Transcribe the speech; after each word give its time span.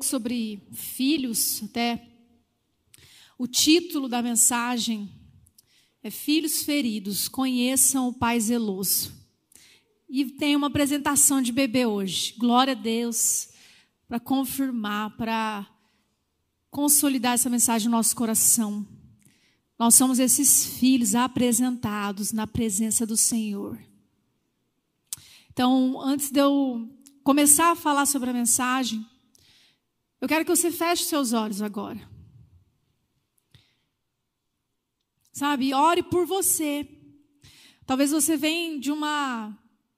Pouco 0.00 0.08
sobre 0.08 0.62
filhos, 0.72 1.62
até. 1.62 2.08
O 3.36 3.46
título 3.46 4.08
da 4.08 4.22
mensagem 4.22 5.12
é 6.02 6.10
Filhos 6.10 6.62
Feridos, 6.62 7.28
conheçam 7.28 8.08
o 8.08 8.12
Pai 8.14 8.40
Zeloso. 8.40 9.12
E 10.08 10.24
tem 10.24 10.56
uma 10.56 10.68
apresentação 10.68 11.42
de 11.42 11.52
bebê 11.52 11.84
hoje. 11.84 12.34
Glória 12.38 12.72
a 12.72 12.74
Deus, 12.74 13.50
para 14.08 14.18
confirmar, 14.18 15.18
para 15.18 15.66
consolidar 16.70 17.34
essa 17.34 17.50
mensagem 17.50 17.90
no 17.90 17.98
nosso 17.98 18.16
coração. 18.16 18.88
Nós 19.78 19.96
somos 19.96 20.18
esses 20.18 20.64
filhos 20.78 21.14
apresentados 21.14 22.32
na 22.32 22.46
presença 22.46 23.04
do 23.04 23.18
Senhor. 23.18 23.78
Então, 25.52 26.00
antes 26.00 26.30
de 26.30 26.40
eu 26.40 26.88
começar 27.22 27.72
a 27.72 27.76
falar 27.76 28.06
sobre 28.06 28.30
a 28.30 28.32
mensagem, 28.32 29.04
eu 30.20 30.28
quero 30.28 30.44
que 30.44 30.54
você 30.54 30.70
feche 30.70 31.04
seus 31.04 31.32
olhos 31.32 31.62
agora. 31.62 32.08
Sabe, 35.32 35.72
ore 35.72 36.02
por 36.02 36.26
você. 36.26 36.86
Talvez 37.86 38.10
você 38.10 38.36
venha 38.36 38.78
de 38.78 38.92
uma 38.92 39.56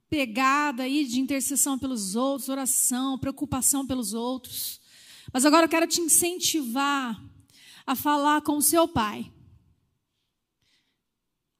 pegada 0.09 0.85
aí 0.85 1.05
de 1.05 1.21
intercessão 1.21 1.79
pelos 1.79 2.15
outros, 2.15 2.49
oração, 2.49 3.19
preocupação 3.19 3.87
pelos 3.87 4.13
outros. 4.13 4.81
Mas 5.33 5.45
agora 5.45 5.65
eu 5.65 5.71
quero 5.71 5.87
te 5.87 6.01
incentivar 6.01 7.21
a 7.87 7.97
falar 7.97 8.43
com 8.43 8.57
o 8.57 8.63
seu 8.63 8.87
pai. 8.87 9.33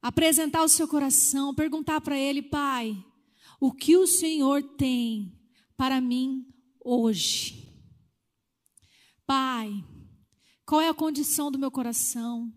Apresentar 0.01 0.63
o 0.63 0.69
seu 0.69 0.87
coração, 0.87 1.53
perguntar 1.53 1.99
para 2.01 2.17
ele, 2.17 2.41
pai, 2.41 3.03
o 3.59 3.71
que 3.71 3.97
o 3.97 4.07
Senhor 4.07 4.61
tem 4.61 5.37
para 5.75 5.99
mim 5.99 6.47
hoje. 6.79 7.62
Pai, 9.25 9.83
qual 10.65 10.81
é 10.81 10.89
a 10.89 10.93
condição 10.93 11.51
do 11.51 11.59
meu 11.59 11.71
coração? 11.71 12.51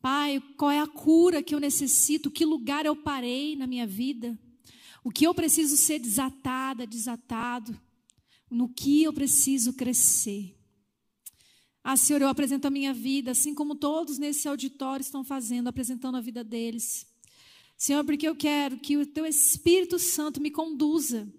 Pai, 0.00 0.42
qual 0.56 0.70
é 0.70 0.80
a 0.80 0.86
cura 0.86 1.42
que 1.42 1.54
eu 1.54 1.60
necessito? 1.60 2.30
Que 2.30 2.44
lugar 2.44 2.86
eu 2.86 2.96
parei 2.96 3.54
na 3.54 3.66
minha 3.66 3.86
vida? 3.86 4.38
O 5.04 5.10
que 5.10 5.26
eu 5.26 5.34
preciso 5.34 5.76
ser 5.76 5.98
desatada, 5.98 6.86
desatado? 6.86 7.78
No 8.50 8.68
que 8.68 9.02
eu 9.02 9.12
preciso 9.12 9.74
crescer? 9.74 10.56
Ah, 11.84 11.96
Senhor, 11.96 12.20
eu 12.20 12.28
apresento 12.28 12.66
a 12.66 12.70
minha 12.70 12.92
vida, 12.92 13.30
assim 13.30 13.54
como 13.54 13.74
todos 13.74 14.18
nesse 14.18 14.48
auditório 14.48 15.02
estão 15.02 15.24
fazendo, 15.24 15.68
apresentando 15.68 16.16
a 16.16 16.20
vida 16.20 16.44
deles. 16.44 17.06
Senhor, 17.76 18.04
porque 18.04 18.28
eu 18.28 18.36
quero 18.36 18.78
que 18.78 18.98
o 18.98 19.06
teu 19.06 19.24
Espírito 19.24 19.98
Santo 19.98 20.40
me 20.40 20.50
conduza, 20.50 21.30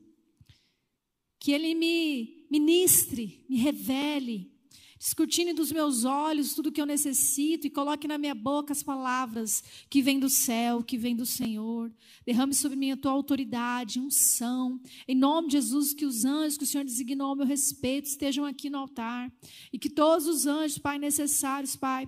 que 1.39 1.51
ele 1.51 1.75
me 1.75 2.40
ministre, 2.51 3.45
me 3.47 3.55
revele, 3.55 4.51
escrutine 4.99 5.53
dos 5.53 5.71
meus 5.71 6.03
olhos 6.03 6.53
tudo 6.53 6.71
que 6.71 6.81
eu 6.81 6.85
necessito 6.85 7.65
e 7.65 7.69
coloque 7.69 8.09
na 8.09 8.17
minha 8.17 8.35
boca 8.35 8.73
as 8.73 8.83
palavras 8.83 9.63
que 9.89 10.01
vêm 10.01 10.19
do 10.19 10.29
céu, 10.29 10.83
que 10.83 10.97
vêm 10.97 11.15
do 11.15 11.25
Senhor. 11.25 11.91
Derrame 12.25 12.53
sobre 12.53 12.77
mim 12.77 12.91
a 12.91 12.97
tua 12.97 13.11
autoridade, 13.11 13.99
unção. 13.99 14.79
Em 15.07 15.15
nome 15.15 15.47
de 15.47 15.53
Jesus, 15.53 15.93
que 15.93 16.05
os 16.05 16.25
anjos 16.25 16.57
que 16.57 16.65
o 16.65 16.67
Senhor 16.67 16.83
designou 16.83 17.29
ao 17.29 17.35
meu 17.37 17.45
respeito 17.45 18.07
estejam 18.07 18.45
aqui 18.45 18.69
no 18.69 18.79
altar 18.79 19.31
e 19.71 19.79
que 19.79 19.89
todos 19.89 20.27
os 20.27 20.45
anjos, 20.45 20.77
Pai, 20.77 20.99
necessários, 20.99 21.77
Pai, 21.77 22.07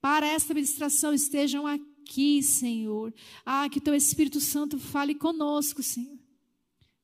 para 0.00 0.26
esta 0.26 0.54
ministração 0.54 1.12
estejam 1.12 1.66
aqui, 1.66 2.42
Senhor. 2.42 3.14
Ah, 3.44 3.68
que 3.68 3.80
teu 3.80 3.94
Espírito 3.94 4.40
Santo 4.40 4.78
fale 4.78 5.14
conosco, 5.14 5.82
Senhor. 5.82 6.18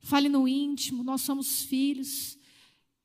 Fale 0.00 0.30
no 0.30 0.48
íntimo, 0.48 1.04
nós 1.04 1.20
somos 1.20 1.62
filhos. 1.62 2.39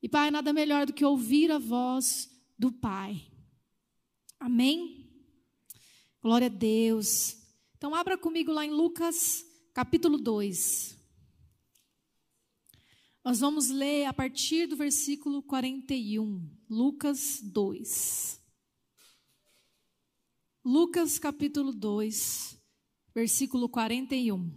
E, 0.06 0.08
Pai, 0.08 0.30
nada 0.30 0.54
melhor 0.54 0.86
do 0.86 0.94
que 0.94 1.04
ouvir 1.04 1.52
a 1.52 1.58
voz 1.58 2.30
do 2.60 2.72
Pai. 2.72 3.26
Amém? 4.40 5.12
Glória 6.22 6.46
a 6.46 6.48
Deus. 6.48 7.36
Então, 7.76 7.96
abra 7.96 8.16
comigo 8.16 8.52
lá 8.52 8.64
em 8.64 8.70
Lucas, 8.70 9.44
capítulo 9.74 10.20
2. 10.20 10.96
Nós 13.24 13.40
vamos 13.40 13.72
ler 13.72 14.06
a 14.06 14.14
partir 14.14 14.68
do 14.68 14.76
versículo 14.76 15.42
41. 15.42 16.56
Lucas 16.70 17.42
2. 17.42 18.40
Lucas 20.64 21.18
capítulo 21.18 21.74
2, 21.74 22.56
versículo 23.12 23.68
41. 23.68 24.52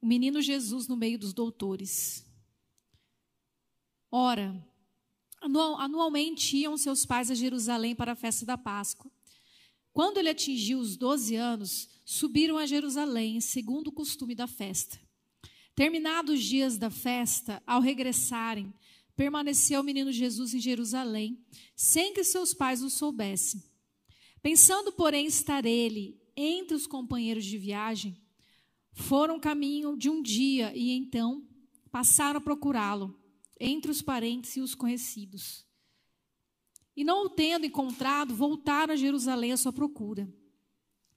O 0.00 0.06
menino 0.06 0.40
Jesus 0.40 0.86
no 0.86 0.96
meio 0.96 1.18
dos 1.18 1.32
doutores. 1.32 2.31
Ora, 4.14 4.54
anualmente 5.40 6.58
iam 6.58 6.76
seus 6.76 7.06
pais 7.06 7.30
a 7.30 7.34
Jerusalém 7.34 7.94
para 7.94 8.12
a 8.12 8.14
festa 8.14 8.44
da 8.44 8.58
Páscoa. 8.58 9.10
Quando 9.90 10.18
ele 10.18 10.28
atingiu 10.28 10.78
os 10.78 10.98
12 10.98 11.34
anos, 11.34 11.88
subiram 12.04 12.58
a 12.58 12.66
Jerusalém, 12.66 13.40
segundo 13.40 13.88
o 13.88 13.92
costume 13.92 14.34
da 14.34 14.46
festa. 14.46 15.00
Terminados 15.74 16.34
os 16.34 16.44
dias 16.44 16.76
da 16.76 16.90
festa, 16.90 17.62
ao 17.66 17.80
regressarem, 17.80 18.70
permaneceu 19.16 19.80
o 19.80 19.84
menino 19.84 20.12
Jesus 20.12 20.52
em 20.52 20.60
Jerusalém, 20.60 21.42
sem 21.74 22.12
que 22.12 22.22
seus 22.22 22.52
pais 22.52 22.82
o 22.82 22.90
soubessem. 22.90 23.62
Pensando, 24.42 24.92
porém, 24.92 25.24
estar 25.24 25.64
ele 25.64 26.20
entre 26.36 26.74
os 26.76 26.86
companheiros 26.86 27.46
de 27.46 27.56
viagem, 27.56 28.14
foram 28.92 29.40
caminho 29.40 29.96
de 29.96 30.10
um 30.10 30.20
dia 30.20 30.70
e 30.76 30.90
então 30.90 31.48
passaram 31.90 32.36
a 32.36 32.42
procurá-lo 32.42 33.21
entre 33.64 33.92
os 33.92 34.02
parentes 34.02 34.56
e 34.56 34.60
os 34.60 34.74
conhecidos. 34.74 35.64
E 36.96 37.04
não 37.04 37.26
o 37.26 37.30
tendo 37.30 37.64
encontrado, 37.64 38.34
voltaram 38.34 38.92
a 38.92 38.96
Jerusalém 38.96 39.52
à 39.52 39.56
sua 39.56 39.72
procura. 39.72 40.28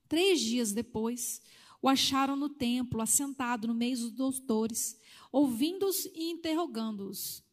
Três 0.08 0.40
dias 0.40 0.72
depois, 0.72 1.42
o 1.82 1.90
acharam 1.90 2.36
no 2.36 2.48
templo, 2.48 3.02
assentado 3.02 3.68
no 3.68 3.74
meio 3.74 3.98
dos 3.98 4.12
doutores, 4.12 4.96
ouvindo-os 5.32 6.06
e 6.14 6.30
interrogando-os. 6.30 7.44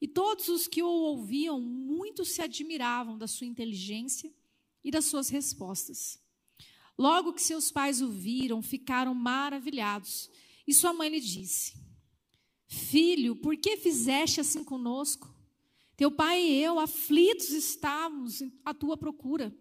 E 0.00 0.06
todos 0.06 0.48
os 0.48 0.68
que 0.68 0.84
o 0.84 0.88
ouviam, 0.88 1.60
muito 1.60 2.24
se 2.24 2.40
admiravam 2.40 3.18
da 3.18 3.26
sua 3.26 3.46
inteligência 3.48 4.32
e 4.84 4.90
das 4.92 5.06
suas 5.06 5.28
respostas. 5.28 6.22
Logo 6.96 7.32
que 7.32 7.42
seus 7.42 7.72
pais 7.72 8.00
o 8.00 8.08
viram, 8.08 8.62
ficaram 8.62 9.14
maravilhados. 9.14 10.30
E 10.64 10.72
sua 10.72 10.92
mãe 10.92 11.08
lhe 11.08 11.20
disse: 11.20 11.87
Filho, 12.68 13.34
por 13.34 13.56
que 13.56 13.78
fizeste 13.78 14.40
assim 14.40 14.62
conosco? 14.62 15.34
Teu 15.96 16.12
pai 16.12 16.40
e 16.42 16.62
eu, 16.62 16.78
aflitos, 16.78 17.48
estávamos 17.48 18.42
à 18.64 18.74
tua 18.74 18.96
procura. 18.96 19.52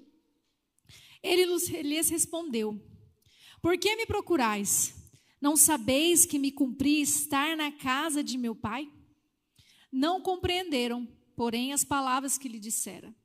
Ele 1.24 1.46
lhes 1.82 2.10
respondeu: 2.10 2.80
Por 3.62 3.78
que 3.78 3.96
me 3.96 4.06
procurais? 4.06 4.94
Não 5.40 5.56
sabeis 5.56 6.26
que 6.26 6.38
me 6.38 6.52
cumpri 6.52 7.02
estar 7.02 7.56
na 7.56 7.72
casa 7.72 8.24
de 8.24 8.38
meu 8.38 8.54
pai? 8.54 8.92
Não 9.92 10.22
compreenderam, 10.22 11.08
porém, 11.36 11.72
as 11.72 11.84
palavras 11.84 12.38
que 12.38 12.50
lhe 12.50 12.60
dissera. 12.60 13.16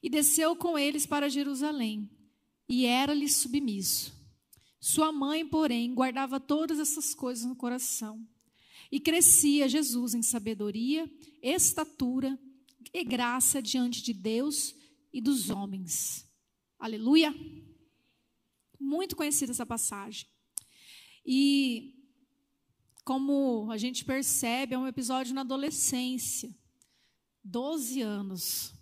E 0.00 0.08
desceu 0.08 0.54
com 0.54 0.78
eles 0.78 1.06
para 1.06 1.28
Jerusalém, 1.28 2.08
e 2.68 2.86
era-lhe 2.86 3.28
submisso. 3.28 4.14
Sua 4.78 5.10
mãe, 5.10 5.44
porém, 5.44 5.92
guardava 5.92 6.38
todas 6.38 6.78
essas 6.78 7.14
coisas 7.14 7.44
no 7.44 7.56
coração. 7.56 8.24
E 8.90 8.98
crescia 8.98 9.68
Jesus 9.68 10.14
em 10.14 10.22
sabedoria, 10.22 11.10
estatura 11.42 12.38
e 12.92 13.04
graça 13.04 13.60
diante 13.60 14.02
de 14.02 14.12
Deus 14.12 14.74
e 15.12 15.20
dos 15.20 15.50
homens. 15.50 16.26
Aleluia! 16.78 17.34
Muito 18.80 19.16
conhecida 19.16 19.52
essa 19.52 19.66
passagem. 19.66 20.26
E 21.24 21.94
como 23.04 23.70
a 23.70 23.76
gente 23.76 24.04
percebe, 24.04 24.74
é 24.74 24.78
um 24.78 24.86
episódio 24.86 25.34
na 25.34 25.40
adolescência. 25.42 26.54
Doze 27.42 28.00
anos. 28.00 28.74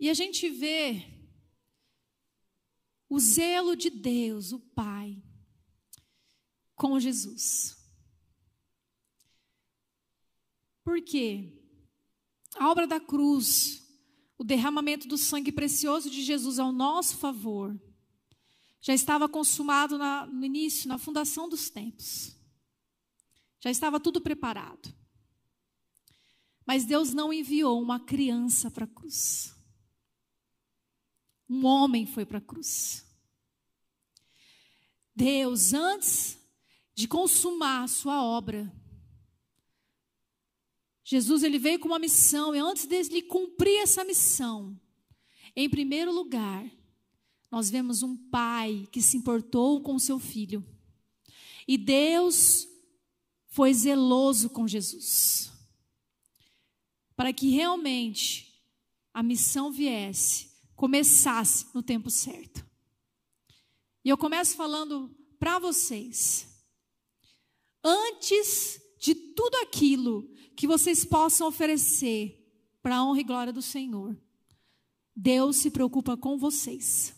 E 0.00 0.10
a 0.10 0.14
gente 0.14 0.48
vê 0.48 1.06
o 3.08 3.20
zelo 3.20 3.76
de 3.76 3.90
Deus, 3.90 4.52
o 4.52 4.58
Pai, 4.58 5.22
com 6.74 6.98
Jesus. 6.98 7.81
Por 10.84 11.00
quê? 11.02 11.62
a 12.56 12.70
obra 12.70 12.86
da 12.86 13.00
cruz, 13.00 13.82
o 14.36 14.44
derramamento 14.44 15.08
do 15.08 15.16
sangue 15.16 15.52
precioso 15.52 16.10
de 16.10 16.22
Jesus 16.22 16.58
ao 16.58 16.72
nosso 16.72 17.16
favor, 17.16 17.78
já 18.80 18.92
estava 18.92 19.28
consumado 19.28 19.96
na, 19.96 20.26
no 20.26 20.44
início, 20.44 20.88
na 20.88 20.98
fundação 20.98 21.48
dos 21.48 21.70
tempos. 21.70 22.36
Já 23.60 23.70
estava 23.70 24.00
tudo 24.00 24.20
preparado. 24.20 24.92
Mas 26.66 26.84
Deus 26.84 27.14
não 27.14 27.32
enviou 27.32 27.80
uma 27.80 28.00
criança 28.00 28.70
para 28.70 28.84
a 28.84 28.88
cruz. 28.88 29.54
Um 31.48 31.64
homem 31.64 32.06
foi 32.06 32.26
para 32.26 32.38
a 32.38 32.40
cruz. 32.40 33.06
Deus, 35.14 35.72
antes 35.72 36.38
de 36.94 37.06
consumar 37.06 37.84
a 37.84 37.88
sua 37.88 38.22
obra, 38.24 38.72
Jesus 41.04 41.42
ele 41.42 41.58
veio 41.58 41.78
com 41.78 41.88
uma 41.88 41.98
missão 41.98 42.54
e 42.54 42.58
antes 42.58 42.86
de 42.86 43.22
cumprir 43.22 43.80
essa 43.80 44.04
missão, 44.04 44.78
em 45.54 45.68
primeiro 45.68 46.12
lugar, 46.12 46.64
nós 47.50 47.68
vemos 47.68 48.02
um 48.02 48.16
pai 48.16 48.88
que 48.90 49.02
se 49.02 49.16
importou 49.16 49.82
com 49.82 49.98
seu 49.98 50.18
filho. 50.18 50.64
E 51.66 51.76
Deus 51.76 52.66
foi 53.48 53.74
zeloso 53.74 54.48
com 54.48 54.66
Jesus. 54.66 55.52
Para 57.14 57.32
que 57.32 57.50
realmente 57.50 58.52
a 59.12 59.22
missão 59.22 59.70
viesse, 59.70 60.50
começasse 60.74 61.66
no 61.74 61.82
tempo 61.82 62.10
certo. 62.10 62.66
E 64.04 64.08
eu 64.08 64.16
começo 64.16 64.56
falando 64.56 65.14
para 65.38 65.58
vocês. 65.58 66.48
Antes 67.84 68.80
de 68.98 69.14
tudo 69.14 69.56
aquilo 69.56 70.32
que 70.56 70.66
vocês 70.66 71.04
possam 71.04 71.48
oferecer 71.48 72.38
para 72.82 72.96
a 72.96 73.04
honra 73.04 73.20
e 73.20 73.24
glória 73.24 73.52
do 73.52 73.62
Senhor, 73.62 74.16
Deus 75.14 75.56
se 75.56 75.70
preocupa 75.70 76.16
com 76.16 76.38
vocês 76.38 77.14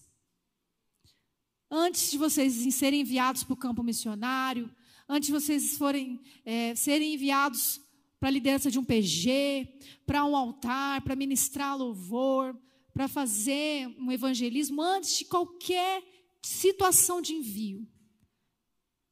antes 1.74 2.12
de 2.12 2.18
vocês 2.18 2.72
serem 2.74 3.00
enviados 3.00 3.42
para 3.42 3.54
o 3.54 3.56
campo 3.56 3.82
missionário, 3.82 4.70
antes 5.08 5.26
de 5.26 5.32
vocês 5.32 5.76
forem, 5.76 6.20
é, 6.44 6.74
serem 6.76 7.14
enviados 7.14 7.80
para 8.20 8.28
a 8.28 8.32
liderança 8.32 8.70
de 8.70 8.78
um 8.78 8.84
PG, 8.84 9.80
para 10.06 10.24
um 10.24 10.36
altar, 10.36 11.02
para 11.02 11.16
ministrar 11.16 11.76
louvor, 11.76 12.56
para 12.92 13.08
fazer 13.08 13.88
um 13.98 14.12
evangelismo, 14.12 14.80
antes 14.80 15.18
de 15.18 15.24
qualquer 15.24 16.02
situação 16.40 17.20
de 17.20 17.32
envio, 17.32 17.86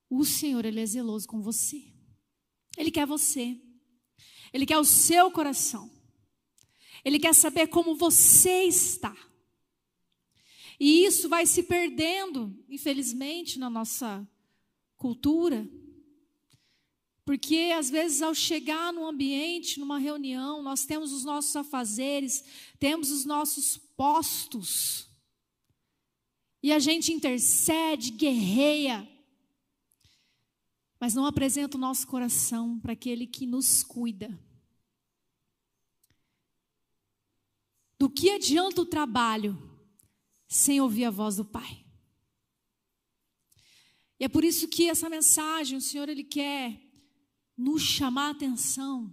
o 0.09 0.25
Senhor 0.25 0.65
ele 0.65 0.81
é 0.81 0.87
zeloso 0.87 1.27
com 1.27 1.41
você. 1.41 1.83
Ele 2.77 2.91
quer 2.91 3.07
você. 3.07 3.61
Ele 4.53 4.67
quer 4.67 4.79
o 4.79 4.85
seu 4.85 5.31
coração. 5.31 5.91
Ele 7.05 7.19
quer 7.19 7.35
saber 7.35 7.69
como 7.69 7.97
você 7.97 8.65
está. 8.65 9.17
E 10.79 11.05
isso 11.05 11.29
vai 11.29 11.47
se 11.47 11.63
perdendo, 11.63 12.57
infelizmente, 12.69 13.59
na 13.59 13.71
nossa 13.71 14.29
cultura. 14.97 15.69
Porque 17.25 17.73
às 17.77 17.89
vezes 17.89 18.21
ao 18.21 18.35
chegar 18.35 18.93
num 18.93 19.07
ambiente, 19.07 19.79
numa 19.79 19.99
reunião, 19.99 20.63
nós 20.63 20.85
temos 20.85 21.13
os 21.13 21.25
nossos 21.25 21.55
afazeres, 21.55 22.45
temos 22.79 23.11
os 23.11 23.25
nossos 23.25 23.77
postos. 23.97 25.09
E 26.63 26.73
a 26.73 26.79
gente 26.79 27.13
intercede, 27.13 28.11
guerreia, 28.11 29.09
mas 31.03 31.15
não 31.15 31.27
apresenta 31.27 31.77
o 31.77 31.81
nosso 31.81 32.07
coração 32.07 32.79
para 32.79 32.93
aquele 32.93 33.27
que 33.27 33.45
nos 33.45 33.83
cuida. 33.83 34.41
Do 37.99 38.09
que 38.09 38.31
adianta 38.31 38.83
o 38.83 38.87
trabalho 38.87 39.61
sem 40.47 40.81
ouvir 40.81 41.07
a 41.07 41.11
voz 41.11 41.35
do 41.35 41.45
Pai. 41.45 41.85
E 44.21 44.25
é 44.25 44.29
por 44.29 44.45
isso 44.45 44.69
que 44.69 44.89
essa 44.89 45.11
mensagem, 45.11 45.77
o 45.77 45.81
Senhor 45.81 46.09
ele 46.09 46.23
quer 46.23 46.81
nos 47.57 47.83
chamar 47.83 48.29
a 48.29 48.31
atenção 48.31 49.13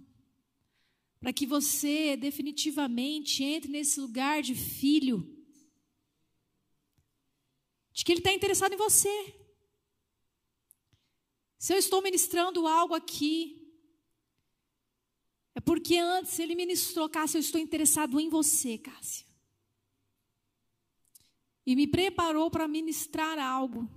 para 1.18 1.32
que 1.32 1.44
você 1.44 2.16
definitivamente 2.16 3.42
entre 3.42 3.68
nesse 3.68 3.98
lugar 3.98 4.42
de 4.42 4.54
filho, 4.54 5.28
de 7.92 8.04
que 8.04 8.12
Ele 8.12 8.20
está 8.20 8.32
interessado 8.32 8.74
em 8.74 8.76
você. 8.76 9.39
Se 11.60 11.72
eu 11.72 11.78
estou 11.78 12.02
ministrando 12.02 12.66
algo 12.66 12.94
aqui, 12.94 13.70
é 15.54 15.60
porque 15.60 15.96
antes 15.96 16.36
Ele 16.40 16.56
ministrou, 16.56 17.08
Cássio, 17.08 17.36
eu 17.38 17.40
estou 17.40 17.60
interessado 17.60 18.18
em 18.18 18.28
você, 18.28 18.76
Cássio 18.76 19.30
e 21.70 21.76
me 21.76 21.86
preparou 21.86 22.50
para 22.50 22.66
ministrar 22.66 23.38
algo, 23.38 23.88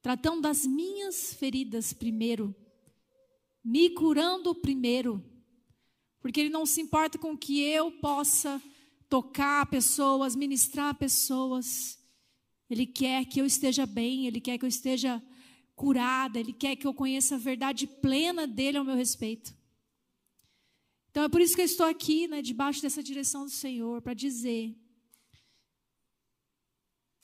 tratando 0.00 0.40
das 0.40 0.66
minhas 0.66 1.32
feridas 1.32 1.92
primeiro, 1.92 2.52
me 3.64 3.90
curando 3.90 4.52
primeiro, 4.52 5.24
porque 6.20 6.40
Ele 6.40 6.50
não 6.50 6.66
se 6.66 6.80
importa 6.80 7.18
com 7.18 7.38
que 7.38 7.62
eu 7.62 7.92
possa 8.00 8.60
tocar 9.08 9.64
pessoas, 9.66 10.34
ministrar 10.34 10.94
pessoas. 10.96 11.98
Ele 12.68 12.84
quer 12.84 13.26
que 13.26 13.40
eu 13.40 13.46
esteja 13.46 13.86
bem, 13.86 14.26
Ele 14.26 14.40
quer 14.40 14.58
que 14.58 14.64
eu 14.64 14.68
esteja 14.68 15.22
curada, 15.82 16.38
Ele 16.38 16.52
quer 16.52 16.76
que 16.76 16.86
eu 16.86 16.94
conheça 16.94 17.34
a 17.34 17.38
verdade 17.38 17.88
plena 17.88 18.46
dele 18.46 18.78
ao 18.78 18.84
meu 18.84 18.94
respeito. 18.94 19.52
Então 21.10 21.24
é 21.24 21.28
por 21.28 21.40
isso 21.40 21.56
que 21.56 21.60
eu 21.60 21.64
estou 21.64 21.86
aqui, 21.86 22.28
né, 22.28 22.40
debaixo 22.40 22.80
dessa 22.80 23.02
direção 23.02 23.44
do 23.44 23.50
Senhor, 23.50 24.00
para 24.00 24.14
dizer 24.14 24.78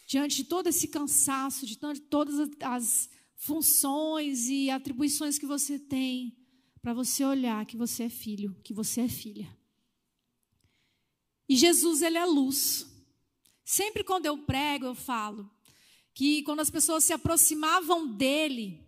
diante 0.09 0.39
de 0.39 0.45
todo 0.45 0.67
esse 0.67 0.89
cansaço, 0.89 1.67
de 1.67 1.77
todas 2.11 2.51
as 2.61 3.09
funções 3.37 4.49
e 4.49 4.71
atribuições 4.71 5.39
que 5.39 5.47
você 5.47 5.79
tem, 5.79 6.37
para 6.83 6.93
você 6.93 7.25
olhar 7.25 7.65
que 7.65 7.77
você 7.77 8.05
é 8.05 8.09
filho, 8.09 8.57
que 8.65 8.75
você 8.75 9.03
é 9.03 9.09
filha. 9.09 9.49
E 11.49 11.55
Jesus, 11.57 12.03
ele 12.03 12.19
é 12.19 12.25
luz. 12.25 12.87
Sempre 13.65 14.03
quando 14.03 14.27
eu 14.27 14.37
prego, 14.39 14.87
eu 14.87 14.97
falo 14.97 15.49
que 16.19 16.43
quando 16.43 16.59
as 16.59 16.69
pessoas 16.69 17.05
se 17.05 17.13
aproximavam 17.13 18.05
dele, 18.05 18.85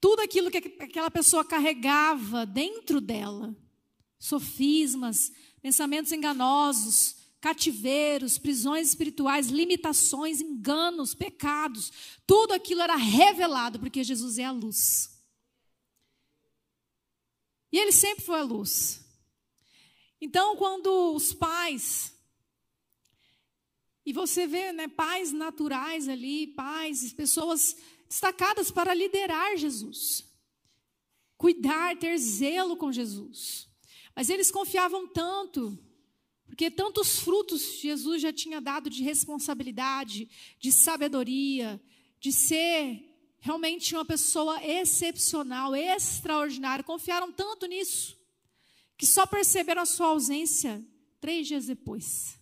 tudo 0.00 0.20
aquilo 0.20 0.48
que 0.48 0.58
aquela 0.78 1.10
pessoa 1.10 1.44
carregava 1.44 2.46
dentro 2.46 3.00
dela, 3.00 3.52
sofismas, 4.16 5.32
pensamentos 5.60 6.12
enganosos, 6.12 7.16
cativeiros, 7.40 8.38
prisões 8.38 8.90
espirituais, 8.90 9.48
limitações, 9.48 10.40
enganos, 10.40 11.16
pecados, 11.16 11.90
tudo 12.24 12.54
aquilo 12.54 12.82
era 12.82 12.94
revelado 12.94 13.80
porque 13.80 14.04
Jesus 14.04 14.38
é 14.38 14.44
a 14.44 14.52
luz. 14.52 15.20
E 17.72 17.78
ele 17.80 17.90
sempre 17.90 18.24
foi 18.24 18.38
a 18.38 18.44
luz. 18.44 19.04
Então, 20.20 20.56
quando 20.56 21.12
os 21.12 21.32
pais, 21.34 22.13
e 24.04 24.12
você 24.12 24.46
vê 24.46 24.72
né, 24.72 24.88
pais 24.88 25.32
naturais 25.32 26.08
ali, 26.08 26.48
pais, 26.48 27.12
pessoas 27.12 27.76
destacadas 28.08 28.70
para 28.70 28.92
liderar 28.94 29.56
Jesus, 29.56 30.24
cuidar, 31.36 31.96
ter 31.96 32.16
zelo 32.18 32.76
com 32.76 32.92
Jesus. 32.92 33.68
Mas 34.14 34.28
eles 34.28 34.50
confiavam 34.50 35.08
tanto 35.08 35.78
porque 36.46 36.70
tantos 36.70 37.18
frutos 37.18 37.80
Jesus 37.80 38.22
já 38.22 38.32
tinha 38.32 38.60
dado 38.60 38.88
de 38.88 39.02
responsabilidade, 39.02 40.28
de 40.58 40.70
sabedoria, 40.70 41.82
de 42.20 42.32
ser 42.32 43.02
realmente 43.40 43.94
uma 43.94 44.04
pessoa 44.04 44.62
excepcional, 44.64 45.74
extraordinária. 45.74 46.84
Confiaram 46.84 47.32
tanto 47.32 47.66
nisso, 47.66 48.16
que 48.96 49.06
só 49.06 49.26
perceberam 49.26 49.82
a 49.82 49.86
sua 49.86 50.08
ausência 50.08 50.80
três 51.20 51.48
dias 51.48 51.66
depois. 51.66 52.38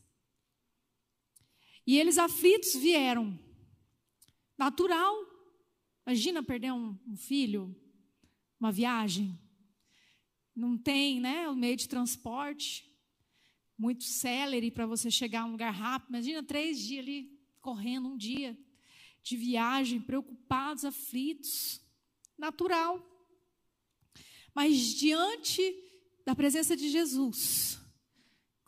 E 1.87 1.99
eles 1.99 2.19
aflitos 2.19 2.75
vieram. 2.75 3.39
Natural. 4.57 5.15
Imagina 6.07 6.43
perder 6.43 6.73
um, 6.73 6.99
um 7.07 7.17
filho, 7.17 7.75
uma 8.59 8.71
viagem. 8.71 9.39
Não 10.55 10.77
tem 10.77 11.21
né, 11.21 11.49
o 11.49 11.55
meio 11.55 11.77
de 11.77 11.89
transporte 11.89 12.91
muito 13.77 14.05
célere 14.05 14.71
para 14.71 14.87
você 14.87 15.11
chegar 15.11 15.43
a 15.43 15.45
um 15.47 15.53
lugar 15.53 15.73
rápido. 15.73 16.11
Imagina 16.11 16.43
três 16.43 16.79
dias 16.79 17.05
ali 17.05 17.39
correndo, 17.61 18.09
um 18.09 18.17
dia 18.17 18.57
de 19.23 19.37
viagem, 19.37 20.01
preocupados, 20.01 20.85
aflitos. 20.85 21.81
Natural. 22.37 23.01
Mas 24.55 24.95
diante 24.95 25.75
da 26.25 26.35
presença 26.35 26.77
de 26.77 26.89
Jesus, 26.89 27.79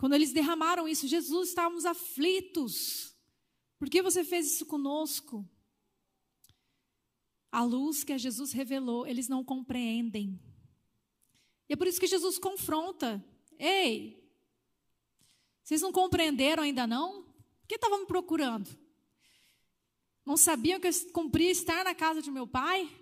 quando 0.05 0.17
eles 0.17 0.35
derramaram 0.35 0.87
isso, 0.87 1.09
Jesus, 1.09 1.49
estávamos 1.49 1.87
aflitos. 1.87 3.17
Por 3.79 3.89
que 3.89 4.03
você 4.03 4.23
fez 4.23 4.53
isso 4.53 4.67
conosco? 4.67 5.49
A 7.51 7.63
luz 7.65 8.05
que 8.05 8.13
a 8.13 8.19
Jesus 8.19 8.53
revelou, 8.53 9.07
eles 9.07 9.31
não 9.31 9.43
compreendem. 9.43 10.39
E 11.67 11.73
é 11.73 11.77
por 11.77 11.87
isso 11.87 11.99
que 11.99 12.07
Jesus 12.07 12.39
confronta. 12.39 13.25
Ei, 13.59 14.31
vocês 15.63 15.81
não 15.81 15.91
compreenderam 15.91 16.65
ainda 16.65 16.87
não? 16.87 17.21
O 17.21 17.67
que 17.67 17.77
estavam 17.77 18.01
me 18.01 18.07
procurando? 18.07 18.69
Não 20.23 20.37
sabiam 20.37 20.79
que 20.79 20.89
eu 20.89 21.13
cumpria 21.15 21.51
estar 21.51 21.83
na 21.83 21.95
casa 21.95 22.21
de 22.21 22.31
meu 22.31 22.47
pai? 22.47 22.95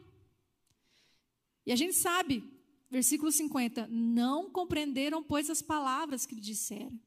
E 1.67 1.73
a 1.73 1.77
gente 1.77 1.97
sabe, 1.97 2.49
versículo 2.93 3.33
50, 3.33 3.89
não 3.91 4.51
compreenderam, 4.51 5.23
pois, 5.23 5.49
as 5.49 5.63
palavras 5.63 6.27
que 6.27 6.35
lhe 6.35 6.41
disseram. 6.43 7.01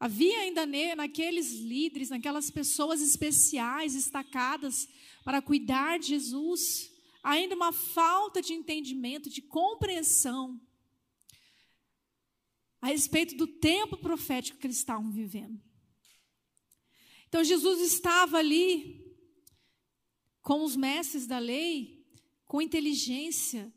Havia 0.00 0.40
ainda 0.40 0.66
naqueles 0.96 1.52
líderes, 1.52 2.10
naquelas 2.10 2.50
pessoas 2.50 3.00
especiais, 3.00 3.94
destacadas 3.94 4.88
para 5.24 5.40
cuidar 5.40 6.00
de 6.00 6.08
Jesus, 6.08 6.90
ainda 7.22 7.54
uma 7.54 7.70
falta 7.70 8.42
de 8.42 8.52
entendimento, 8.52 9.30
de 9.30 9.40
compreensão 9.40 10.60
a 12.80 12.88
respeito 12.88 13.36
do 13.36 13.46
tempo 13.46 13.96
profético 13.96 14.58
que 14.58 14.66
eles 14.66 14.78
estavam 14.78 15.12
vivendo. 15.12 15.62
Então 17.28 17.44
Jesus 17.44 17.80
estava 17.80 18.38
ali 18.38 19.16
com 20.40 20.64
os 20.64 20.74
mestres 20.74 21.28
da 21.28 21.38
lei, 21.38 22.04
com 22.44 22.60
inteligência, 22.60 23.72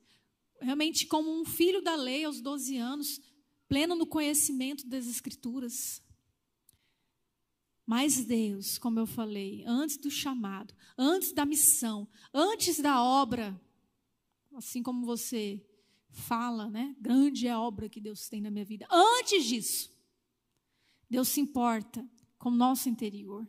realmente 0.59 1.05
como 1.05 1.31
um 1.31 1.45
filho 1.45 1.81
da 1.81 1.95
lei 1.95 2.25
aos 2.25 2.41
12 2.41 2.77
anos, 2.77 3.21
pleno 3.67 3.95
no 3.95 4.05
conhecimento 4.05 4.87
das 4.87 5.07
Escrituras. 5.07 6.01
Mas 7.85 8.25
Deus, 8.25 8.77
como 8.77 8.99
eu 8.99 9.05
falei, 9.05 9.63
antes 9.65 9.97
do 9.97 10.09
chamado, 10.09 10.73
antes 10.97 11.31
da 11.31 11.45
missão, 11.45 12.07
antes 12.33 12.79
da 12.79 13.01
obra, 13.01 13.59
assim 14.53 14.81
como 14.81 15.05
você 15.05 15.63
fala, 16.09 16.69
né? 16.69 16.95
Grande 16.99 17.47
é 17.47 17.51
a 17.51 17.59
obra 17.59 17.89
que 17.89 18.01
Deus 18.01 18.27
tem 18.27 18.41
na 18.41 18.49
minha 18.49 18.65
vida. 18.65 18.87
Antes 18.89 19.45
disso, 19.45 19.91
Deus 21.09 21.27
se 21.27 21.39
importa 21.39 22.07
com 22.39 22.49
o 22.49 22.55
nosso 22.55 22.89
interior. 22.89 23.47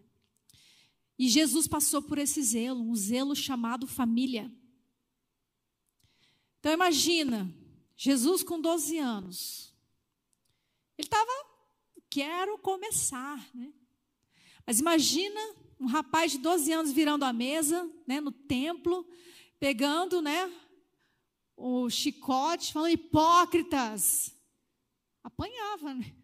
E 1.18 1.28
Jesus 1.28 1.66
passou 1.66 2.02
por 2.02 2.18
esse 2.18 2.42
zelo, 2.42 2.82
um 2.82 2.94
zelo 2.94 3.34
chamado 3.34 3.86
família. 3.86 4.52
Então 6.66 6.74
imagina, 6.74 7.48
Jesus 7.96 8.42
com 8.42 8.60
12 8.60 8.98
anos. 8.98 9.72
Ele 10.98 11.06
estava, 11.06 11.30
quero 12.10 12.58
começar, 12.58 13.38
né? 13.54 13.72
Mas 14.66 14.80
imagina 14.80 15.40
um 15.78 15.86
rapaz 15.86 16.32
de 16.32 16.38
12 16.38 16.72
anos 16.72 16.90
virando 16.90 17.24
a 17.24 17.32
mesa, 17.32 17.88
né, 18.04 18.20
no 18.20 18.32
templo, 18.32 19.08
pegando, 19.60 20.20
né, 20.20 20.52
o 21.56 21.88
chicote, 21.88 22.72
falando 22.72 22.90
hipócritas. 22.90 24.36
Apanhava, 25.22 25.94
né? 25.94 26.16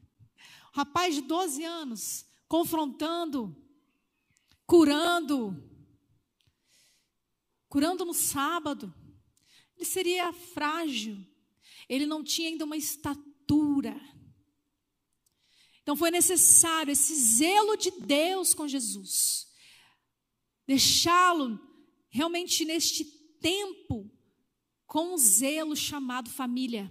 Um 0.74 0.76
rapaz 0.76 1.14
de 1.14 1.20
12 1.20 1.62
anos, 1.62 2.26
confrontando, 2.48 3.56
curando, 4.66 5.56
curando 7.68 8.04
no 8.04 8.12
sábado. 8.12 8.92
Ele 9.82 9.90
seria 9.90 10.32
frágil, 10.32 11.18
ele 11.88 12.06
não 12.06 12.22
tinha 12.22 12.48
ainda 12.48 12.64
uma 12.64 12.76
estatura. 12.76 14.00
Então 15.82 15.96
foi 15.96 16.08
necessário 16.12 16.92
esse 16.92 17.12
zelo 17.16 17.76
de 17.76 17.90
Deus 17.90 18.54
com 18.54 18.68
Jesus, 18.68 19.48
deixá-lo 20.68 21.58
realmente 22.08 22.64
neste 22.64 23.04
tempo 23.40 24.08
com 24.86 25.14
um 25.14 25.18
zelo 25.18 25.74
chamado 25.74 26.30
família. 26.30 26.88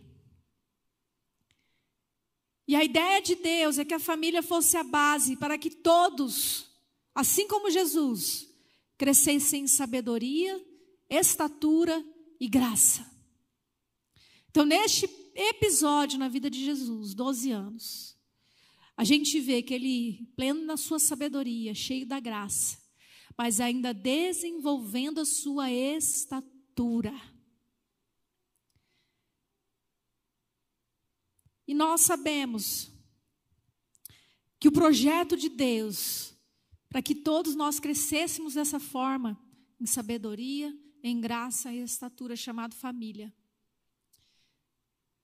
E 2.68 2.76
a 2.76 2.84
ideia 2.84 3.22
de 3.22 3.36
Deus 3.36 3.80
é 3.80 3.86
que 3.86 3.94
a 3.94 4.00
família 4.00 4.44
fosse 4.44 4.76
a 4.76 4.84
base 4.84 5.38
para 5.38 5.58
que 5.58 5.70
todos, 5.70 6.70
assim 7.16 7.48
como 7.48 7.72
Jesus, 7.72 8.50
crescessem 8.98 9.64
em 9.64 9.68
sabedoria, 9.68 10.62
estatura 11.10 12.06
e 12.42 12.48
graça. 12.48 13.06
Então, 14.50 14.66
neste 14.66 15.06
episódio 15.36 16.18
na 16.18 16.28
vida 16.28 16.50
de 16.50 16.66
Jesus, 16.66 17.14
12 17.14 17.52
anos, 17.52 18.18
a 18.98 19.04
gente 19.04 19.40
vê 19.40 19.62
que 19.62 19.76
ele, 19.76 20.26
pleno 20.36 20.66
na 20.66 20.76
sua 20.76 20.98
sabedoria, 20.98 21.76
cheio 21.76 22.04
da 22.04 22.20
graça, 22.20 22.80
mas 23.38 23.60
ainda 23.60 23.94
desenvolvendo 23.94 25.22
a 25.22 25.26
sua 25.26 25.72
estatura. 25.72 27.14
E 31.68 31.76
nós 31.76 32.02
sabemos 32.02 32.92
que 34.60 34.68
o 34.68 34.72
projeto 34.72 35.38
de 35.38 35.48
Deus, 35.48 36.36
para 36.90 37.04
que 37.04 37.14
todos 37.14 37.54
nós 37.54 37.80
crescêssemos 37.80 38.56
dessa 38.56 38.80
forma, 38.80 39.40
em 39.80 39.86
sabedoria, 39.86 40.76
em 41.04 41.20
graça 41.20 41.74
e 41.74 41.82
estatura, 41.82 42.36
chamado 42.36 42.76
família, 42.76 43.34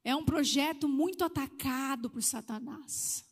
é 0.04 0.16
um 0.16 0.24
projeto 0.24 0.88
muito 0.88 1.24
atacado 1.24 2.10
por 2.10 2.24
Satanás. 2.24 3.26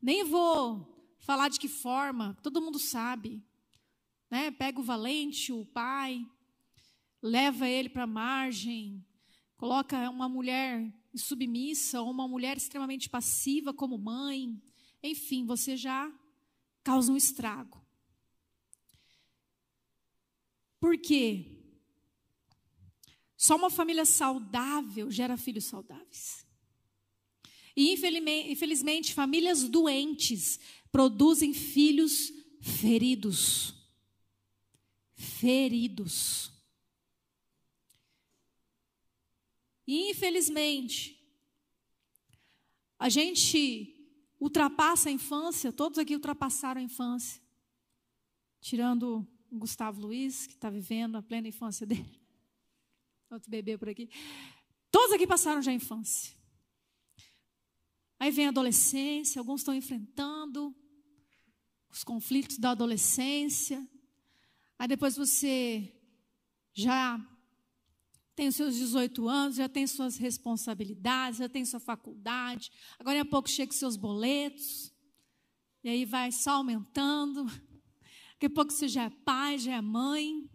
Nem 0.00 0.24
vou 0.24 1.16
falar 1.18 1.48
de 1.48 1.58
que 1.58 1.68
forma, 1.68 2.36
todo 2.42 2.60
mundo 2.60 2.78
sabe. 2.78 3.42
Né? 4.30 4.50
Pega 4.50 4.80
o 4.80 4.84
valente, 4.84 5.52
o 5.52 5.64
pai, 5.64 6.26
leva 7.22 7.68
ele 7.68 7.88
para 7.88 8.04
a 8.04 8.06
margem, 8.06 9.04
coloca 9.56 10.10
uma 10.10 10.28
mulher 10.28 10.92
submissa 11.14 12.00
ou 12.00 12.10
uma 12.10 12.26
mulher 12.26 12.56
extremamente 12.56 13.08
passiva 13.08 13.72
como 13.72 13.98
mãe. 13.98 14.60
Enfim, 15.02 15.46
você 15.46 15.76
já 15.76 16.12
causa 16.82 17.12
um 17.12 17.16
estrago. 17.16 17.81
Por 20.82 20.98
quê? 20.98 21.46
Só 23.36 23.54
uma 23.54 23.70
família 23.70 24.04
saudável 24.04 25.12
gera 25.12 25.36
filhos 25.36 25.66
saudáveis. 25.66 26.44
E 27.76 27.92
infelizmente, 27.92 29.14
famílias 29.14 29.62
doentes 29.68 30.58
produzem 30.90 31.54
filhos 31.54 32.32
feridos. 32.60 33.74
Feridos. 35.14 36.50
E 39.86 40.10
infelizmente, 40.10 41.16
a 42.98 43.08
gente 43.08 44.04
ultrapassa 44.40 45.10
a 45.10 45.12
infância, 45.12 45.72
todos 45.72 45.96
aqui 45.96 46.16
ultrapassaram 46.16 46.80
a 46.80 46.84
infância. 46.84 47.40
Tirando 48.60 49.24
Gustavo 49.52 50.00
Luiz, 50.00 50.46
que 50.46 50.54
está 50.54 50.70
vivendo 50.70 51.16
a 51.16 51.22
plena 51.22 51.48
infância 51.48 51.86
dele. 51.86 52.20
Outro 53.30 53.50
bebê 53.50 53.76
por 53.78 53.88
aqui. 53.88 54.08
Todos 54.90 55.12
aqui 55.12 55.26
passaram 55.26 55.62
já 55.62 55.70
a 55.70 55.74
infância. 55.74 56.34
Aí 58.18 58.30
vem 58.30 58.46
a 58.46 58.50
adolescência, 58.50 59.40
alguns 59.40 59.60
estão 59.60 59.74
enfrentando 59.74 60.74
os 61.90 62.04
conflitos 62.04 62.58
da 62.58 62.70
adolescência. 62.70 63.86
Aí 64.78 64.86
depois 64.88 65.16
você 65.16 65.92
já 66.72 67.20
tem 68.34 68.48
os 68.48 68.56
seus 68.56 68.74
18 68.76 69.28
anos, 69.28 69.56
já 69.56 69.68
tem 69.68 69.86
suas 69.86 70.16
responsabilidades, 70.16 71.38
já 71.38 71.48
tem 71.48 71.64
sua 71.64 71.80
faculdade. 71.80 72.70
Agora, 72.98 73.20
a 73.20 73.24
pouco, 73.24 73.48
chega 73.48 73.72
os 73.72 73.78
seus 73.78 73.96
boletos. 73.96 74.92
E 75.84 75.88
aí 75.88 76.04
vai 76.04 76.32
só 76.32 76.52
aumentando. 76.52 77.46
Daqui 78.42 78.52
a 78.52 78.56
pouco 78.56 78.72
você 78.72 78.88
já 78.88 79.04
é 79.04 79.10
pai, 79.10 79.56
já 79.56 79.76
é 79.76 79.80
mãe. 79.80 80.50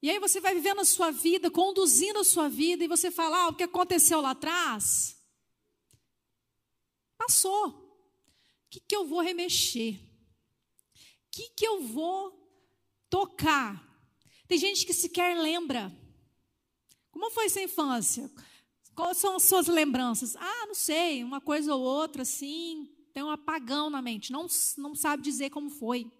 E 0.00 0.08
aí 0.08 0.18
você 0.18 0.40
vai 0.40 0.54
vivendo 0.54 0.80
a 0.80 0.84
sua 0.86 1.10
vida, 1.10 1.50
conduzindo 1.50 2.20
a 2.20 2.24
sua 2.24 2.48
vida, 2.48 2.82
e 2.82 2.88
você 2.88 3.10
fala: 3.10 3.36
ah, 3.36 3.48
o 3.48 3.54
que 3.54 3.62
aconteceu 3.62 4.22
lá 4.22 4.30
atrás? 4.30 5.14
Passou. 7.18 7.68
O 7.68 8.70
que, 8.70 8.80
que 8.80 8.96
eu 8.96 9.06
vou 9.06 9.20
remexer? 9.20 9.96
O 9.96 11.30
que, 11.30 11.50
que 11.50 11.66
eu 11.66 11.82
vou 11.82 12.32
tocar? 13.10 13.78
Tem 14.48 14.56
gente 14.56 14.86
que 14.86 14.94
sequer 14.94 15.36
lembra. 15.36 15.92
Como 17.10 17.30
foi 17.30 17.50
sua 17.50 17.60
infância? 17.60 18.32
Quais 18.94 19.18
são 19.18 19.36
as 19.36 19.42
suas 19.42 19.66
lembranças? 19.66 20.34
Ah, 20.34 20.64
não 20.66 20.74
sei, 20.74 21.22
uma 21.22 21.42
coisa 21.42 21.74
ou 21.74 21.82
outra, 21.82 22.22
assim, 22.22 22.88
tem 23.12 23.22
um 23.22 23.30
apagão 23.30 23.90
na 23.90 24.00
mente, 24.00 24.32
não, 24.32 24.46
não 24.78 24.94
sabe 24.94 25.22
dizer 25.22 25.50
como 25.50 25.70
foi. 25.70 26.10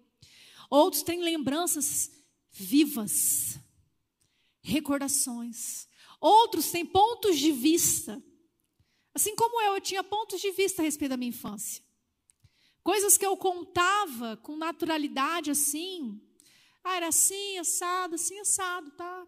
Outros 0.69 1.03
têm 1.03 1.21
lembranças 1.21 2.11
vivas, 2.51 3.59
recordações. 4.61 5.87
Outros 6.19 6.71
têm 6.71 6.85
pontos 6.85 7.37
de 7.37 7.51
vista 7.51 8.23
Assim 9.13 9.35
como 9.35 9.61
eu, 9.61 9.75
eu 9.75 9.81
tinha 9.81 10.03
pontos 10.03 10.41
de 10.41 10.51
vista 10.51 10.81
a 10.81 10.85
respeito 10.85 11.11
da 11.11 11.17
minha 11.17 11.29
infância. 11.29 11.83
Coisas 12.83 13.17
que 13.17 13.25
eu 13.25 13.37
contava 13.37 14.35
com 14.37 14.57
naturalidade 14.57 15.51
assim. 15.51 16.19
Ah, 16.83 16.95
era 16.95 17.07
assim, 17.09 17.57
assado, 17.59 18.15
assim, 18.15 18.39
assado, 18.39 18.91
tá? 18.91 19.27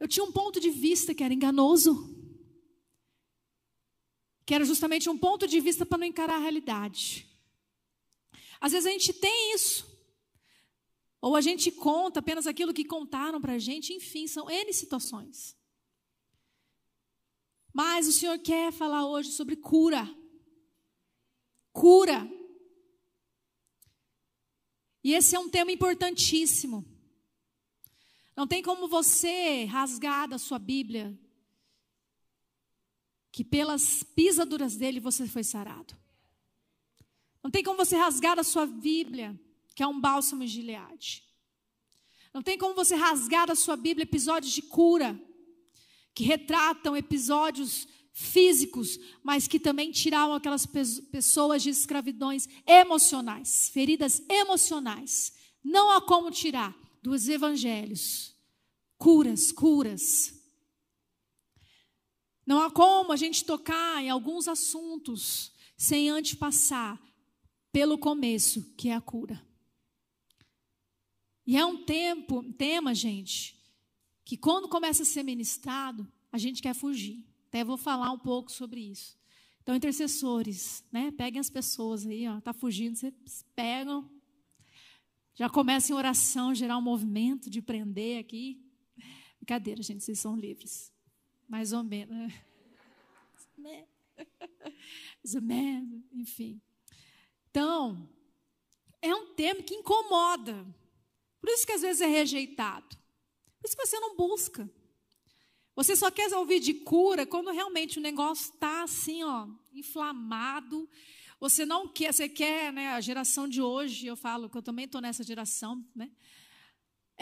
Eu 0.00 0.08
tinha 0.08 0.24
um 0.24 0.32
ponto 0.32 0.58
de 0.58 0.70
vista 0.70 1.14
que 1.14 1.22
era 1.22 1.34
enganoso, 1.34 2.16
que 4.44 4.54
era 4.54 4.64
justamente 4.64 5.08
um 5.08 5.16
ponto 5.16 5.46
de 5.46 5.60
vista 5.60 5.86
para 5.86 5.98
não 5.98 6.06
encarar 6.06 6.36
a 6.36 6.38
realidade. 6.38 7.26
Às 8.60 8.72
vezes 8.72 8.86
a 8.86 8.90
gente 8.90 9.12
tem 9.12 9.54
isso, 9.54 9.86
ou 11.20 11.36
a 11.36 11.40
gente 11.40 11.70
conta 11.70 12.20
apenas 12.20 12.46
aquilo 12.46 12.74
que 12.74 12.84
contaram 12.84 13.40
para 13.40 13.54
a 13.54 13.58
gente, 13.58 13.92
enfim, 13.92 14.26
são 14.26 14.50
N 14.50 14.72
situações. 14.72 15.56
Mas 17.72 18.06
o 18.06 18.12
Senhor 18.12 18.38
quer 18.38 18.72
falar 18.72 19.06
hoje 19.06 19.32
sobre 19.32 19.56
cura. 19.56 20.08
Cura. 21.72 22.30
E 25.02 25.14
esse 25.14 25.34
é 25.34 25.38
um 25.38 25.48
tema 25.48 25.72
importantíssimo. 25.72 26.84
Não 28.36 28.46
tem 28.46 28.62
como 28.62 28.88
você 28.88 29.64
rasgar 29.64 30.28
da 30.28 30.38
sua 30.38 30.58
Bíblia 30.58 31.18
que 33.32 33.42
pelas 33.42 34.02
pisaduras 34.02 34.76
dele 34.76 35.00
você 35.00 35.26
foi 35.26 35.42
sarado. 35.42 35.96
Não 37.42 37.50
tem 37.50 37.64
como 37.64 37.84
você 37.84 37.96
rasgar 37.96 38.36
da 38.36 38.44
sua 38.44 38.66
Bíblia 38.66 39.36
que 39.74 39.82
é 39.82 39.86
um 39.86 40.00
bálsamo 40.00 40.44
de 40.44 40.52
Gileade. 40.52 41.24
Não 42.32 42.42
tem 42.42 42.56
como 42.58 42.74
você 42.74 42.94
rasgar 42.94 43.46
da 43.46 43.54
sua 43.54 43.74
Bíblia 43.74 44.04
episódios 44.04 44.52
de 44.52 44.62
cura 44.62 45.20
que 46.14 46.24
retratam 46.24 46.96
episódios 46.96 47.88
físicos, 48.12 48.98
mas 49.22 49.48
que 49.48 49.58
também 49.58 49.90
tiravam 49.90 50.34
aquelas 50.34 50.66
pessoas 50.66 51.62
de 51.62 51.70
escravidões 51.70 52.46
emocionais, 52.66 53.70
feridas 53.70 54.22
emocionais. 54.28 55.32
Não 55.64 55.90
há 55.90 56.02
como 56.02 56.30
tirar 56.30 56.76
dos 57.02 57.28
evangelhos 57.28 58.32
curas, 59.02 59.50
curas. 59.50 60.32
Não 62.46 62.60
há 62.60 62.70
como 62.70 63.12
a 63.12 63.16
gente 63.16 63.44
tocar 63.44 64.02
em 64.02 64.10
alguns 64.10 64.48
assuntos 64.48 65.52
sem 65.76 66.10
antes 66.10 66.34
passar 66.34 67.00
pelo 67.70 67.96
começo, 67.96 68.74
que 68.76 68.88
é 68.88 68.94
a 68.94 69.00
cura. 69.00 69.44
E 71.46 71.56
é 71.56 71.64
um 71.64 71.84
tempo, 71.84 72.42
tema, 72.54 72.94
gente, 72.94 73.56
que 74.24 74.36
quando 74.36 74.68
começa 74.68 75.02
a 75.02 75.06
ser 75.06 75.22
ministrado, 75.22 76.06
a 76.30 76.38
gente 76.38 76.62
quer 76.62 76.74
fugir. 76.74 77.24
Até 77.48 77.64
vou 77.64 77.76
falar 77.76 78.10
um 78.12 78.18
pouco 78.18 78.50
sobre 78.50 78.80
isso. 78.80 79.18
Então, 79.62 79.76
intercessores, 79.76 80.84
né? 80.90 81.10
Peguem 81.12 81.40
as 81.40 81.50
pessoas 81.50 82.06
aí, 82.06 82.28
ó, 82.28 82.40
tá 82.40 82.52
fugindo, 82.52 82.96
vocês 82.96 83.44
pegam. 83.54 84.10
Já 85.34 85.48
começa 85.48 85.92
em 85.92 85.94
oração, 85.94 86.54
gerar 86.54 86.76
um 86.78 86.82
movimento 86.82 87.48
de 87.48 87.62
prender 87.62 88.18
aqui. 88.18 88.60
Brincadeira, 89.38 89.82
gente, 89.82 90.04
vocês 90.04 90.18
são 90.18 90.36
livres. 90.36 90.92
Mais 91.52 91.74
ou 91.74 91.84
menos. 91.84 92.32
Né? 93.58 93.86
Mais 95.22 95.34
ou 95.34 95.42
menos, 95.42 96.02
enfim. 96.14 96.58
Então, 97.50 98.08
é 99.02 99.14
um 99.14 99.34
tema 99.34 99.62
que 99.62 99.74
incomoda. 99.74 100.66
Por 101.42 101.50
isso 101.50 101.66
que 101.66 101.72
às 101.72 101.82
vezes 101.82 102.00
é 102.00 102.06
rejeitado. 102.06 102.96
Por 103.60 103.68
isso 103.68 103.76
que 103.76 103.86
você 103.86 104.00
não 104.00 104.16
busca. 104.16 104.66
Você 105.76 105.94
só 105.94 106.10
quer 106.10 106.34
ouvir 106.34 106.58
de 106.58 106.72
cura 106.72 107.26
quando 107.26 107.50
realmente 107.50 107.98
o 107.98 108.02
negócio 108.02 108.54
está 108.54 108.84
assim, 108.84 109.22
ó, 109.22 109.46
inflamado. 109.74 110.88
Você 111.38 111.66
não 111.66 111.86
quer, 111.86 112.14
você 112.14 112.30
quer, 112.30 112.72
né? 112.72 112.94
A 112.94 113.00
geração 113.02 113.46
de 113.46 113.60
hoje, 113.60 114.06
eu 114.06 114.16
falo 114.16 114.48
que 114.48 114.56
eu 114.56 114.62
também 114.62 114.86
estou 114.86 115.02
nessa 115.02 115.22
geração, 115.22 115.86
né? 115.94 116.10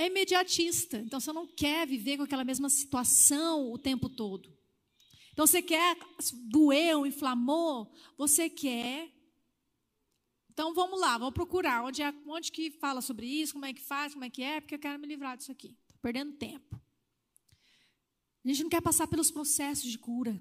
É 0.00 0.06
imediatista. 0.06 0.98
Então 0.98 1.20
você 1.20 1.32
não 1.32 1.46
quer 1.46 1.86
viver 1.86 2.16
com 2.16 2.22
aquela 2.22 2.44
mesma 2.44 2.70
situação 2.70 3.70
o 3.70 3.78
tempo 3.78 4.08
todo. 4.08 4.50
Então 5.32 5.46
você 5.46 5.60
quer, 5.60 5.96
doeu, 6.48 7.06
inflamou, 7.06 7.92
você 8.16 8.48
quer 8.48 9.12
então 10.60 10.74
vamos 10.74 11.00
lá, 11.00 11.16
vamos 11.16 11.32
procurar 11.32 11.82
onde, 11.82 12.02
é, 12.02 12.12
onde 12.26 12.52
que 12.52 12.70
fala 12.72 13.00
sobre 13.00 13.26
isso, 13.26 13.54
como 13.54 13.64
é 13.64 13.72
que 13.72 13.80
faz, 13.80 14.12
como 14.12 14.26
é 14.26 14.28
que 14.28 14.42
é, 14.42 14.60
porque 14.60 14.74
eu 14.74 14.78
quero 14.78 14.98
me 14.98 15.06
livrar 15.06 15.34
disso 15.34 15.50
aqui. 15.50 15.68
Estou 15.68 15.98
perdendo 16.02 16.36
tempo. 16.36 16.78
A 18.44 18.48
gente 18.48 18.64
não 18.64 18.68
quer 18.68 18.82
passar 18.82 19.06
pelos 19.06 19.30
processos 19.30 19.90
de 19.90 19.96
cura. 19.96 20.38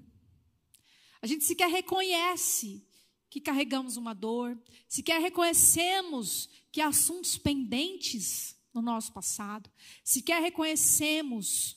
A 1.22 1.26
gente 1.26 1.44
sequer 1.44 1.70
reconhece 1.70 2.86
que 3.30 3.40
carregamos 3.40 3.96
uma 3.96 4.12
dor, 4.12 4.62
sequer 4.86 5.22
reconhecemos 5.22 6.50
que 6.70 6.82
assuntos 6.82 7.38
pendentes 7.38 8.59
no 8.72 8.80
nosso 8.80 9.12
passado, 9.12 9.70
sequer 10.04 10.40
reconhecemos 10.40 11.76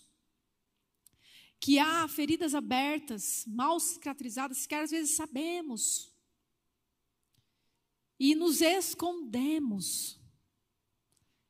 que 1.60 1.80
há 1.80 2.08
feridas 2.08 2.54
abertas, 2.54 3.46
mal 3.48 3.80
cicatrizadas, 3.80 4.58
sequer 4.60 4.84
às 4.84 4.92
vezes 4.92 5.16
sabemos 5.16 6.14
e 8.20 8.36
nos 8.36 8.62
escondemos 8.62 10.20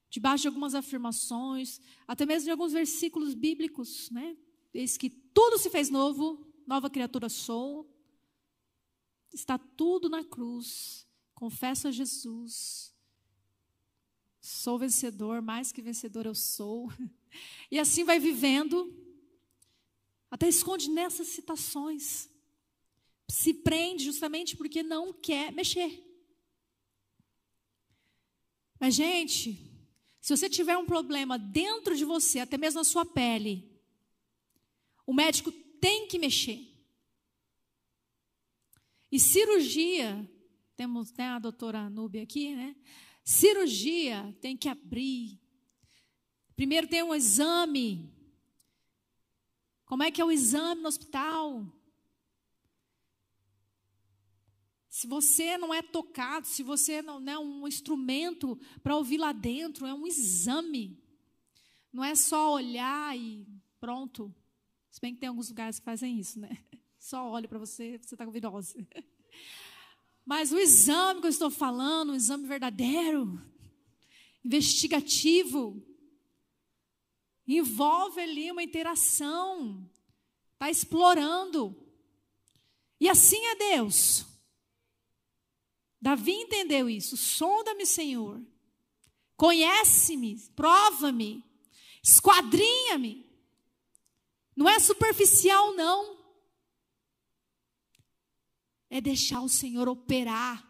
debaixo 0.10 0.44
de 0.44 0.48
algumas 0.48 0.76
afirmações, 0.76 1.82
até 2.08 2.26
mesmo 2.26 2.46
de 2.46 2.52
alguns 2.52 2.72
versículos 2.72 3.34
bíblicos, 3.34 4.12
né? 4.12 4.38
Eis 4.72 4.96
que 4.96 5.10
tudo 5.10 5.58
se 5.58 5.72
fez 5.72 5.90
novo, 5.90 6.48
nova 6.68 6.90
criatura 6.90 7.30
sou. 7.30 7.92
Está 9.34 9.58
tudo 9.58 10.10
na 10.10 10.24
cruz. 10.24 11.08
Confesso 11.34 11.88
a 11.88 11.92
Jesus. 11.92 12.93
Sou 14.46 14.78
vencedor, 14.78 15.42
mais 15.42 15.72
que 15.72 15.82
vencedor 15.82 16.26
eu 16.26 16.36
sou. 16.36 16.92
E 17.72 17.80
assim 17.80 18.04
vai 18.04 18.20
vivendo, 18.20 18.96
até 20.30 20.48
esconde 20.48 20.88
nessas 20.88 21.30
citações. 21.30 22.30
Se 23.28 23.56
prende 23.56 24.04
justamente 24.04 24.56
porque 24.56 24.84
não 24.84 25.12
quer 25.12 25.52
mexer. 25.52 25.92
Mas, 28.80 28.94
gente, 28.94 29.60
se 30.22 30.38
você 30.38 30.48
tiver 30.48 30.78
um 30.78 30.86
problema 30.86 31.40
dentro 31.40 31.98
de 31.98 32.06
você, 32.06 32.38
até 32.38 32.56
mesmo 32.56 32.82
na 32.82 32.84
sua 32.84 33.04
pele, 33.04 33.68
o 35.08 35.14
médico 35.14 35.52
tem 35.82 36.08
que 36.08 36.20
mexer. 36.20 36.60
E 39.12 39.20
cirurgia, 39.20 40.30
temos 40.76 41.12
né, 41.14 41.30
a 41.30 41.40
doutora 41.40 41.90
Núbia 41.90 42.22
aqui, 42.22 42.54
né? 42.54 42.76
Cirurgia 43.24 44.36
tem 44.42 44.58
que 44.58 44.68
abrir. 44.68 45.40
Primeiro 46.56 46.88
tem 46.88 47.02
um 47.04 47.16
exame. 47.16 48.12
Como 49.86 50.04
é 50.04 50.12
que 50.12 50.22
é 50.22 50.26
o 50.26 50.32
exame 50.32 50.82
no 50.82 50.88
hospital? 50.88 51.66
Se 54.90 55.08
você 55.08 55.58
não 55.58 55.74
é 55.74 55.82
tocado, 55.82 56.46
se 56.46 56.62
você 56.62 57.02
não 57.02 57.20
é 57.28 57.40
um 57.40 57.68
instrumento 57.68 58.60
para 58.84 58.96
ouvir 58.96 59.18
lá 59.18 59.32
dentro, 59.32 59.86
é 59.86 59.94
um 59.94 60.06
exame. 60.06 61.02
Não 61.92 62.04
é 62.04 62.16
só 62.16 62.54
olhar 62.54 63.18
e 63.18 63.48
pronto. 63.80 64.34
Se 64.92 65.02
bem 65.02 65.14
que 65.14 65.20
tem 65.20 65.30
alguns 65.30 65.50
lugares 65.50 65.80
que 65.80 65.86
fazem 65.86 66.20
isso, 66.20 66.40
né? 66.40 66.58
Só 67.00 67.28
olha 67.28 67.48
para 67.48 67.58
você, 67.58 67.98
você 67.98 68.14
está 68.14 68.26
com 68.26 68.32
virose. 68.32 68.88
Mas 70.26 70.52
o 70.52 70.58
exame 70.58 71.20
que 71.22 71.28
eu 71.28 71.32
estou 71.32 71.52
falando, 71.52 72.12
um 72.12 72.16
exame 72.16 72.48
verdadeiro, 72.48 73.42
investigativo, 74.44 75.86
envolve 77.48 78.22
ali 78.22 78.52
uma 78.52 78.64
interação, 78.64 79.90
está 80.54 80.70
explorando. 80.70 81.76
E 83.00 83.10
assim 83.10 83.44
é 83.48 83.56
Deus. 83.56 84.26
Davi 86.02 86.34
entendeu 86.34 86.90
isso. 86.90 87.16
Sonda-me, 87.18 87.86
Senhor. 87.86 88.42
Conhece-me, 89.36 90.40
prova-me, 90.56 91.44
esquadrinha-me. 92.02 93.26
Não 94.56 94.70
é 94.70 94.80
superficial, 94.80 95.74
não. 95.74 96.13
É 98.94 99.02
deixar 99.02 99.42
o 99.42 99.50
Senhor 99.50 99.90
operar, 99.90 100.64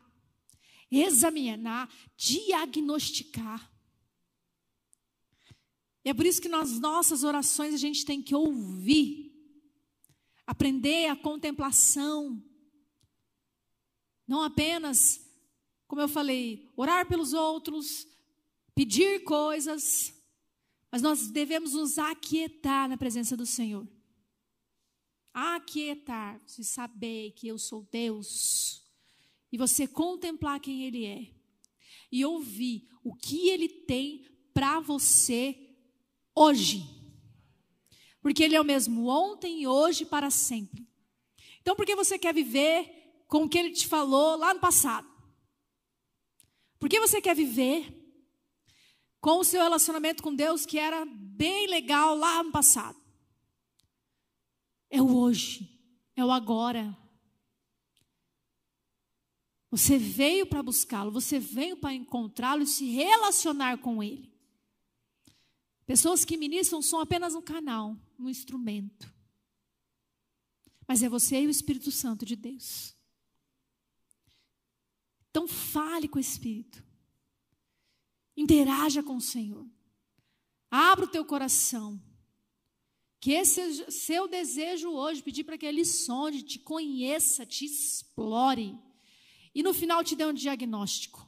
examinar, 0.89 1.93
diagnosticar. 2.15 3.69
E 6.05 6.09
é 6.09 6.13
por 6.13 6.25
isso 6.25 6.41
que 6.41 6.49
nas 6.49 6.79
nossas 6.79 7.23
orações 7.23 7.73
a 7.73 7.77
gente 7.77 8.05
tem 8.05 8.21
que 8.21 8.33
ouvir, 8.35 9.31
aprender 10.47 11.07
a 11.07 11.15
contemplação, 11.15 12.41
não 14.27 14.41
apenas 14.41 15.23
como 15.93 16.01
eu 16.01 16.09
falei, 16.09 16.73
orar 16.75 17.07
pelos 17.07 17.33
outros, 17.33 18.07
pedir 18.73 19.23
coisas, 19.23 20.11
mas 20.91 21.03
nós 21.03 21.29
devemos 21.29 21.73
nos 21.73 21.99
aquietar 21.99 22.89
na 22.89 22.97
presença 22.97 23.37
do 23.37 23.45
Senhor. 23.45 23.87
Aquietar, 25.33 26.39
se 26.45 26.63
saber 26.63 27.31
que 27.31 27.47
eu 27.47 27.57
sou 27.57 27.87
Deus, 27.91 28.83
e 29.51 29.57
você 29.57 29.87
contemplar 29.87 30.59
quem 30.59 30.83
Ele 30.83 31.05
é, 31.05 31.27
e 32.11 32.23
ouvir 32.23 32.87
o 33.03 33.15
que 33.15 33.49
Ele 33.49 33.67
tem 33.67 34.25
para 34.53 34.79
você 34.79 35.57
hoje. 36.35 36.83
Porque 38.21 38.43
Ele 38.43 38.55
é 38.55 38.61
o 38.61 38.65
mesmo 38.65 39.07
ontem 39.07 39.61
e 39.61 39.67
hoje 39.67 40.05
para 40.05 40.29
sempre. 40.29 40.87
Então, 41.61 41.75
por 41.75 41.85
que 41.85 41.95
você 41.95 42.19
quer 42.19 42.33
viver 42.33 43.25
com 43.27 43.43
o 43.43 43.49
que 43.49 43.57
Ele 43.57 43.71
te 43.71 43.87
falou 43.87 44.37
lá 44.37 44.53
no 44.53 44.59
passado? 44.59 45.07
Por 46.79 46.89
que 46.89 46.99
você 46.99 47.21
quer 47.21 47.35
viver 47.35 47.99
com 49.21 49.39
o 49.39 49.43
seu 49.43 49.61
relacionamento 49.61 50.21
com 50.21 50.35
Deus 50.35 50.65
que 50.65 50.77
era 50.77 51.05
bem 51.05 51.67
legal 51.67 52.15
lá 52.15 52.43
no 52.43 52.51
passado? 52.51 53.02
É 54.93 55.01
o 55.01 55.17
hoje, 55.17 55.67
é 56.15 56.23
o 56.23 56.29
agora. 56.29 56.95
Você 59.71 59.97
veio 59.97 60.45
para 60.45 60.61
buscá-lo, 60.61 61.11
você 61.11 61.39
veio 61.39 61.75
para 61.75 61.95
encontrá-lo 61.95 62.61
e 62.61 62.67
se 62.67 62.85
relacionar 62.91 63.79
com 63.79 64.03
ele. 64.03 64.31
Pessoas 65.87 66.23
que 66.23 66.37
ministram 66.37 66.79
são 66.79 66.99
apenas 66.99 67.33
um 67.33 67.41
canal, 67.41 67.97
um 68.19 68.29
instrumento. 68.29 69.11
Mas 70.87 71.01
é 71.01 71.09
você 71.09 71.41
e 71.41 71.47
o 71.47 71.49
Espírito 71.49 71.89
Santo 71.89 72.23
de 72.23 72.35
Deus. 72.35 72.95
Então 75.31 75.47
fale 75.47 76.07
com 76.07 76.19
o 76.19 76.21
Espírito. 76.21 76.85
Interaja 78.37 79.01
com 79.01 79.15
o 79.15 79.21
Senhor. 79.21 79.67
Abra 80.69 81.05
o 81.05 81.09
teu 81.09 81.25
coração. 81.25 81.99
Que 83.23 83.31
esse 83.31 83.53
seja 83.53 83.89
seu 83.89 84.27
desejo 84.27 84.89
hoje, 84.89 85.23
pedir 85.23 85.45
para 85.45 85.57
que 85.57 85.65
Ele 85.65 85.85
sonde, 85.85 86.43
te 86.43 86.59
conheça, 86.59 87.45
te 87.45 87.63
explore. 87.63 88.77
E 89.55 89.63
no 89.63 89.73
final 89.73 90.03
te 90.03 90.13
dê 90.13 90.25
um 90.25 90.33
diagnóstico. 90.33 91.25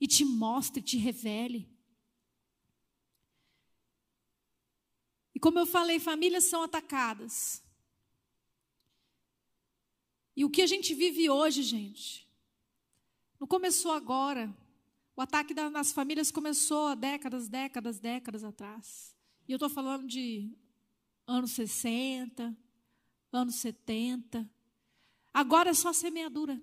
E 0.00 0.06
te 0.06 0.24
mostre, 0.24 0.80
te 0.80 0.96
revele. 0.96 1.68
E 5.34 5.38
como 5.38 5.58
eu 5.58 5.66
falei, 5.66 6.00
famílias 6.00 6.44
são 6.44 6.62
atacadas. 6.62 7.62
E 10.34 10.46
o 10.46 10.50
que 10.50 10.62
a 10.62 10.66
gente 10.66 10.94
vive 10.94 11.28
hoje, 11.28 11.62
gente, 11.62 12.26
não 13.38 13.46
começou 13.46 13.92
agora. 13.92 14.50
O 15.14 15.20
ataque 15.20 15.52
nas 15.52 15.92
famílias 15.92 16.30
começou 16.30 16.86
há 16.86 16.94
décadas, 16.94 17.50
décadas, 17.50 17.98
décadas 17.98 18.42
atrás. 18.42 19.14
E 19.46 19.52
eu 19.52 19.56
estou 19.56 19.68
falando 19.68 20.06
de 20.06 20.56
anos 21.26 21.52
60, 21.52 22.56
anos 23.32 23.56
70. 23.56 24.48
Agora 25.32 25.70
é 25.70 25.74
só 25.74 25.92
semeadura. 25.92 26.60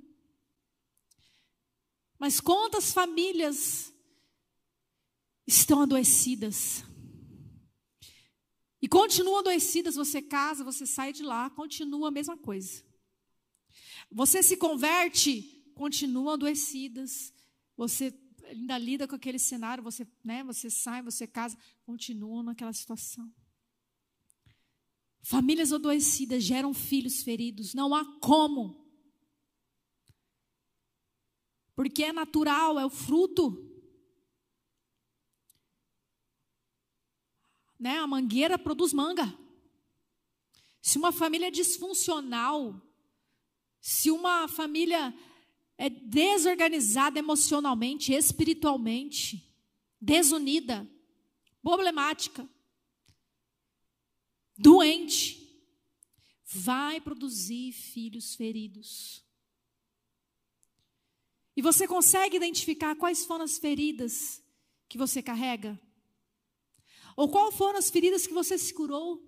Mas 2.18 2.40
quantas 2.40 2.94
famílias 2.94 3.94
estão 5.46 5.82
adoecidas? 5.82 6.84
E 8.82 8.88
continuam 8.88 9.40
adoecidas, 9.40 9.96
você 9.96 10.22
casa, 10.22 10.64
você 10.64 10.86
sai 10.86 11.14
de 11.14 11.24
lá, 11.24 11.50
continua 11.50 12.10
a 12.10 12.12
mesma 12.12 12.38
coisa. 12.38 12.84
Você 14.12 14.44
se 14.44 14.58
converte, 14.58 15.42
continua 15.74 16.34
adoecidas. 16.34 17.34
Você 17.76 18.14
ainda 18.46 18.78
lida 18.78 19.08
com 19.08 19.16
aquele 19.16 19.40
cenário, 19.40 19.84
você, 19.84 20.08
né, 20.24 20.44
você 20.44 20.70
sai, 20.70 21.02
você 21.02 21.26
casa, 21.26 21.58
continua 21.86 22.44
naquela 22.44 22.74
situação. 22.74 23.32
Famílias 25.26 25.72
adoecidas 25.72 26.44
geram 26.44 26.74
filhos 26.74 27.24
feridos, 27.24 27.74
não 27.74 27.96
há 27.96 28.04
como. 28.20 28.86
Porque 31.74 32.04
é 32.04 32.12
natural, 32.12 32.78
é 32.78 32.86
o 32.86 32.90
fruto. 32.90 33.74
Né? 37.80 37.98
A 38.00 38.06
mangueira 38.06 38.60
produz 38.60 38.92
manga. 38.92 39.34
Se 40.82 40.98
uma 40.98 41.14
família 41.14 41.48
é 41.48 41.52
disfuncional, 41.52 42.82
se 43.80 44.12
uma 44.12 44.50
família 44.50 45.18
é 45.78 45.90
desorganizada 45.90 47.18
emocionalmente, 47.18 48.12
espiritualmente, 48.12 49.42
desunida, 50.02 50.86
problemática, 51.62 52.48
doente, 54.58 55.44
vai 56.46 57.02
produzir 57.02 57.72
filhos 57.72 58.36
feridos. 58.36 59.24
E 61.56 61.62
você 61.62 61.88
consegue 61.88 62.36
identificar 62.36 62.96
quais 62.96 63.26
foram 63.26 63.46
as 63.46 63.58
feridas 63.58 64.44
que 64.90 64.98
você 64.98 65.22
carrega? 65.22 65.80
Ou 67.16 67.30
quais 67.30 67.56
foram 67.56 67.78
as 67.78 67.90
feridas 67.90 68.26
que 68.26 68.34
você 68.34 68.58
se 68.58 68.74
curou? 68.74 69.22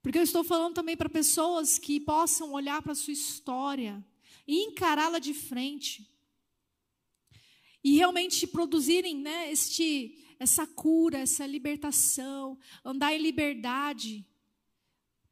Porque 0.00 0.18
eu 0.18 0.22
estou 0.22 0.44
falando 0.44 0.74
também 0.74 0.96
para 0.96 1.08
pessoas 1.08 1.78
que 1.78 1.98
possam 1.98 2.52
olhar 2.52 2.82
para 2.82 2.92
a 2.92 2.96
sua 2.96 3.12
história 3.12 4.04
e 4.46 4.64
encará-la 4.64 5.18
de 5.18 5.32
frente. 5.32 6.08
E 7.82 7.96
realmente 7.96 8.46
produzirem 8.46 9.16
né, 9.16 9.50
este, 9.50 10.23
essa 10.38 10.66
cura, 10.66 11.18
essa 11.18 11.46
libertação, 11.46 12.58
andar 12.84 13.14
em 13.14 13.18
liberdade 13.18 14.26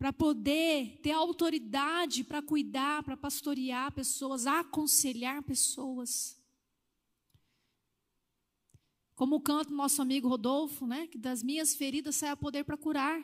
para 0.02 0.12
poder 0.12 0.98
ter 1.00 1.12
autoridade 1.12 2.24
para 2.24 2.42
cuidar, 2.42 3.04
para 3.04 3.16
pastorear 3.16 3.92
pessoas, 3.92 4.48
aconselhar 4.48 5.42
pessoas. 5.44 6.36
Como 9.14 9.40
canta 9.40 9.70
o 9.70 9.76
nosso 9.76 10.02
amigo 10.02 10.26
Rodolfo, 10.26 10.88
né? 10.88 11.06
Que 11.06 11.16
das 11.16 11.42
minhas 11.42 11.76
feridas 11.76 12.16
sai 12.16 12.30
a 12.30 12.36
poder 12.36 12.64
para 12.64 12.76
curar. 12.76 13.22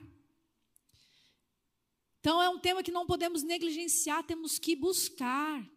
Então 2.20 2.40
é 2.40 2.48
um 2.48 2.60
tema 2.60 2.82
que 2.82 2.92
não 2.92 3.06
podemos 3.06 3.42
negligenciar, 3.42 4.22
temos 4.22 4.56
que 4.56 4.76
buscar. 4.76 5.68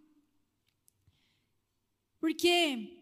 Porque 2.19 3.00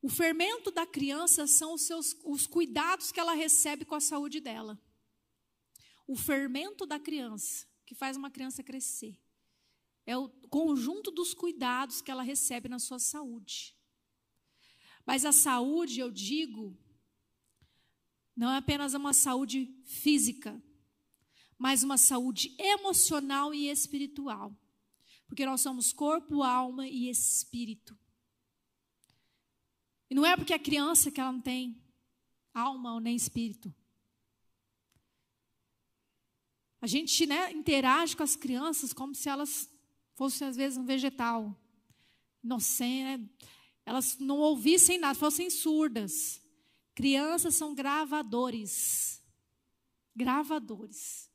o 0.00 0.08
fermento 0.08 0.70
da 0.70 0.86
criança 0.86 1.46
são 1.46 1.74
os, 1.74 1.82
seus, 1.82 2.16
os 2.24 2.46
cuidados 2.46 3.10
que 3.10 3.18
ela 3.18 3.32
recebe 3.32 3.84
com 3.84 3.94
a 3.94 4.00
saúde 4.00 4.40
dela 4.40 4.80
o 6.08 6.16
fermento 6.16 6.86
da 6.86 6.98
criança, 6.98 7.66
que 7.84 7.94
faz 7.94 8.16
uma 8.16 8.30
criança 8.30 8.62
crescer. 8.62 9.20
É 10.06 10.16
o 10.16 10.30
conjunto 10.48 11.10
dos 11.10 11.34
cuidados 11.34 12.00
que 12.00 12.10
ela 12.10 12.22
recebe 12.22 12.66
na 12.66 12.78
sua 12.78 12.98
saúde. 12.98 13.76
Mas 15.04 15.26
a 15.26 15.32
saúde, 15.32 16.00
eu 16.00 16.10
digo, 16.10 16.74
não 18.34 18.50
é 18.50 18.56
apenas 18.56 18.94
uma 18.94 19.12
saúde 19.12 19.66
física, 19.84 20.60
mas 21.58 21.82
uma 21.82 21.98
saúde 21.98 22.56
emocional 22.58 23.52
e 23.52 23.68
espiritual. 23.68 24.56
Porque 25.26 25.44
nós 25.44 25.60
somos 25.60 25.92
corpo, 25.92 26.42
alma 26.42 26.88
e 26.88 27.10
espírito. 27.10 27.98
E 30.10 30.14
não 30.14 30.24
é 30.24 30.36
porque 30.36 30.54
a 30.54 30.58
criança 30.58 31.10
que 31.10 31.20
ela 31.20 31.32
não 31.32 31.40
tem 31.40 31.80
alma 32.54 32.94
ou 32.94 33.00
nem 33.00 33.14
espírito. 33.14 33.72
A 36.80 36.86
gente 36.86 37.26
né, 37.26 37.52
interage 37.52 38.16
com 38.16 38.22
as 38.22 38.36
crianças 38.36 38.92
como 38.92 39.14
se 39.14 39.28
elas 39.28 39.68
fossem, 40.14 40.46
às 40.46 40.56
vezes, 40.56 40.78
um 40.78 40.84
vegetal. 40.84 41.56
Inocente, 42.42 43.20
né? 43.20 43.28
elas 43.84 44.18
não 44.18 44.38
ouvissem 44.38 44.98
nada, 44.98 45.18
fossem 45.18 45.50
surdas. 45.50 46.40
Crianças 46.94 47.54
são 47.54 47.74
gravadores. 47.74 49.22
Gravadores. 50.14 51.30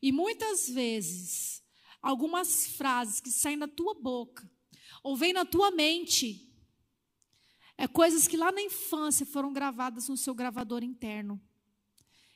E 0.00 0.12
muitas 0.12 0.68
vezes, 0.68 1.62
algumas 2.00 2.66
frases 2.68 3.20
que 3.20 3.30
saem 3.30 3.58
da 3.58 3.68
tua 3.68 3.94
boca, 3.94 4.50
ou 5.02 5.16
vêm 5.16 5.32
na 5.32 5.44
tua 5.44 5.70
mente, 5.70 6.47
é 7.80 7.86
coisas 7.86 8.26
que 8.26 8.36
lá 8.36 8.50
na 8.50 8.60
infância 8.60 9.24
foram 9.24 9.52
gravadas 9.52 10.08
no 10.08 10.16
seu 10.16 10.34
gravador 10.34 10.82
interno. 10.82 11.40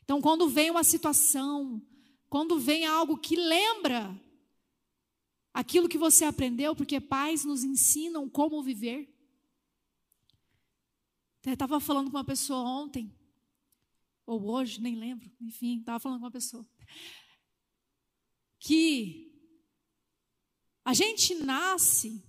Então, 0.05 0.22
quando 0.22 0.48
vem 0.48 0.70
uma 0.70 0.85
situação, 0.85 1.83
quando 2.31 2.61
vem 2.61 2.87
algo 2.87 3.18
que 3.18 3.35
lembra 3.35 4.18
aquilo 5.52 5.88
que 5.88 5.98
você 5.98 6.24
aprendeu, 6.24 6.76
porque 6.76 7.00
pais 7.00 7.44
nos 7.44 7.64
ensinam 7.64 8.28
como 8.28 8.62
viver. 8.62 9.12
Eu 11.44 11.55
estava 11.55 11.81
falando 11.81 12.09
com 12.09 12.16
uma 12.16 12.24
pessoa 12.24 12.61
ontem, 12.61 13.12
ou 14.24 14.48
hoje, 14.48 14.81
nem 14.81 14.94
lembro, 14.94 15.28
enfim, 15.40 15.81
estava 15.81 15.98
falando 15.98 16.20
com 16.20 16.26
uma 16.26 16.31
pessoa, 16.31 16.64
que 18.61 19.28
a 20.85 20.94
gente 20.94 21.35
nasce 21.35 22.24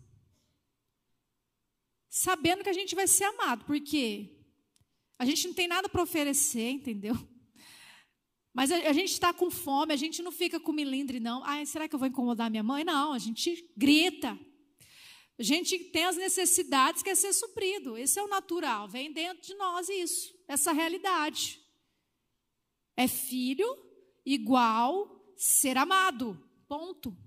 sabendo 2.15 2.63
que 2.63 2.69
a 2.69 2.73
gente 2.73 2.93
vai 2.93 3.07
ser 3.07 3.23
amado, 3.23 3.65
porque 3.65 4.37
a 5.17 5.25
gente 5.25 5.47
não 5.47 5.53
tem 5.55 5.67
nada 5.67 5.89
para 5.89 6.03
oferecer, 6.03 6.69
entendeu? 6.69 7.15
Mas 8.53 8.71
a, 8.71 8.75
a 8.75 8.93
gente 8.93 9.11
está 9.13 9.33
com 9.33 9.49
fome, 9.49 9.93
a 9.93 9.97
gente 9.97 10.21
não 10.21 10.31
fica 10.31 10.59
com 10.59 10.71
milindre, 10.71 11.19
não. 11.19 11.43
Ai, 11.43 11.65
será 11.65 11.87
que 11.87 11.95
eu 11.95 11.97
vou 11.97 12.07
incomodar 12.07 12.51
minha 12.51 12.61
mãe? 12.61 12.83
Não, 12.83 13.13
a 13.13 13.17
gente 13.17 13.67
grita. 13.75 14.39
A 15.39 15.41
gente 15.41 15.79
tem 15.85 16.05
as 16.05 16.15
necessidades 16.15 17.01
que 17.01 17.09
é 17.09 17.15
ser 17.15 17.33
suprido. 17.33 17.97
Esse 17.97 18.19
é 18.19 18.23
o 18.23 18.27
natural, 18.27 18.87
vem 18.87 19.11
dentro 19.11 19.41
de 19.41 19.55
nós 19.55 19.89
isso, 19.89 20.35
essa 20.47 20.71
realidade. 20.71 21.59
é 22.95 23.07
filho 23.07 23.67
igual 24.23 25.33
ser 25.35 25.79
amado. 25.79 26.39
Ponto. 26.67 27.17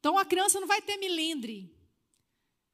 Então 0.00 0.18
a 0.18 0.24
criança 0.24 0.58
não 0.58 0.66
vai 0.66 0.82
ter 0.82 0.96
milindre. 0.96 1.81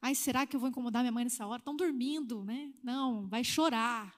Ai, 0.01 0.15
será 0.15 0.45
que 0.45 0.55
eu 0.55 0.59
vou 0.59 0.69
incomodar 0.69 1.01
minha 1.01 1.11
mãe 1.11 1.25
nessa 1.25 1.45
hora? 1.45 1.59
Estão 1.59 1.75
dormindo, 1.75 2.43
né? 2.43 2.73
Não, 2.81 3.27
vai 3.27 3.43
chorar. 3.43 4.17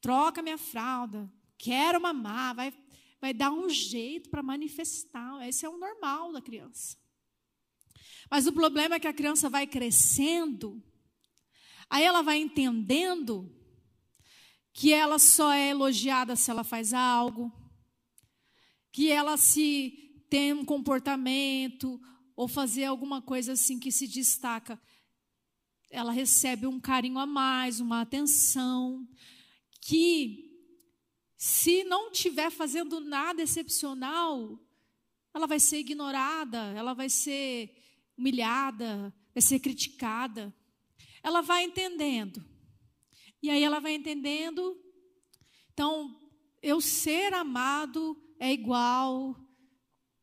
Troca 0.00 0.42
minha 0.42 0.58
fralda. 0.58 1.30
Quero 1.56 2.00
mamar. 2.00 2.54
Vai, 2.54 2.74
vai 3.20 3.32
dar 3.32 3.52
um 3.52 3.68
jeito 3.68 4.28
para 4.28 4.42
manifestar. 4.42 5.46
Esse 5.46 5.64
é 5.64 5.68
o 5.68 5.78
normal 5.78 6.32
da 6.32 6.42
criança. 6.42 6.96
Mas 8.30 8.46
o 8.46 8.52
problema 8.52 8.96
é 8.96 9.00
que 9.00 9.06
a 9.06 9.12
criança 9.12 9.48
vai 9.48 9.66
crescendo, 9.66 10.82
aí 11.88 12.04
ela 12.04 12.22
vai 12.22 12.38
entendendo 12.38 13.52
que 14.72 14.92
ela 14.92 15.18
só 15.18 15.52
é 15.52 15.70
elogiada 15.70 16.34
se 16.34 16.50
ela 16.50 16.64
faz 16.64 16.92
algo, 16.92 17.52
que 18.90 19.10
ela 19.10 19.36
se 19.36 20.24
tem 20.28 20.52
um 20.52 20.64
comportamento 20.64 22.00
ou 22.36 22.46
fazer 22.46 22.84
alguma 22.84 23.22
coisa 23.22 23.52
assim 23.52 23.80
que 23.80 23.90
se 23.90 24.06
destaca, 24.06 24.78
ela 25.90 26.12
recebe 26.12 26.66
um 26.66 26.78
carinho 26.78 27.18
a 27.18 27.24
mais, 27.26 27.80
uma 27.80 28.02
atenção, 28.02 29.08
que 29.80 30.46
se 31.36 31.82
não 31.84 32.10
estiver 32.10 32.50
fazendo 32.50 33.00
nada 33.00 33.42
excepcional, 33.42 34.60
ela 35.32 35.46
vai 35.46 35.58
ser 35.58 35.78
ignorada, 35.78 36.58
ela 36.76 36.92
vai 36.92 37.08
ser 37.08 37.74
humilhada, 38.16 39.14
vai 39.34 39.42
ser 39.42 39.58
criticada. 39.60 40.54
Ela 41.22 41.40
vai 41.40 41.64
entendendo. 41.64 42.44
E 43.42 43.50
aí 43.50 43.62
ela 43.62 43.80
vai 43.80 43.94
entendendo. 43.94 44.80
Então, 45.72 46.18
eu 46.62 46.80
ser 46.80 47.34
amado 47.34 48.16
é 48.38 48.52
igual 48.52 49.36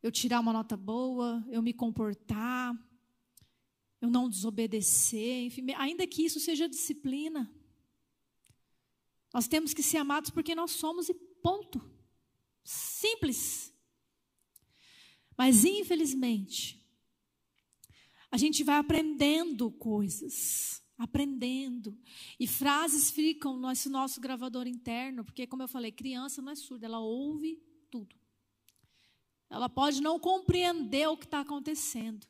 eu 0.03 0.11
tirar 0.11 0.41
uma 0.41 0.51
nota 0.51 0.75
boa, 0.75 1.43
eu 1.49 1.61
me 1.61 1.73
comportar, 1.73 2.77
eu 4.01 4.09
não 4.09 4.27
desobedecer, 4.27 5.45
enfim, 5.45 5.71
ainda 5.77 6.05
que 6.05 6.25
isso 6.25 6.41
seja 6.41 6.67
disciplina. 6.67 7.49
Nós 9.33 9.47
temos 9.47 9.73
que 9.73 9.81
ser 9.81 9.97
amados 9.97 10.29
porque 10.29 10.53
nós 10.53 10.71
somos 10.71 11.07
e 11.07 11.13
ponto. 11.13 11.81
Simples. 12.65 13.73
Mas, 15.37 15.63
infelizmente, 15.63 16.85
a 18.29 18.37
gente 18.37 18.61
vai 18.61 18.75
aprendendo 18.75 19.71
coisas, 19.71 20.83
aprendendo. 20.97 21.97
E 22.37 22.45
frases 22.45 23.09
ficam 23.09 23.55
no 23.55 23.71
nosso 23.89 24.19
gravador 24.19 24.67
interno, 24.67 25.23
porque, 25.23 25.47
como 25.47 25.63
eu 25.63 25.67
falei, 25.67 25.93
criança 25.93 26.41
não 26.41 26.51
é 26.51 26.55
surda, 26.55 26.87
ela 26.87 26.99
ouve 26.99 27.63
tudo. 27.89 28.22
Ela 29.53 29.69
pode 29.69 30.01
não 30.01 30.19
compreender 30.19 31.07
o 31.07 31.15
que 31.15 31.25
está 31.25 31.41
acontecendo. 31.41 32.25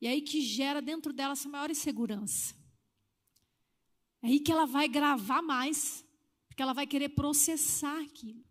E 0.00 0.08
aí 0.08 0.22
que 0.22 0.40
gera 0.40 0.80
dentro 0.80 1.12
dela 1.12 1.34
essa 1.34 1.46
maior 1.50 1.70
insegurança. 1.70 2.54
É 4.22 4.28
aí 4.28 4.40
que 4.40 4.50
ela 4.50 4.64
vai 4.64 4.88
gravar 4.88 5.42
mais, 5.42 6.02
porque 6.48 6.62
ela 6.62 6.72
vai 6.72 6.86
querer 6.86 7.10
processar 7.10 8.00
aquilo. 8.00 8.42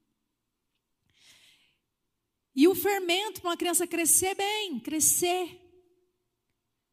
E 2.56 2.68
o 2.68 2.76
fermento 2.76 3.42
para 3.42 3.50
uma 3.50 3.58
criança 3.58 3.88
crescer 3.88 4.36
bem, 4.36 4.80
crescer, 4.80 5.60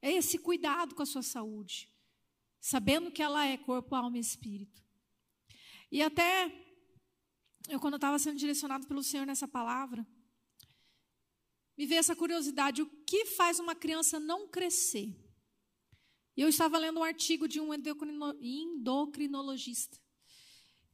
é 0.01 0.13
esse 0.13 0.39
cuidado 0.39 0.95
com 0.95 1.03
a 1.03 1.07
sua 1.07 1.23
saúde, 1.23 1.93
sabendo 2.59 3.13
que 3.13 3.23
ela 3.23 3.47
é 3.47 3.59
corpo, 3.59 3.95
alma 3.95 4.17
e 4.17 4.21
espírito. 4.21 4.83
E 5.93 6.01
até 6.01 6.51
eu, 7.69 7.79
quando 7.79 7.97
estava 7.97 8.19
sendo 8.19 8.39
direcionado 8.39 8.87
pelo 8.87 9.03
Senhor 9.03 9.27
nessa 9.27 9.47
palavra, 9.47 10.07
me 11.77 11.87
veio 11.87 11.99
essa 11.99 12.17
curiosidade: 12.17 12.81
o 12.83 12.87
que 13.07 13.27
faz 13.27 13.59
uma 13.59 13.75
criança 13.75 14.19
não 14.19 14.49
crescer? 14.49 15.15
E 16.37 16.41
eu 16.41 16.49
estava 16.49 16.79
lendo 16.79 17.01
um 17.01 17.05
artigo 17.05 17.47
de 17.49 17.61
um 17.61 17.75
endocrinologista 17.75 19.99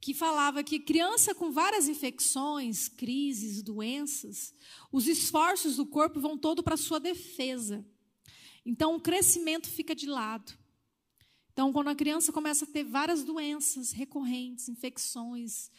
que 0.03 0.13
falava 0.13 0.65
que 0.65 0.81
criança 0.81 1.33
com 1.33 1.49
várias 1.49 1.87
infecções, 1.87 2.89
crises, 2.89 3.63
doenças, 3.63 4.53
os 4.91 5.07
esforços 5.07 5.77
do 5.77 5.85
corpo 5.85 6.19
vão 6.19 6.37
todo 6.37 6.61
para 6.61 6.75
sua 6.75 6.99
defesa. 6.99 7.85
Então 8.65 8.95
o 8.95 8.99
crescimento 8.99 9.69
fica 9.69 9.95
de 9.95 10.05
lado. 10.05 10.51
Então 11.53 11.71
quando 11.71 11.87
a 11.87 11.95
criança 11.95 12.33
começa 12.33 12.65
a 12.65 12.67
ter 12.67 12.83
várias 12.83 13.23
doenças 13.23 13.93
recorrentes, 13.93 14.67
infecções, 14.67 15.71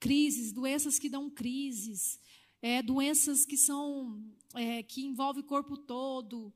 crises, 0.00 0.52
doenças 0.52 0.98
que 0.98 1.08
dão 1.08 1.30
crises, 1.30 2.18
é, 2.60 2.82
doenças 2.82 3.44
que 3.44 3.56
são 3.56 4.20
é, 4.54 4.82
que 4.82 5.04
envolvem 5.04 5.42
o 5.42 5.46
corpo 5.46 5.76
todo, 5.76 6.52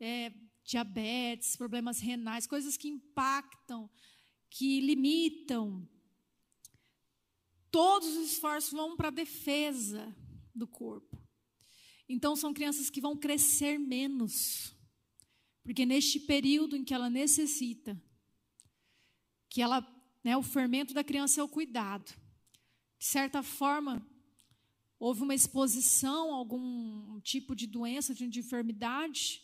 é, 0.00 0.32
diabetes, 0.64 1.56
problemas 1.56 2.00
renais, 2.00 2.46
coisas 2.46 2.76
que 2.76 2.88
impactam, 2.88 3.90
que 4.50 4.80
limitam. 4.80 5.88
Todos 7.70 8.08
os 8.16 8.32
esforços 8.32 8.72
vão 8.72 8.96
para 8.96 9.08
a 9.08 9.12
defesa 9.12 10.14
do 10.54 10.66
corpo. 10.66 11.18
Então 12.08 12.34
são 12.34 12.54
crianças 12.54 12.88
que 12.88 13.00
vão 13.00 13.16
crescer 13.16 13.78
menos. 13.78 14.74
Porque 15.62 15.84
neste 15.84 16.18
período 16.20 16.76
em 16.76 16.84
que 16.84 16.94
ela 16.94 17.10
necessita, 17.10 18.00
que 19.50 19.60
ela, 19.60 19.86
né, 20.24 20.36
o 20.36 20.42
fermento 20.42 20.94
da 20.94 21.04
criança 21.04 21.40
é 21.40 21.44
o 21.44 21.48
cuidado. 21.48 22.10
De 22.98 23.04
certa 23.04 23.42
forma, 23.42 24.06
houve 24.98 25.22
uma 25.22 25.34
exposição 25.34 26.32
a 26.32 26.36
algum 26.36 27.20
tipo 27.20 27.54
de 27.54 27.66
doença, 27.66 28.14
de 28.14 28.24
enfermidade, 28.38 29.42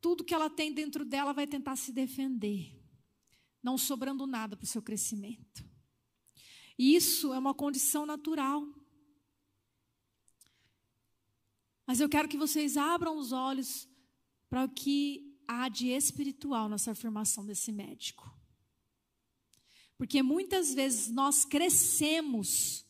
tudo 0.00 0.24
que 0.24 0.34
ela 0.34 0.50
tem 0.50 0.72
dentro 0.72 1.04
dela 1.04 1.32
vai 1.32 1.46
tentar 1.46 1.76
se 1.76 1.92
defender, 1.92 2.76
não 3.62 3.78
sobrando 3.78 4.26
nada 4.26 4.56
para 4.56 4.64
o 4.64 4.68
seu 4.68 4.82
crescimento. 4.82 5.64
Isso 6.76 7.32
é 7.32 7.38
uma 7.38 7.54
condição 7.54 8.04
natural. 8.04 8.66
Mas 11.86 12.00
eu 12.00 12.08
quero 12.08 12.28
que 12.28 12.36
vocês 12.36 12.76
abram 12.76 13.16
os 13.16 13.30
olhos 13.30 13.88
para 14.50 14.64
o 14.64 14.68
que 14.68 15.38
há 15.46 15.68
de 15.68 15.88
espiritual 15.88 16.68
nessa 16.68 16.90
afirmação 16.90 17.46
desse 17.46 17.70
médico. 17.70 18.36
Porque 19.96 20.22
muitas 20.22 20.74
vezes 20.74 21.08
nós 21.08 21.44
crescemos 21.44 22.81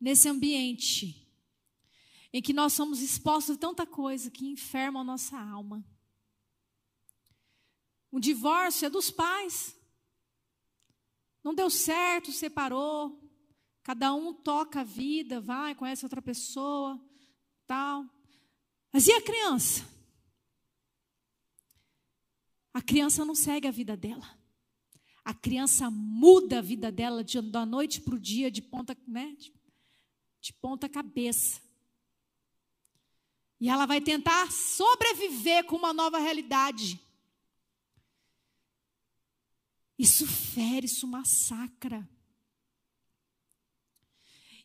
nesse 0.00 0.28
ambiente 0.28 1.26
em 2.32 2.42
que 2.42 2.52
nós 2.52 2.74
somos 2.74 3.00
expostos 3.00 3.56
a 3.56 3.58
tanta 3.58 3.86
coisa 3.86 4.30
que 4.30 4.46
enferma 4.46 5.00
a 5.00 5.04
nossa 5.04 5.38
alma. 5.38 5.84
O 8.10 8.20
divórcio 8.20 8.86
é 8.86 8.90
dos 8.90 9.10
pais. 9.10 9.74
Não 11.42 11.54
deu 11.54 11.70
certo, 11.70 12.32
separou. 12.32 13.22
Cada 13.82 14.12
um 14.12 14.34
toca 14.34 14.80
a 14.80 14.84
vida, 14.84 15.40
vai, 15.40 15.74
conhece 15.74 16.04
outra 16.04 16.20
pessoa, 16.20 17.00
tal. 17.66 18.04
Mas 18.92 19.06
e 19.06 19.12
a 19.12 19.22
criança? 19.22 19.88
A 22.74 22.82
criança 22.82 23.24
não 23.24 23.34
segue 23.34 23.66
a 23.66 23.70
vida 23.70 23.96
dela. 23.96 24.28
A 25.24 25.32
criança 25.32 25.90
muda 25.90 26.58
a 26.58 26.62
vida 26.62 26.92
dela 26.92 27.24
de, 27.24 27.40
da 27.40 27.64
noite 27.64 28.00
para 28.00 28.14
o 28.14 28.20
dia, 28.20 28.50
de 28.50 28.60
ponta, 28.60 28.94
né, 29.06 29.34
de 29.38 29.55
de 30.46 30.52
ponta 30.52 30.88
cabeça. 30.88 31.60
E 33.60 33.68
ela 33.68 33.84
vai 33.84 34.00
tentar 34.00 34.52
sobreviver 34.52 35.64
com 35.64 35.74
uma 35.74 35.92
nova 35.92 36.20
realidade. 36.20 37.00
Isso 39.98 40.24
fere, 40.24 40.86
isso 40.86 41.04
massacra. 41.08 42.08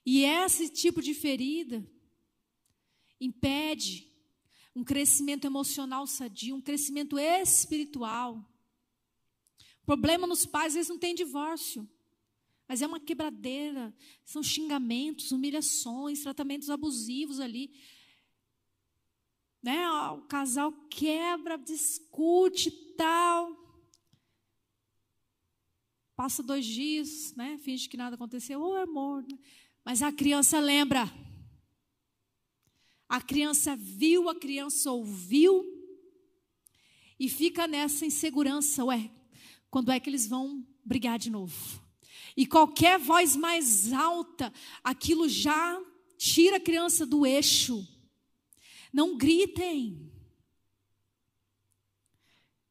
E 0.06 0.24
esse 0.24 0.70
tipo 0.70 1.02
de 1.02 1.16
ferida 1.16 1.84
impede 3.20 4.08
um 4.76 4.84
crescimento 4.84 5.46
emocional 5.46 6.06
sadio, 6.06 6.56
um 6.56 6.62
crescimento 6.62 7.18
espiritual. 7.18 8.48
Problema 9.84 10.28
nos 10.28 10.46
pais, 10.46 10.76
eles 10.76 10.90
não 10.90 11.00
têm 11.00 11.16
divórcio. 11.16 11.90
Mas 12.72 12.82
é 12.82 12.88
uma 12.88 13.02
quebradeira, 13.02 13.94
são 14.24 14.42
xingamentos, 14.42 15.34
humilhações, 15.34 16.22
tratamentos 16.22 16.70
abusivos 16.70 17.42
ali. 17.42 17.70
Né? 19.62 19.86
O 20.12 20.22
casal 20.22 20.72
quebra, 20.90 21.58
discute 21.58 22.72
tal. 22.96 23.54
Passa 26.16 26.42
dois 26.42 26.66
dias, 26.66 27.36
né? 27.36 27.58
finge 27.58 27.90
que 27.90 27.98
nada 27.98 28.16
aconteceu. 28.16 28.62
Ô, 28.62 28.70
oh, 28.70 28.76
amor. 28.78 29.26
Mas 29.84 30.02
a 30.02 30.10
criança 30.10 30.58
lembra. 30.58 31.12
A 33.10 33.22
criança 33.22 33.76
viu, 33.76 34.30
a 34.30 34.36
criança 34.40 34.94
ouviu. 34.94 35.62
E 37.20 37.28
fica 37.28 37.68
nessa 37.68 38.06
insegurança. 38.06 38.86
Ué, 38.86 39.12
quando 39.70 39.92
é 39.92 40.00
que 40.00 40.10
eles 40.10 40.26
vão 40.26 40.66
brigar 40.86 41.20
de 41.20 41.30
novo? 41.30 41.91
E 42.36 42.46
qualquer 42.46 42.98
voz 43.00 43.36
mais 43.36 43.92
alta, 43.92 44.54
aquilo 44.84 45.28
já 45.28 45.82
tira 46.18 46.58
a 46.58 46.62
criança 46.62 47.06
do 47.06 47.26
eixo. 47.26 47.88
Não 48.94 49.18
gritem. 49.18 50.12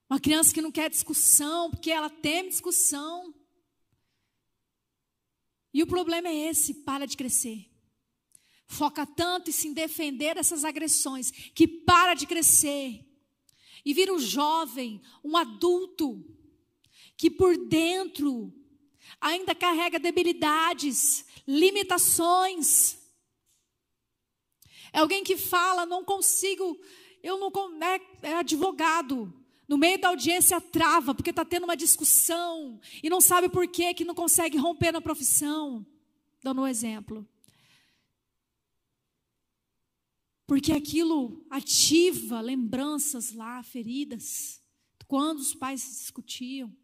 Uma 0.09 0.21
criança 0.21 0.53
que 0.53 0.63
não 0.63 0.73
quer 0.73 0.91
discussão, 0.91 1.71
porque 1.71 1.91
ela 1.91 2.11
teme 2.11 2.49
discussão. 2.49 3.35
E 5.73 5.83
o 5.83 5.87
problema 5.87 6.29
é 6.29 6.49
esse: 6.49 6.75
para 6.75 7.07
de 7.07 7.17
crescer. 7.17 7.71
Foca 8.67 9.05
tanto 9.05 9.51
em 9.51 9.53
se 9.53 9.73
defender 9.75 10.35
dessas 10.35 10.65
agressões, 10.65 11.31
que 11.31 11.67
para 11.67 12.15
de 12.15 12.27
crescer. 12.27 13.05
E 13.85 13.93
vira 13.93 14.13
um 14.13 14.19
jovem, 14.19 15.01
um 15.25 15.37
adulto, 15.37 16.25
que 17.17 17.31
por 17.31 17.57
dentro 17.69 18.53
ainda 19.21 19.55
carrega 19.55 19.99
debilidades, 19.99 21.25
limitações. 21.47 22.99
É 24.93 24.99
alguém 24.99 25.25
que 25.25 25.37
fala, 25.37 25.87
não 25.87 26.05
consigo, 26.05 26.79
eu 27.23 27.39
não 27.39 27.51
é, 27.83 28.01
é 28.23 28.35
advogado. 28.35 29.33
No 29.69 29.79
meio 29.79 30.01
da 30.01 30.09
audiência 30.09 30.61
trava, 30.61 31.15
porque 31.15 31.31
está 31.31 31.45
tendo 31.45 31.65
uma 31.65 31.77
discussão 31.77 32.81
e 33.03 33.09
não 33.09 33.21
sabe 33.21 33.49
por 33.49 33.69
quê, 33.69 33.95
que 33.95 34.05
não 34.05 34.15
consegue 34.15 34.59
romper 34.59 34.91
na 34.91 35.01
profissão. 35.01 35.87
Dando 36.43 36.63
um 36.63 36.67
exemplo. 36.67 37.27
Porque 40.45 40.73
aquilo 40.73 41.47
ativa 41.49 42.41
lembranças 42.41 43.33
lá, 43.33 43.63
feridas, 43.63 44.61
quando 45.07 45.39
os 45.39 45.55
pais 45.55 45.83
se 45.83 46.01
discutiam. 46.01 46.75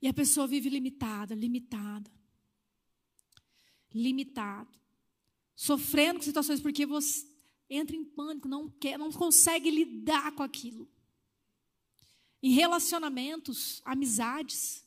E 0.00 0.08
a 0.08 0.12
pessoa 0.12 0.46
vive 0.46 0.68
limitada, 0.68 1.34
limitada. 1.34 2.10
Limitado. 3.92 4.78
Sofrendo 5.54 6.18
com 6.18 6.24
situações 6.24 6.60
porque 6.60 6.84
você 6.84 7.26
entra 7.68 7.96
em 7.96 8.04
pânico, 8.04 8.48
não 8.48 8.68
quer, 8.68 8.98
não 8.98 9.10
consegue 9.10 9.70
lidar 9.70 10.32
com 10.32 10.42
aquilo. 10.42 10.88
Em 12.42 12.50
relacionamentos, 12.50 13.80
amizades. 13.84 14.84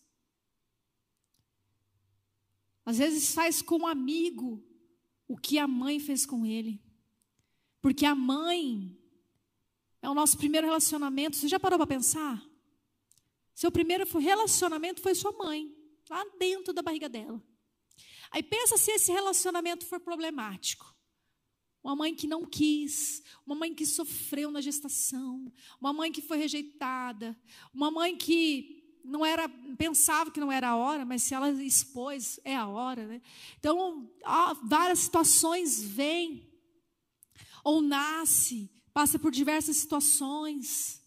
Às 2.85 2.97
vezes 2.97 3.33
faz 3.33 3.61
com 3.61 3.79
um 3.79 3.87
amigo 3.87 4.63
o 5.27 5.37
que 5.37 5.57
a 5.57 5.67
mãe 5.67 5.99
fez 5.99 6.25
com 6.25 6.45
ele. 6.45 6.81
Porque 7.81 8.05
a 8.05 8.15
mãe 8.15 8.97
é 10.01 10.09
o 10.09 10.13
nosso 10.13 10.37
primeiro 10.37 10.67
relacionamento. 10.67 11.35
Você 11.35 11.47
já 11.47 11.59
parou 11.59 11.77
para 11.77 11.87
pensar? 11.87 12.48
Seu 13.59 13.69
primeiro 13.69 14.05
relacionamento 14.17 15.01
foi 15.01 15.13
sua 15.13 15.33
mãe, 15.33 15.69
lá 16.09 16.23
dentro 16.39 16.71
da 16.71 16.81
barriga 16.81 17.09
dela. 17.09 17.43
Aí 18.31 18.41
pensa 18.41 18.77
se 18.77 18.89
esse 18.89 19.11
relacionamento 19.11 19.85
for 19.85 19.99
problemático. 19.99 20.95
Uma 21.83 21.93
mãe 21.93 22.15
que 22.15 22.25
não 22.25 22.45
quis, 22.45 23.21
uma 23.45 23.55
mãe 23.55 23.75
que 23.75 23.85
sofreu 23.85 24.49
na 24.49 24.61
gestação, 24.61 25.51
uma 25.77 25.91
mãe 25.91 26.09
que 26.09 26.21
foi 26.21 26.37
rejeitada, 26.37 27.37
uma 27.73 27.91
mãe 27.91 28.15
que 28.15 28.97
não 29.03 29.25
era 29.25 29.49
pensava 29.77 30.31
que 30.31 30.39
não 30.39 30.49
era 30.49 30.69
a 30.69 30.77
hora, 30.77 31.03
mas 31.03 31.23
se 31.23 31.33
ela 31.33 31.51
expôs, 31.61 32.39
é 32.45 32.55
a 32.55 32.65
hora, 32.65 33.07
né? 33.07 33.21
Então, 33.57 34.09
várias 34.63 34.99
situações 34.99 35.83
vêm 35.83 36.49
ou 37.61 37.81
nasce, 37.81 38.71
passa 38.93 39.19
por 39.19 39.33
diversas 39.33 39.75
situações. 39.75 41.05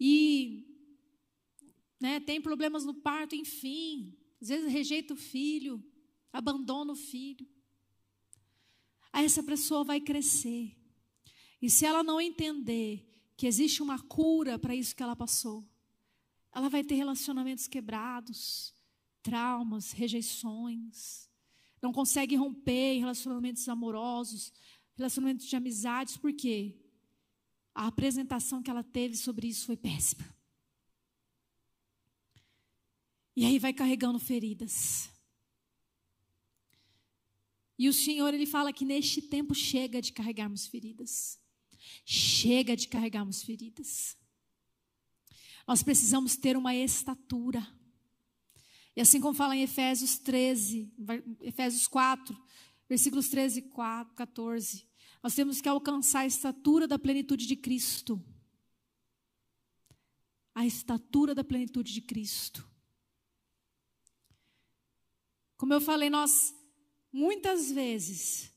E 0.00 0.73
né, 2.04 2.20
tem 2.20 2.38
problemas 2.38 2.84
no 2.84 2.92
parto, 2.92 3.34
enfim. 3.34 4.14
Às 4.38 4.48
vezes 4.48 4.70
rejeita 4.70 5.14
o 5.14 5.16
filho, 5.16 5.82
abandona 6.30 6.92
o 6.92 6.96
filho. 6.96 7.48
Aí 9.10 9.24
essa 9.24 9.42
pessoa 9.42 9.82
vai 9.82 10.02
crescer. 10.02 10.76
E 11.62 11.70
se 11.70 11.86
ela 11.86 12.02
não 12.02 12.20
entender 12.20 13.10
que 13.38 13.46
existe 13.46 13.82
uma 13.82 13.98
cura 13.98 14.58
para 14.58 14.76
isso 14.76 14.94
que 14.94 15.02
ela 15.02 15.16
passou, 15.16 15.66
ela 16.52 16.68
vai 16.68 16.84
ter 16.84 16.94
relacionamentos 16.94 17.66
quebrados, 17.66 18.74
traumas, 19.22 19.92
rejeições, 19.92 21.30
não 21.80 21.90
consegue 21.90 22.36
romper 22.36 22.98
relacionamentos 22.98 23.66
amorosos, 23.66 24.52
relacionamentos 24.94 25.46
de 25.46 25.56
amizades, 25.56 26.18
porque 26.18 26.78
a 27.74 27.86
apresentação 27.86 28.62
que 28.62 28.70
ela 28.70 28.84
teve 28.84 29.16
sobre 29.16 29.46
isso 29.46 29.64
foi 29.64 29.76
péssima. 29.78 30.33
E 33.36 33.44
aí 33.44 33.58
vai 33.58 33.72
carregando 33.72 34.18
feridas. 34.18 35.10
E 37.78 37.88
o 37.88 37.92
Senhor, 37.92 38.32
Ele 38.32 38.46
fala 38.46 38.72
que 38.72 38.84
neste 38.84 39.20
tempo 39.20 39.54
chega 39.54 40.00
de 40.00 40.12
carregarmos 40.12 40.66
feridas. 40.66 41.40
Chega 42.04 42.76
de 42.76 42.86
carregarmos 42.88 43.42
feridas. 43.42 44.16
Nós 45.66 45.82
precisamos 45.82 46.36
ter 46.36 46.56
uma 46.56 46.74
estatura. 46.74 47.66
E 48.94 49.00
assim 49.00 49.20
como 49.20 49.34
fala 49.34 49.56
em 49.56 49.62
Efésios 49.62 50.18
13, 50.18 50.92
Efésios 51.40 51.88
4, 51.88 52.36
versículos 52.88 53.28
13 53.28 53.58
e 53.58 53.62
14, 54.14 54.86
nós 55.22 55.34
temos 55.34 55.60
que 55.60 55.68
alcançar 55.68 56.20
a 56.20 56.26
estatura 56.26 56.86
da 56.86 56.98
plenitude 56.98 57.46
de 57.46 57.56
Cristo. 57.56 58.22
A 60.54 60.64
estatura 60.64 61.34
da 61.34 61.42
plenitude 61.42 61.92
de 61.92 62.02
Cristo. 62.02 62.73
Como 65.64 65.72
eu 65.72 65.80
falei, 65.80 66.10
nós 66.10 66.54
muitas 67.10 67.72
vezes 67.72 68.52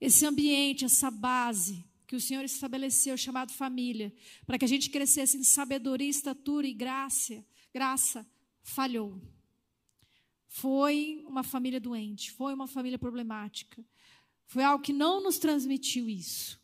esse 0.00 0.26
ambiente, 0.26 0.84
essa 0.84 1.08
base 1.08 1.88
que 2.08 2.16
o 2.16 2.20
Senhor 2.20 2.44
estabeleceu, 2.44 3.16
chamado 3.16 3.52
família, 3.52 4.12
para 4.44 4.58
que 4.58 4.64
a 4.64 4.68
gente 4.68 4.90
crescesse 4.90 5.36
em 5.36 5.44
sabedoria, 5.44 6.08
estatura 6.08 6.66
e 6.66 6.74
graça, 6.74 7.46
graça, 7.72 8.28
falhou. 8.64 9.22
Foi 10.48 11.24
uma 11.28 11.44
família 11.44 11.78
doente, 11.78 12.32
foi 12.32 12.52
uma 12.52 12.66
família 12.66 12.98
problemática. 12.98 13.86
Foi 14.44 14.64
algo 14.64 14.82
que 14.82 14.92
não 14.92 15.22
nos 15.22 15.38
transmitiu 15.38 16.08
isso. 16.08 16.60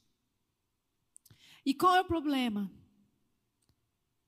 E 1.65 1.73
qual 1.73 1.95
é 1.95 2.01
o 2.01 2.05
problema? 2.05 2.69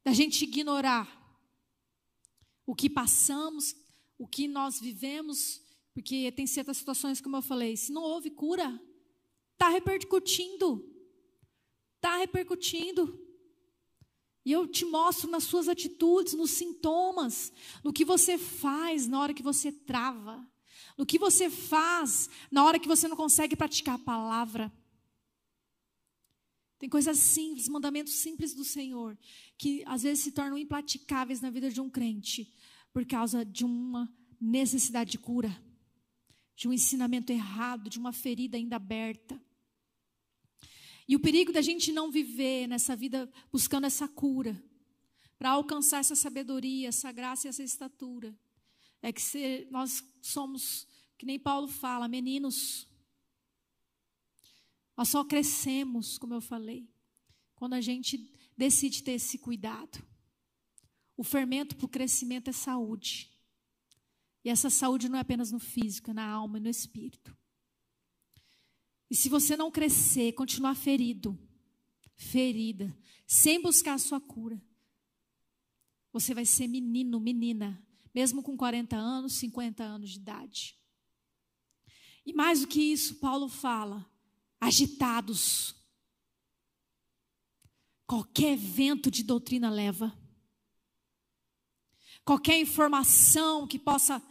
Da 0.04 0.12
gente 0.12 0.44
ignorar 0.44 1.10
o 2.64 2.76
que 2.76 2.88
passamos, 2.88 3.81
o 4.18 4.26
que 4.26 4.46
nós 4.46 4.80
vivemos, 4.80 5.60
porque 5.94 6.30
tem 6.32 6.46
certas 6.46 6.76
situações, 6.76 7.20
como 7.20 7.36
eu 7.36 7.42
falei, 7.42 7.76
se 7.76 7.92
não 7.92 8.02
houve 8.02 8.30
cura, 8.30 8.80
está 9.52 9.68
repercutindo. 9.68 10.88
Está 11.96 12.16
repercutindo. 12.16 13.20
E 14.44 14.50
eu 14.50 14.66
te 14.66 14.84
mostro 14.84 15.30
nas 15.30 15.44
suas 15.44 15.68
atitudes, 15.68 16.34
nos 16.34 16.50
sintomas, 16.50 17.52
no 17.84 17.92
que 17.92 18.04
você 18.04 18.36
faz 18.36 19.06
na 19.06 19.20
hora 19.20 19.32
que 19.32 19.42
você 19.42 19.70
trava, 19.70 20.44
no 20.98 21.06
que 21.06 21.18
você 21.18 21.48
faz 21.48 22.28
na 22.50 22.64
hora 22.64 22.78
que 22.78 22.88
você 22.88 23.06
não 23.06 23.16
consegue 23.16 23.54
praticar 23.54 23.94
a 23.94 24.04
palavra. 24.04 24.72
Tem 26.82 26.88
coisas 26.88 27.16
simples, 27.18 27.68
mandamentos 27.68 28.14
simples 28.14 28.52
do 28.52 28.64
Senhor, 28.64 29.16
que 29.56 29.84
às 29.86 30.02
vezes 30.02 30.24
se 30.24 30.32
tornam 30.32 30.58
impraticáveis 30.58 31.40
na 31.40 31.48
vida 31.48 31.70
de 31.70 31.80
um 31.80 31.88
crente, 31.88 32.52
por 32.92 33.06
causa 33.06 33.44
de 33.44 33.64
uma 33.64 34.12
necessidade 34.40 35.12
de 35.12 35.18
cura, 35.18 35.56
de 36.54 36.68
um 36.68 36.72
ensinamento 36.72 37.32
errado, 37.32 37.88
de 37.88 37.98
uma 37.98 38.12
ferida 38.12 38.56
ainda 38.56 38.76
aberta. 38.76 39.40
E 41.08 41.16
o 41.16 41.20
perigo 41.20 41.52
da 41.52 41.62
gente 41.62 41.92
não 41.92 42.10
viver 42.10 42.66
nessa 42.66 42.94
vida 42.94 43.30
buscando 43.50 43.86
essa 43.86 44.06
cura, 44.06 44.62
para 45.38 45.50
alcançar 45.50 45.98
essa 45.98 46.14
sabedoria, 46.14 46.88
essa 46.88 47.10
graça 47.10 47.48
e 47.48 47.50
essa 47.50 47.64
estatura, 47.64 48.32
é 49.02 49.12
que 49.12 49.20
se, 49.20 49.66
nós 49.72 50.04
somos, 50.20 50.86
que 51.18 51.26
nem 51.26 51.36
Paulo 51.36 51.66
fala, 51.66 52.06
meninos. 52.06 52.88
Nós 54.96 55.08
só 55.08 55.24
crescemos, 55.24 56.16
como 56.16 56.32
eu 56.32 56.40
falei, 56.40 56.88
quando 57.56 57.74
a 57.74 57.80
gente 57.80 58.32
decide 58.56 59.02
ter 59.02 59.12
esse 59.12 59.36
cuidado. 59.36 60.00
O 61.16 61.24
fermento 61.24 61.76
para 61.76 61.86
o 61.86 61.88
crescimento 61.88 62.48
é 62.48 62.52
saúde. 62.52 63.30
E 64.44 64.48
essa 64.48 64.70
saúde 64.70 65.08
não 65.08 65.18
é 65.18 65.20
apenas 65.20 65.52
no 65.52 65.58
físico, 65.58 66.10
é 66.10 66.14
na 66.14 66.26
alma 66.26 66.58
e 66.58 66.60
no 66.60 66.68
espírito. 66.68 67.36
E 69.10 69.14
se 69.14 69.28
você 69.28 69.56
não 69.56 69.70
crescer, 69.70 70.32
continuar 70.32 70.74
ferido, 70.74 71.38
ferida, 72.16 72.96
sem 73.26 73.60
buscar 73.60 73.94
a 73.94 73.98
sua 73.98 74.20
cura, 74.20 74.60
você 76.12 76.34
vai 76.34 76.44
ser 76.44 76.66
menino, 76.66 77.20
menina, 77.20 77.80
mesmo 78.14 78.42
com 78.42 78.56
40 78.56 78.96
anos, 78.96 79.34
50 79.34 79.82
anos 79.82 80.10
de 80.10 80.18
idade. 80.18 80.78
E 82.24 82.32
mais 82.32 82.60
do 82.60 82.68
que 82.68 82.80
isso, 82.80 83.16
Paulo 83.16 83.48
fala, 83.48 84.08
agitados. 84.60 85.74
Qualquer 88.06 88.56
vento 88.56 89.10
de 89.10 89.22
doutrina 89.22 89.70
leva. 89.70 90.16
Qualquer 92.24 92.58
informação 92.58 93.66
que 93.66 93.78
possa 93.78 94.22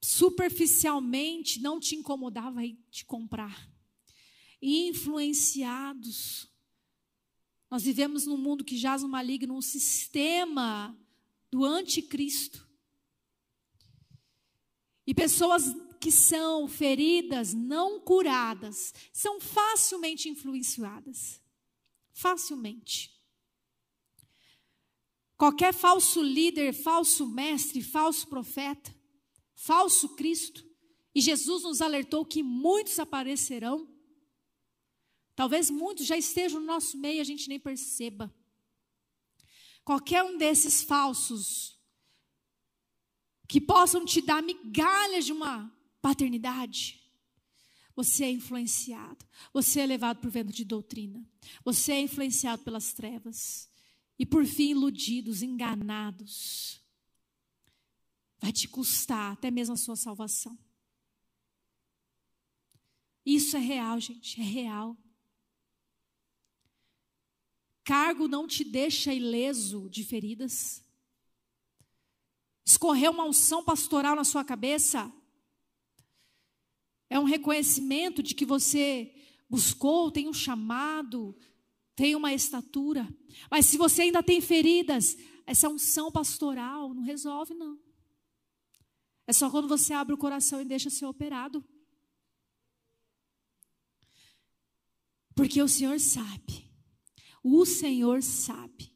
superficialmente 0.00 1.60
não 1.60 1.80
te 1.80 1.94
incomodar, 1.94 2.52
vai 2.52 2.76
te 2.90 3.04
comprar. 3.04 3.70
Influenciados. 4.60 6.48
Nós 7.70 7.82
vivemos 7.82 8.26
num 8.26 8.36
mundo 8.36 8.64
que 8.64 8.76
jaz 8.76 9.02
no 9.02 9.08
maligno, 9.08 9.56
um 9.56 9.62
sistema 9.62 10.96
do 11.50 11.64
anticristo. 11.64 12.68
E 15.06 15.14
pessoas 15.14 15.74
que 16.00 16.10
são 16.10 16.68
feridas, 16.68 17.54
não 17.54 18.00
curadas, 18.00 18.92
são 19.12 19.40
facilmente 19.40 20.28
influenciadas. 20.28 21.40
Facilmente. 22.12 23.13
Qualquer 25.36 25.74
falso 25.74 26.22
líder, 26.22 26.72
falso 26.72 27.26
mestre, 27.26 27.82
falso 27.82 28.26
profeta, 28.28 28.94
falso 29.54 30.10
Cristo, 30.10 30.64
e 31.14 31.20
Jesus 31.20 31.62
nos 31.62 31.80
alertou 31.80 32.24
que 32.24 32.42
muitos 32.42 32.98
aparecerão. 32.98 33.88
Talvez 35.34 35.70
muitos 35.70 36.06
já 36.06 36.16
estejam 36.16 36.60
no 36.60 36.66
nosso 36.66 36.96
meio 36.96 37.16
e 37.16 37.20
a 37.20 37.24
gente 37.24 37.48
nem 37.48 37.58
perceba. 37.58 38.32
Qualquer 39.84 40.22
um 40.22 40.38
desses 40.38 40.82
falsos 40.82 41.78
que 43.48 43.60
possam 43.60 44.04
te 44.04 44.20
dar 44.20 44.42
migalhas 44.42 45.26
de 45.26 45.32
uma 45.32 45.72
paternidade. 46.00 47.00
Você 47.94 48.24
é 48.24 48.30
influenciado, 48.30 49.24
você 49.52 49.80
é 49.80 49.86
levado 49.86 50.20
por 50.20 50.30
vento 50.30 50.52
de 50.52 50.64
doutrina, 50.64 51.24
você 51.64 51.92
é 51.92 52.00
influenciado 52.00 52.64
pelas 52.64 52.92
trevas 52.92 53.68
e 54.18 54.24
por 54.24 54.46
fim 54.46 54.70
iludidos, 54.70 55.42
enganados. 55.42 56.82
Vai 58.38 58.52
te 58.52 58.68
custar 58.68 59.32
até 59.32 59.50
mesmo 59.50 59.74
a 59.74 59.78
sua 59.78 59.96
salvação. 59.96 60.58
Isso 63.24 63.56
é 63.56 63.60
real, 63.60 63.98
gente, 64.00 64.40
é 64.40 64.44
real. 64.44 64.96
Cargo 67.82 68.28
não 68.28 68.46
te 68.46 68.64
deixa 68.64 69.12
ileso 69.12 69.88
de 69.90 70.04
feridas. 70.04 70.82
Escorreu 72.64 73.12
uma 73.12 73.24
unção 73.24 73.62
pastoral 73.62 74.16
na 74.16 74.24
sua 74.24 74.42
cabeça, 74.42 75.12
é 77.10 77.18
um 77.20 77.24
reconhecimento 77.24 78.22
de 78.22 78.34
que 78.34 78.46
você 78.46 79.14
buscou, 79.48 80.10
tem 80.10 80.28
um 80.28 80.32
chamado, 80.32 81.36
tem 81.94 82.14
uma 82.14 82.32
estatura. 82.32 83.08
Mas 83.50 83.66
se 83.66 83.76
você 83.76 84.02
ainda 84.02 84.22
tem 84.22 84.40
feridas, 84.40 85.16
essa 85.46 85.68
unção 85.68 86.10
pastoral 86.10 86.92
não 86.94 87.02
resolve, 87.02 87.54
não. 87.54 87.78
É 89.26 89.32
só 89.32 89.50
quando 89.50 89.68
você 89.68 89.92
abre 89.92 90.14
o 90.14 90.18
coração 90.18 90.60
e 90.60 90.64
deixa 90.64 90.90
ser 90.90 91.06
operado. 91.06 91.64
Porque 95.34 95.60
o 95.60 95.68
Senhor 95.68 95.98
sabe, 95.98 96.70
o 97.42 97.66
Senhor 97.66 98.22
sabe 98.22 98.94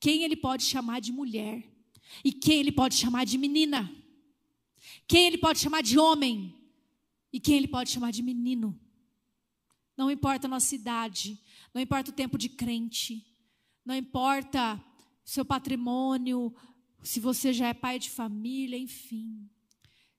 quem 0.00 0.22
Ele 0.22 0.36
pode 0.36 0.64
chamar 0.64 1.00
de 1.00 1.12
mulher 1.12 1.62
e 2.24 2.32
quem 2.32 2.60
Ele 2.60 2.72
pode 2.72 2.94
chamar 2.94 3.24
de 3.24 3.36
menina, 3.36 3.94
quem 5.06 5.26
Ele 5.26 5.36
pode 5.36 5.58
chamar 5.58 5.82
de 5.82 5.98
homem 5.98 6.64
e 7.34 7.40
quem 7.40 7.56
ele 7.56 7.66
pode 7.66 7.90
chamar 7.90 8.12
de 8.12 8.22
menino. 8.22 8.80
Não 9.96 10.08
importa 10.08 10.46
a 10.46 10.48
nossa 10.48 10.72
idade, 10.72 11.36
não 11.74 11.82
importa 11.82 12.12
o 12.12 12.14
tempo 12.14 12.38
de 12.38 12.48
crente, 12.48 13.26
não 13.84 13.96
importa 13.96 14.82
seu 15.24 15.44
patrimônio, 15.44 16.54
se 17.02 17.18
você 17.18 17.52
já 17.52 17.68
é 17.68 17.74
pai 17.74 17.98
de 17.98 18.08
família, 18.08 18.78
enfim. 18.78 19.50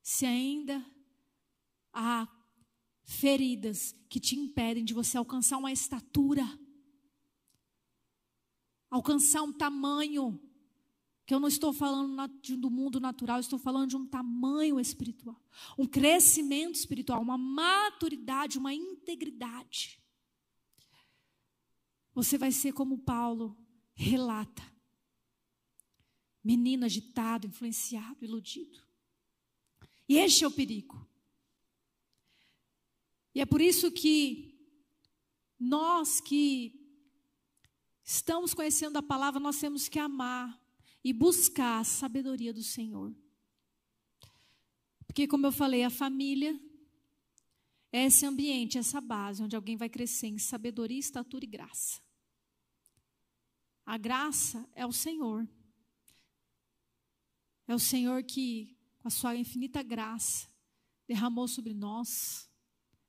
Se 0.03 0.25
ainda 0.25 0.85
há 1.93 2.27
feridas 3.03 3.95
que 4.09 4.19
te 4.19 4.35
impedem 4.35 4.83
de 4.83 4.93
você 4.93 5.17
alcançar 5.17 5.57
uma 5.57 5.71
estatura, 5.71 6.45
alcançar 8.89 9.41
um 9.41 9.53
tamanho, 9.53 10.39
que 11.25 11.33
eu 11.33 11.39
não 11.39 11.47
estou 11.47 11.73
falando 11.73 12.27
do 12.57 12.69
mundo 12.69 12.99
natural, 12.99 13.39
estou 13.39 13.57
falando 13.57 13.89
de 13.89 13.97
um 13.97 14.05
tamanho 14.05 14.79
espiritual, 14.79 15.41
um 15.77 15.87
crescimento 15.87 16.75
espiritual, 16.75 17.21
uma 17.21 17.37
maturidade, 17.37 18.59
uma 18.59 18.73
integridade. 18.73 20.04
Você 22.15 22.37
vai 22.37 22.51
ser 22.51 22.71
como 22.71 22.97
Paulo 22.97 23.55
relata: 23.93 24.63
menino 26.41 26.85
agitado, 26.85 27.45
influenciado, 27.45 28.23
iludido. 28.23 28.81
E 30.07 30.17
este 30.17 30.45
é 30.45 30.47
o 30.47 30.51
perigo. 30.51 31.05
E 33.33 33.41
é 33.41 33.45
por 33.45 33.59
isso 33.59 33.91
que 33.91 34.57
nós 35.59 36.21
que 36.21 36.79
estamos 38.01 38.53
conhecendo 38.53 38.97
a 38.97 39.03
palavra, 39.03 39.39
nós 39.39 39.59
temos 39.59 39.89
que 39.89 39.99
amar 39.99 40.57
e 41.03 41.11
buscar 41.11 41.79
a 41.79 41.83
sabedoria 41.83 42.53
do 42.53 42.63
Senhor. 42.63 43.13
Porque, 45.05 45.27
como 45.27 45.47
eu 45.47 45.51
falei, 45.51 45.83
a 45.83 45.89
família 45.89 46.57
é 47.91 48.05
esse 48.05 48.25
ambiente, 48.25 48.77
essa 48.77 49.01
base, 49.01 49.43
onde 49.43 49.55
alguém 49.55 49.75
vai 49.75 49.89
crescer 49.89 50.27
em 50.27 50.37
sabedoria, 50.37 50.99
estatura 50.99 51.43
e 51.43 51.47
graça. 51.47 52.04
A 53.85 53.97
graça 53.97 54.67
é 54.73 54.85
o 54.85 54.91
Senhor. 54.91 55.47
É 57.67 57.75
o 57.75 57.79
Senhor 57.79 58.23
que, 58.23 58.75
com 58.99 59.07
a 59.07 59.11
sua 59.11 59.35
infinita 59.35 59.83
graça, 59.83 60.47
derramou 61.07 61.47
sobre 61.47 61.73
nós. 61.73 62.49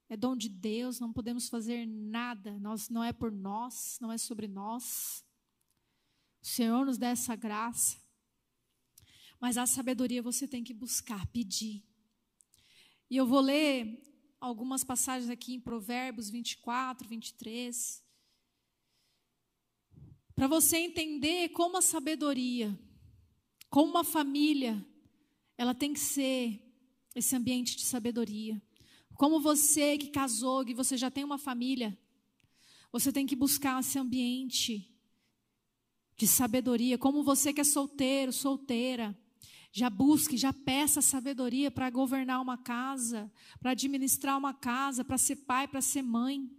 É 0.09 0.17
dom 0.17 0.37
de 0.37 0.49
Deus, 0.49 1.01
não 1.01 1.13
podemos 1.13 1.49
fazer 1.49 1.87
nada, 1.87 2.59
nós, 2.61 2.89
não 2.89 3.03
é 3.03 3.13
por 3.13 3.33
nós, 3.33 3.99
não 4.01 4.13
é 4.13 4.19
sobre 4.19 4.47
nós. 4.47 5.25
O 6.43 6.47
Senhor 6.47 6.85
nos 6.85 6.99
dá 6.99 7.09
essa 7.09 7.35
graça. 7.35 7.99
Mas 9.41 9.59
a 9.59 9.67
sabedoria 9.67 10.23
você 10.23 10.47
tem 10.47 10.63
que 10.63 10.73
buscar, 10.73 11.27
pedir. 11.29 11.83
E 13.11 13.17
eu 13.17 13.27
vou 13.27 13.41
ler 13.41 14.01
algumas 14.41 14.85
passagens 14.85 15.31
aqui 15.31 15.55
em 15.55 15.61
Provérbios 15.61 16.31
24, 16.31 17.09
23. 17.09 18.06
Para 20.37 20.47
você 20.47 20.77
entender 20.77 21.49
como 21.49 21.79
a 21.79 21.83
sabedoria, 21.83 22.79
como 23.71 23.91
uma 23.91 24.05
família, 24.05 24.87
ela 25.57 25.75
tem 25.75 25.95
que 25.95 25.99
ser 25.99 26.63
esse 27.15 27.35
ambiente 27.35 27.75
de 27.75 27.87
sabedoria. 27.87 28.63
Como 29.15 29.41
você 29.41 29.97
que 29.97 30.09
casou, 30.09 30.63
que 30.63 30.75
você 30.75 30.95
já 30.95 31.11
tem 31.11 31.25
uma 31.25 31.39
família, 31.39 31.99
você 32.93 33.11
tem 33.11 33.27
que 33.27 33.35
buscar 33.35 33.81
esse 33.81 33.99
ambiente 33.99 34.95
de 36.19 36.27
sabedoria. 36.27 36.99
Como 36.99 37.25
você 37.25 37.51
que 37.51 37.63
é 37.63 37.65
solteiro, 37.65 38.31
solteira, 38.31 39.19
já 39.73 39.89
busque, 39.89 40.37
já 40.37 40.53
peça 40.53 41.01
sabedoria 41.01 41.71
para 41.71 41.89
governar 41.89 42.43
uma 42.43 42.59
casa, 42.59 43.33
para 43.59 43.71
administrar 43.71 44.37
uma 44.37 44.53
casa, 44.53 45.03
para 45.03 45.17
ser 45.17 45.37
pai, 45.37 45.67
para 45.67 45.81
ser 45.81 46.03
mãe. 46.03 46.51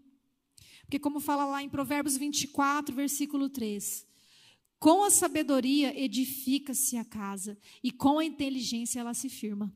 Porque, 0.87 0.97
como 0.97 1.19
fala 1.19 1.45
lá 1.45 1.61
em 1.61 1.67
Provérbios 1.67 2.15
24, 2.15 2.95
versículo 2.95 3.49
3: 3.49 4.07
Com 4.79 5.03
a 5.03 5.09
sabedoria 5.09 5.93
edifica-se 5.99 6.95
a 6.95 7.03
casa, 7.03 7.59
e 7.83 7.91
com 7.91 8.19
a 8.19 8.25
inteligência 8.25 9.01
ela 9.01 9.13
se 9.13 9.27
firma. 9.27 9.75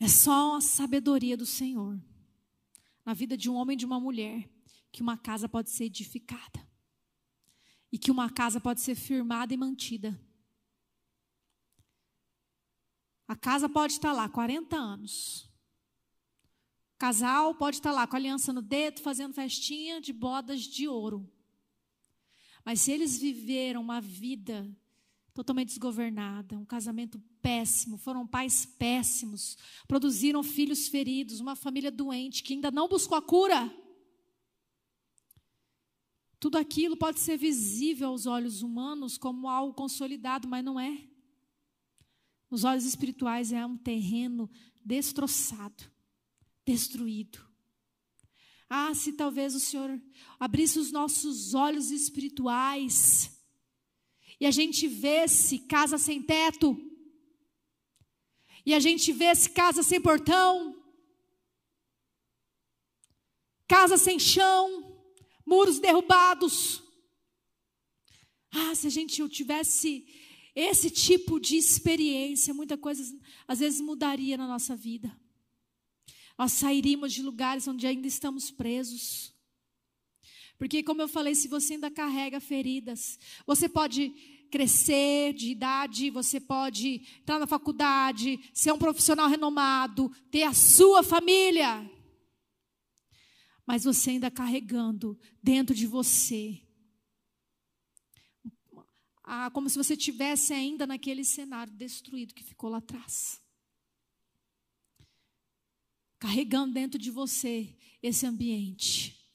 É 0.00 0.08
só 0.08 0.56
a 0.56 0.60
sabedoria 0.60 1.36
do 1.36 1.46
Senhor, 1.46 1.96
na 3.06 3.14
vida 3.14 3.36
de 3.36 3.48
um 3.48 3.54
homem 3.54 3.74
e 3.74 3.78
de 3.78 3.86
uma 3.86 4.00
mulher, 4.00 4.50
que 4.90 5.00
uma 5.00 5.16
casa 5.16 5.48
pode 5.48 5.70
ser 5.70 5.84
edificada 5.84 6.68
e 7.92 7.98
que 7.98 8.10
uma 8.10 8.28
casa 8.28 8.60
pode 8.60 8.80
ser 8.80 8.96
firmada 8.96 9.54
e 9.54 9.56
mantida. 9.56 10.20
A 13.28 13.36
casa 13.36 13.68
pode 13.68 13.92
estar 13.92 14.12
lá 14.12 14.28
40 14.28 14.74
anos. 14.74 15.48
Casal 17.04 17.54
pode 17.54 17.76
estar 17.76 17.92
lá 17.92 18.06
com 18.06 18.16
aliança 18.16 18.50
no 18.50 18.62
dedo, 18.62 19.02
fazendo 19.02 19.34
festinha 19.34 20.00
de 20.00 20.10
bodas 20.10 20.62
de 20.62 20.88
ouro. 20.88 21.30
Mas 22.64 22.80
se 22.80 22.92
eles 22.92 23.18
viveram 23.18 23.82
uma 23.82 24.00
vida 24.00 24.66
totalmente 25.34 25.68
desgovernada, 25.68 26.58
um 26.58 26.64
casamento 26.64 27.22
péssimo, 27.42 27.98
foram 27.98 28.26
pais 28.26 28.64
péssimos, 28.64 29.58
produziram 29.86 30.42
filhos 30.42 30.88
feridos, 30.88 31.40
uma 31.40 31.54
família 31.54 31.90
doente 31.90 32.42
que 32.42 32.54
ainda 32.54 32.70
não 32.70 32.88
buscou 32.88 33.18
a 33.18 33.20
cura, 33.20 33.70
tudo 36.40 36.56
aquilo 36.56 36.96
pode 36.96 37.20
ser 37.20 37.36
visível 37.36 38.08
aos 38.08 38.24
olhos 38.24 38.62
humanos 38.62 39.18
como 39.18 39.46
algo 39.46 39.74
consolidado, 39.74 40.48
mas 40.48 40.64
não 40.64 40.80
é. 40.80 41.06
Nos 42.50 42.64
olhos 42.64 42.86
espirituais 42.86 43.52
é 43.52 43.66
um 43.66 43.76
terreno 43.76 44.50
destroçado, 44.82 45.92
destruído. 46.64 47.44
Ah, 48.68 48.94
se 48.94 49.12
talvez 49.12 49.54
o 49.54 49.60
Senhor 49.60 50.00
abrisse 50.40 50.78
os 50.78 50.90
nossos 50.90 51.54
olhos 51.54 51.90
espirituais 51.90 53.30
E 54.40 54.46
a 54.46 54.50
gente 54.50 54.88
vê-se 54.88 55.60
casa 55.60 55.96
sem 55.96 56.22
teto. 56.22 56.76
E 58.66 58.74
a 58.74 58.80
gente 58.80 59.12
vê-se 59.12 59.50
casa 59.50 59.82
sem 59.82 60.00
portão. 60.00 60.82
Casa 63.68 63.96
sem 63.96 64.18
chão. 64.18 64.98
Muros 65.46 65.78
derrubados. 65.78 66.82
Ah, 68.50 68.74
se 68.74 68.86
a 68.86 68.90
gente 68.90 69.28
tivesse 69.28 70.06
esse 70.54 70.90
tipo 70.90 71.40
de 71.40 71.56
experiência, 71.56 72.54
muita 72.54 72.78
coisa 72.78 73.02
às 73.46 73.58
vezes 73.58 73.80
mudaria 73.80 74.36
na 74.36 74.46
nossa 74.46 74.76
vida. 74.76 75.16
Nós 76.38 76.52
sairíamos 76.52 77.12
de 77.12 77.22
lugares 77.22 77.66
onde 77.68 77.86
ainda 77.86 78.06
estamos 78.06 78.50
presos. 78.50 79.34
Porque, 80.58 80.82
como 80.82 81.02
eu 81.02 81.08
falei, 81.08 81.34
se 81.34 81.48
você 81.48 81.74
ainda 81.74 81.90
carrega 81.90 82.40
feridas, 82.40 83.18
você 83.46 83.68
pode 83.68 84.10
crescer 84.50 85.32
de 85.32 85.50
idade, 85.50 86.10
você 86.10 86.38
pode 86.40 87.02
entrar 87.20 87.38
na 87.38 87.46
faculdade, 87.46 88.38
ser 88.52 88.72
um 88.72 88.78
profissional 88.78 89.28
renomado, 89.28 90.10
ter 90.30 90.44
a 90.44 90.54
sua 90.54 91.02
família. 91.02 91.90
Mas 93.66 93.84
você 93.84 94.10
ainda 94.10 94.30
carregando 94.30 95.18
dentro 95.42 95.74
de 95.74 95.86
você 95.86 96.64
ah, 99.24 99.50
como 99.50 99.70
se 99.70 99.78
você 99.78 99.96
tivesse 99.96 100.52
ainda 100.52 100.86
naquele 100.86 101.24
cenário 101.24 101.72
destruído 101.72 102.34
que 102.34 102.44
ficou 102.44 102.68
lá 102.68 102.78
atrás. 102.78 103.40
Carregando 106.24 106.72
dentro 106.72 106.98
de 106.98 107.10
você 107.10 107.76
esse 108.02 108.24
ambiente. 108.24 109.28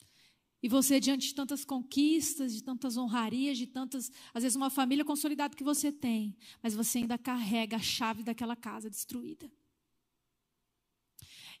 E 0.60 0.68
você, 0.68 0.98
diante 0.98 1.28
de 1.28 1.34
tantas 1.34 1.64
conquistas, 1.64 2.52
de 2.52 2.64
tantas 2.64 2.96
honrarias, 2.96 3.56
de 3.56 3.66
tantas, 3.66 4.10
às 4.34 4.42
vezes, 4.42 4.56
uma 4.56 4.70
família 4.70 5.04
consolidada 5.04 5.56
que 5.56 5.62
você 5.62 5.92
tem, 5.92 6.36
mas 6.60 6.74
você 6.74 6.98
ainda 6.98 7.16
carrega 7.16 7.76
a 7.76 7.80
chave 7.80 8.24
daquela 8.24 8.56
casa 8.56 8.90
destruída. 8.90 9.48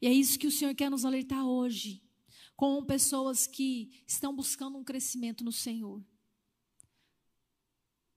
E 0.02 0.08
é 0.08 0.12
isso 0.12 0.36
que 0.38 0.48
o 0.48 0.50
Senhor 0.50 0.74
quer 0.74 0.90
nos 0.90 1.04
alertar 1.04 1.46
hoje, 1.46 2.02
com 2.56 2.84
pessoas 2.84 3.46
que 3.46 4.02
estão 4.08 4.34
buscando 4.34 4.76
um 4.76 4.84
crescimento 4.84 5.44
no 5.44 5.52
Senhor 5.52 6.04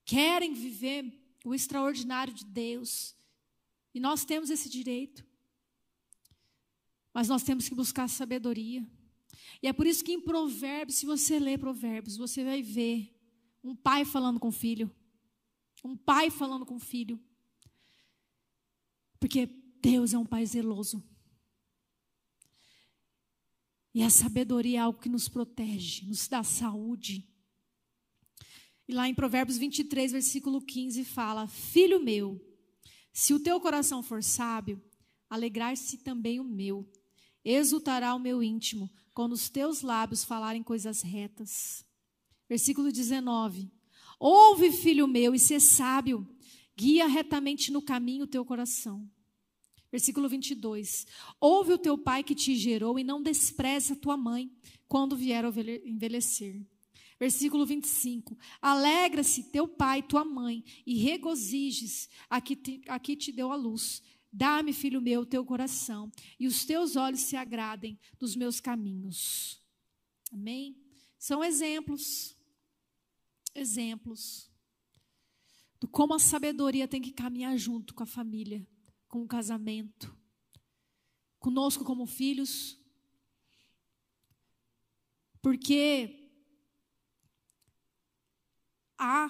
querem 0.06 0.54
viver 0.54 1.06
o 1.46 1.54
extraordinário 1.54 2.34
de 2.34 2.46
Deus. 2.46 3.16
E 3.94 4.00
nós 4.00 4.26
temos 4.26 4.50
esse 4.50 4.70
direito. 4.70 5.26
Mas 7.14 7.28
nós 7.28 7.44
temos 7.44 7.70
que 7.70 7.76
buscar 7.76 8.10
sabedoria. 8.10 8.86
E 9.62 9.68
é 9.68 9.74
por 9.74 9.86
isso 9.86 10.04
que 10.04 10.12
em 10.12 10.22
Provérbios, 10.22 10.98
se 10.98 11.06
você 11.06 11.40
ler 11.40 11.60
Provérbios, 11.60 12.18
você 12.18 12.44
vai 12.44 12.62
ver 12.62 13.14
um 13.64 13.76
pai 13.76 14.04
falando 14.04 14.40
com 14.40 14.48
o 14.48 14.52
filho. 14.52 14.94
Um 15.84 15.96
pai 15.96 16.30
falando 16.30 16.66
com 16.66 16.76
o 16.76 16.80
filho. 16.80 17.20
Porque 19.20 19.46
Deus 19.82 20.14
é 20.14 20.18
um 20.18 20.26
pai 20.26 20.46
zeloso. 20.46 21.04
E 23.94 24.02
a 24.02 24.10
sabedoria 24.10 24.80
é 24.80 24.82
algo 24.82 25.00
que 25.00 25.08
nos 25.08 25.30
protege, 25.30 26.06
nos 26.06 26.28
dá 26.28 26.44
saúde. 26.44 27.30
E 28.88 28.94
lá 28.94 29.08
em 29.08 29.14
Provérbios 29.14 29.58
23, 29.58 30.12
versículo 30.12 30.62
15, 30.62 31.06
fala: 31.06 31.48
Filho 31.48 32.04
meu, 32.04 32.42
se 33.14 33.34
o 33.34 33.40
teu 33.40 33.60
coração 33.62 34.02
for 34.02 34.24
sábio, 34.24 34.82
alegrar-se 35.30 36.00
também 36.00 36.40
o 36.40 36.44
meu. 36.44 36.90
Exultará 37.44 38.16
o 38.16 38.20
meu 38.20 38.42
íntimo, 38.42 38.90
quando 39.14 39.34
os 39.34 39.50
teus 39.50 39.82
lábios 39.82 40.24
falarem 40.24 40.64
coisas 40.64 41.02
retas. 41.02 41.86
Versículo 42.48 42.92
19: 42.92 43.72
Ouve, 44.20 44.72
filho 44.72 45.08
meu, 45.08 45.36
e 45.36 45.40
se 45.40 45.60
sábio, 45.60 46.28
guia 46.76 47.08
retamente 47.08 47.72
no 47.72 47.82
caminho 47.82 48.24
o 48.24 48.28
teu 48.28 48.46
coração. 48.46 49.10
Versículo 49.92 50.28
22. 50.28 51.06
Ouve 51.40 51.74
o 51.74 51.78
teu 51.78 51.98
pai 51.98 52.24
que 52.24 52.34
te 52.34 52.56
gerou 52.56 52.98
e 52.98 53.04
não 53.04 53.22
despreze 53.22 53.94
a 53.94 53.96
tua 53.96 54.18
mãe 54.18 54.52
quando 54.88 55.16
vier 55.16 55.46
envelhecer. 55.86 56.66
Versículo 57.20 57.66
25: 57.66 58.38
Alegra-se 58.62 59.44
teu 59.44 59.68
pai 59.68 60.02
tua 60.02 60.26
mãe, 60.26 60.64
e 60.86 60.96
regozijes 60.96 62.10
a 62.30 62.42
que, 62.42 62.56
te, 62.56 62.82
a 62.88 63.00
que 63.00 63.16
te 63.16 63.32
deu 63.32 63.52
a 63.52 63.56
luz. 63.56 64.02
Dá-me, 64.36 64.74
filho 64.74 65.00
meu, 65.00 65.22
o 65.22 65.26
teu 65.28 65.46
coração, 65.46 66.12
e 66.40 66.48
os 66.48 66.66
teus 66.66 66.96
olhos 66.96 67.20
se 67.20 67.36
agradem 67.36 68.00
dos 68.18 68.36
meus 68.36 68.60
caminhos. 68.60 69.62
Amém? 70.32 70.76
São 71.20 71.44
exemplos, 71.44 72.36
exemplos, 73.54 74.52
do 75.80 75.88
como 75.88 76.16
a 76.16 76.20
sabedoria 76.20 76.88
tem 76.88 77.00
que 77.00 77.12
caminhar 77.12 77.56
junto 77.60 77.94
com 77.94 78.02
a 78.02 78.08
família, 78.08 78.68
com 79.08 79.22
o 79.22 79.28
casamento, 79.28 80.18
conosco 81.38 81.84
como 81.84 82.08
filhos. 82.08 82.80
Porque 85.44 86.32
há 88.98 89.30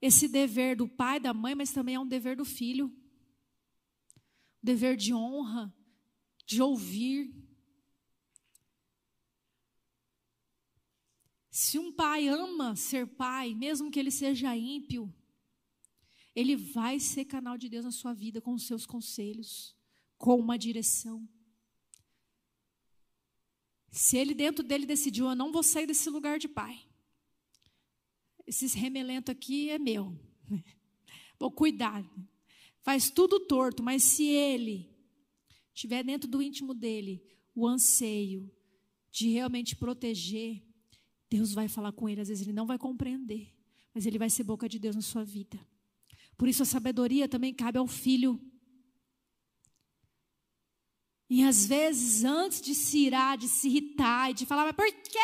esse 0.00 0.26
dever 0.26 0.74
do 0.74 0.88
pai, 0.88 1.20
da 1.20 1.32
mãe, 1.32 1.54
mas 1.54 1.70
também 1.70 1.94
há 1.94 2.00
um 2.00 2.08
dever 2.08 2.34
do 2.34 2.44
filho. 2.44 2.92
Dever 4.62 4.96
de 4.96 5.12
honra, 5.12 5.74
de 6.46 6.62
ouvir. 6.62 7.34
Se 11.50 11.78
um 11.78 11.92
pai 11.92 12.28
ama 12.28 12.76
ser 12.76 13.06
pai, 13.06 13.54
mesmo 13.54 13.90
que 13.90 13.98
ele 13.98 14.10
seja 14.10 14.56
ímpio, 14.56 15.12
ele 16.34 16.56
vai 16.56 16.98
ser 17.00 17.24
canal 17.24 17.58
de 17.58 17.68
Deus 17.68 17.84
na 17.84 17.90
sua 17.90 18.14
vida 18.14 18.40
com 18.40 18.54
os 18.54 18.66
seus 18.66 18.86
conselhos, 18.86 19.76
com 20.16 20.38
uma 20.38 20.56
direção. 20.58 21.28
Se 23.90 24.16
ele 24.16 24.32
dentro 24.32 24.64
dele 24.64 24.86
decidiu, 24.86 25.26
eu 25.26 25.34
não 25.34 25.52
vou 25.52 25.62
sair 25.62 25.86
desse 25.86 26.08
lugar 26.08 26.38
de 26.38 26.48
pai 26.48 26.86
esses 28.46 28.74
remelentos 28.74 29.32
aqui 29.32 29.70
é 29.70 29.78
meu. 29.78 30.18
Vou 31.38 31.50
cuidar. 31.50 32.04
Faz 32.82 33.10
tudo 33.10 33.40
torto, 33.46 33.82
mas 33.82 34.02
se 34.02 34.24
ele 34.24 34.90
tiver 35.72 36.02
dentro 36.02 36.28
do 36.28 36.42
íntimo 36.42 36.74
dele 36.74 37.24
o 37.54 37.66
anseio 37.66 38.50
de 39.10 39.30
realmente 39.30 39.76
proteger, 39.76 40.62
Deus 41.30 41.52
vai 41.52 41.68
falar 41.68 41.92
com 41.92 42.08
ele. 42.08 42.20
Às 42.20 42.28
vezes 42.28 42.42
ele 42.42 42.52
não 42.52 42.66
vai 42.66 42.78
compreender, 42.78 43.54
mas 43.94 44.04
ele 44.04 44.18
vai 44.18 44.28
ser 44.28 44.42
boca 44.44 44.68
de 44.68 44.78
Deus 44.78 44.96
na 44.96 45.02
sua 45.02 45.24
vida. 45.24 45.58
Por 46.36 46.48
isso 46.48 46.62
a 46.62 46.66
sabedoria 46.66 47.28
também 47.28 47.54
cabe 47.54 47.78
ao 47.78 47.86
filho. 47.86 48.40
E 51.30 51.42
às 51.42 51.64
vezes, 51.64 52.24
antes 52.24 52.60
de 52.60 52.74
se 52.74 52.98
irar, 52.98 53.38
de 53.38 53.48
se 53.48 53.68
irritar 53.68 54.30
e 54.30 54.34
de 54.34 54.44
falar, 54.44 54.64
mas 54.64 54.76
por 54.76 54.92
quê? 54.92 55.18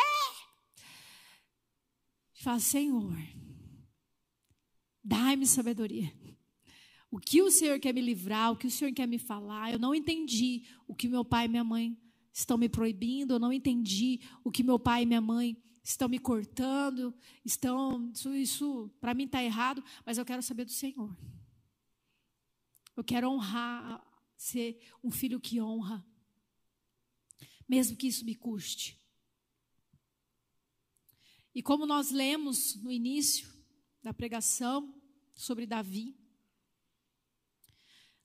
Fala, 2.41 2.59
Senhor, 2.59 3.15
dai-me 5.03 5.45
sabedoria. 5.45 6.11
O 7.11 7.19
que 7.19 7.41
o 7.41 7.49
Senhor 7.49 7.79
quer 7.79 7.93
me 7.93 8.01
livrar, 8.01 8.51
o 8.51 8.55
que 8.55 8.67
o 8.67 8.71
Senhor 8.71 8.93
quer 8.93 9.07
me 9.07 9.17
falar, 9.17 9.71
eu 9.71 9.79
não 9.79 9.95
entendi 9.95 10.63
o 10.87 10.93
que 10.93 11.07
meu 11.07 11.25
pai 11.25 11.45
e 11.45 11.47
minha 11.47 11.63
mãe 11.63 11.97
estão 12.31 12.57
me 12.57 12.69
proibindo, 12.69 13.33
eu 13.33 13.39
não 13.39 13.51
entendi 13.51 14.19
o 14.43 14.51
que 14.51 14.63
meu 14.63 14.79
pai 14.79 15.03
e 15.03 15.05
minha 15.05 15.21
mãe 15.21 15.57
estão 15.83 16.07
me 16.07 16.19
cortando, 16.19 17.13
estão 17.43 18.11
isso, 18.11 18.35
isso 18.35 18.91
para 19.01 19.15
mim 19.15 19.25
está 19.25 19.43
errado, 19.43 19.83
mas 20.05 20.17
eu 20.17 20.25
quero 20.25 20.43
saber 20.43 20.65
do 20.65 20.71
Senhor. 20.71 21.17
Eu 22.95 23.03
quero 23.03 23.29
honrar, 23.29 24.05
ser 24.37 24.79
um 25.03 25.09
filho 25.09 25.39
que 25.39 25.59
honra, 25.59 26.05
mesmo 27.67 27.97
que 27.97 28.07
isso 28.07 28.23
me 28.23 28.35
custe. 28.35 28.99
E 31.55 31.63
como 31.63 31.85
nós 31.87 32.11
lemos 32.11 32.75
no 32.75 32.91
início 32.91 33.49
da 34.03 34.13
pregação 34.13 34.93
sobre 35.33 35.65
Davi, 35.65 36.18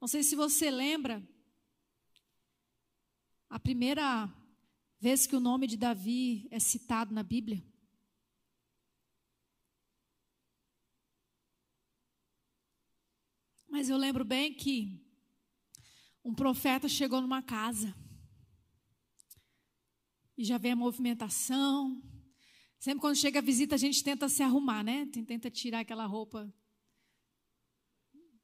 não 0.05 0.09
sei 0.09 0.23
se 0.23 0.37
você 0.37 0.71
lembra, 0.71 1.27
a 3.49 3.59
primeira 3.59 4.31
vez 5.01 5.27
que 5.27 5.35
o 5.35 5.41
nome 5.41 5.67
de 5.67 5.79
Davi 5.79 6.47
é 6.51 6.61
citado 6.61 7.15
na 7.15 7.23
Bíblia. 7.23 7.65
Mas 13.67 13.89
eu 13.89 13.97
lembro 13.97 14.27
bem 14.27 14.53
que 14.53 15.03
um 16.23 16.35
profeta 16.35 16.87
chegou 16.87 17.23
numa 17.23 17.43
casa 17.43 17.97
e 20.37 20.45
já 20.45 20.59
vê 20.59 20.73
a 20.73 20.77
movimentação, 20.77 22.03
Sempre 22.79 23.01
quando 23.01 23.17
chega 23.17 23.39
a 23.39 23.43
visita, 23.43 23.77
a 23.77 23.79
gente 23.79 24.05
tenta 24.05 24.29
se 24.29 24.43
arrumar, 24.43 24.83
né? 24.83 25.07
Tenta 25.27 25.51
tirar 25.51 25.81
aquela 25.81 26.05
roupa, 26.05 26.55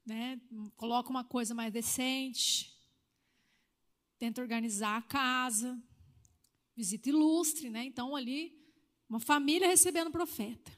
né? 0.05 0.39
Coloca 0.75 1.09
uma 1.09 1.23
coisa 1.23 1.53
mais 1.53 1.71
decente, 1.71 2.73
tenta 4.17 4.41
organizar 4.41 4.97
a 4.97 5.01
casa, 5.01 5.81
visita 6.75 7.09
ilustre, 7.09 7.69
né? 7.69 7.85
Então 7.85 8.15
ali, 8.15 8.59
uma 9.09 9.19
família 9.19 9.67
recebendo 9.67 10.07
o 10.07 10.11
profeta. 10.11 10.71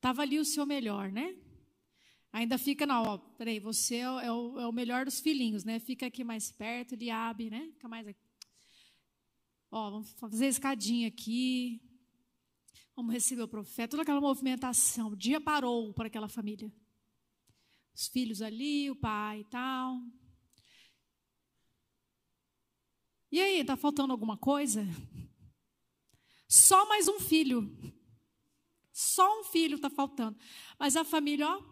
Tava 0.00 0.22
ali 0.22 0.38
o 0.38 0.44
seu 0.44 0.66
melhor, 0.66 1.12
né? 1.12 1.36
Ainda 2.32 2.56
fica, 2.56 2.86
não, 2.86 3.02
ó, 3.02 3.18
peraí, 3.18 3.60
você 3.60 3.96
é 3.96 4.10
o, 4.10 4.20
é, 4.20 4.32
o, 4.32 4.60
é 4.60 4.66
o, 4.66 4.72
melhor 4.72 5.04
dos 5.04 5.20
filhinhos, 5.20 5.64
né? 5.64 5.78
Fica 5.78 6.06
aqui 6.06 6.24
mais 6.24 6.50
perto, 6.50 6.94
ele 6.94 7.10
abre, 7.10 7.50
né? 7.50 7.70
Fica 7.74 7.88
mais 7.88 8.08
aqui. 8.08 8.26
Ó, 9.70 9.90
vamos 9.90 10.10
fazer 10.12 10.46
a 10.46 10.48
escadinha 10.48 11.08
aqui. 11.08 11.80
Vamos 12.96 13.12
receber 13.12 13.42
o 13.42 13.48
profeta. 13.48 13.88
Toda 13.88 14.02
aquela 14.02 14.20
movimentação. 14.20 15.10
O 15.10 15.16
dia 15.16 15.40
parou 15.40 15.92
para 15.94 16.06
aquela 16.06 16.28
família. 16.28 16.72
Os 17.94 18.08
filhos 18.08 18.40
ali, 18.40 18.90
o 18.90 18.96
pai 18.96 19.40
e 19.40 19.44
tal. 19.44 20.00
E 23.30 23.40
aí, 23.40 23.60
está 23.60 23.76
faltando 23.76 24.12
alguma 24.12 24.36
coisa? 24.36 24.84
Só 26.48 26.86
mais 26.86 27.08
um 27.08 27.18
filho. 27.18 27.74
Só 28.92 29.40
um 29.40 29.44
filho 29.44 29.76
está 29.76 29.88
faltando. 29.88 30.38
Mas 30.78 30.96
a 30.96 31.04
família, 31.04 31.48
ó, 31.48 31.62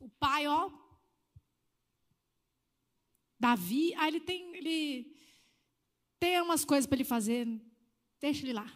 o 0.00 0.08
pai, 0.10 0.46
ó, 0.46 0.70
Davi, 3.38 3.94
aí 3.94 4.08
ele 4.08 4.20
tem, 4.20 4.54
ele 4.54 5.16
tem 6.18 6.40
umas 6.42 6.64
coisas 6.64 6.86
para 6.86 6.96
ele 6.96 7.04
fazer, 7.04 7.46
deixa 8.20 8.42
ele 8.42 8.52
lá. 8.52 8.70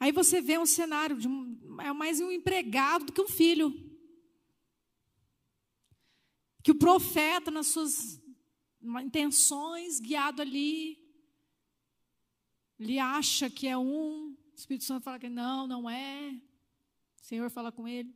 Aí 0.00 0.10
você 0.10 0.40
vê 0.40 0.56
um 0.58 0.64
cenário 0.64 1.18
de 1.18 1.28
um, 1.28 1.80
é 1.80 1.92
mais 1.92 2.20
um 2.20 2.30
empregado 2.30 3.06
do 3.06 3.12
que 3.12 3.20
um 3.20 3.28
filho. 3.28 3.83
Que 6.64 6.72
o 6.72 6.74
profeta, 6.74 7.50
nas 7.50 7.68
suas 7.68 8.20
intenções, 9.02 10.00
guiado 10.00 10.40
ali, 10.40 10.98
ele 12.80 12.98
acha 12.98 13.50
que 13.50 13.68
é 13.68 13.76
um, 13.76 14.30
o 14.30 14.56
Espírito 14.56 14.84
Santo 14.84 15.04
fala 15.04 15.18
que 15.18 15.28
não, 15.28 15.66
não 15.66 15.88
é. 15.88 16.32
O 17.20 17.24
Senhor 17.24 17.50
fala 17.50 17.70
com 17.70 17.86
ele. 17.86 18.12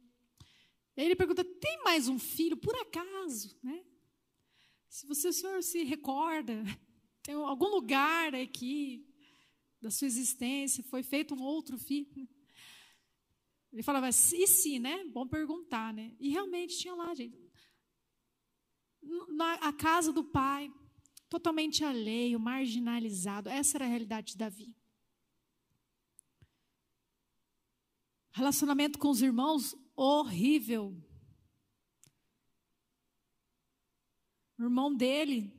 Aí 0.97 1.05
ele 1.05 1.15
pergunta: 1.15 1.45
tem 1.45 1.83
mais 1.85 2.09
um 2.09 2.19
filho, 2.19 2.57
por 2.57 2.75
acaso? 2.75 3.55
Né? 3.63 3.85
Se 4.89 5.07
você, 5.07 5.29
o 5.29 5.33
senhor 5.33 5.63
se 5.63 5.85
recorda, 5.85 6.65
tem 7.23 7.35
algum 7.35 7.69
lugar 7.69 8.35
aqui 8.35 9.07
da 9.81 9.91
sua 9.91 10.07
existência, 10.07 10.83
foi 10.83 11.03
feito 11.03 11.35
um 11.35 11.43
outro 11.43 11.79
filho. 11.79 12.27
Ele 13.71 13.83
falava, 13.83 14.09
e 14.09 14.13
sim, 14.13 14.79
né? 14.79 15.05
Bom 15.05 15.29
perguntar, 15.29 15.93
né? 15.93 16.17
E 16.19 16.31
realmente 16.31 16.79
tinha 16.79 16.95
lá, 16.95 17.15
gente. 17.15 17.48
Na 19.29 19.55
a 19.55 19.73
casa 19.73 20.13
do 20.13 20.23
pai, 20.23 20.73
totalmente 21.29 21.85
alheio, 21.85 22.39
marginalizado. 22.39 23.49
Essa 23.49 23.79
era 23.79 23.85
a 23.87 23.89
realidade 23.89 24.33
de 24.33 24.39
Davi. 24.39 24.77
Relacionamento 28.33 28.99
com 28.99 29.09
os 29.09 29.23
irmãos 29.23 29.75
horrível. 29.97 30.97
O 34.59 34.63
irmão 34.65 34.95
dele, 34.95 35.53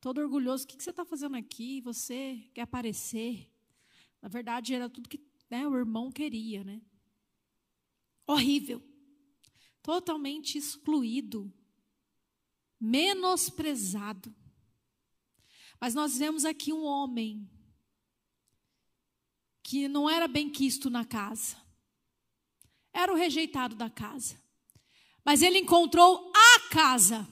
todo 0.00 0.20
orgulhoso, 0.20 0.64
o 0.64 0.66
que 0.66 0.82
você 0.82 0.90
está 0.90 1.04
fazendo 1.04 1.36
aqui? 1.36 1.80
Você 1.82 2.50
quer 2.54 2.62
aparecer? 2.62 3.50
Na 4.20 4.28
verdade, 4.28 4.74
era 4.74 4.88
tudo 4.88 5.08
que 5.08 5.20
né, 5.48 5.66
o 5.66 5.76
irmão 5.76 6.10
queria, 6.10 6.64
né? 6.64 6.80
Horrível. 8.26 8.82
Totalmente 9.82 10.58
excluído. 10.58 11.52
Menosprezado. 12.80 14.34
Mas 15.80 15.94
nós 15.94 16.16
vemos 16.18 16.44
aqui 16.44 16.72
um 16.72 16.84
homem 16.84 17.48
que 19.62 19.88
não 19.88 20.08
era 20.08 20.28
bem 20.28 20.48
quisto 20.48 20.88
na 20.88 21.04
casa 21.04 21.66
era 22.96 23.12
o 23.12 23.16
rejeitado 23.16 23.76
da 23.76 23.90
casa. 23.90 24.36
Mas 25.22 25.42
ele 25.42 25.58
encontrou 25.58 26.32
a 26.34 26.60
casa. 26.70 27.28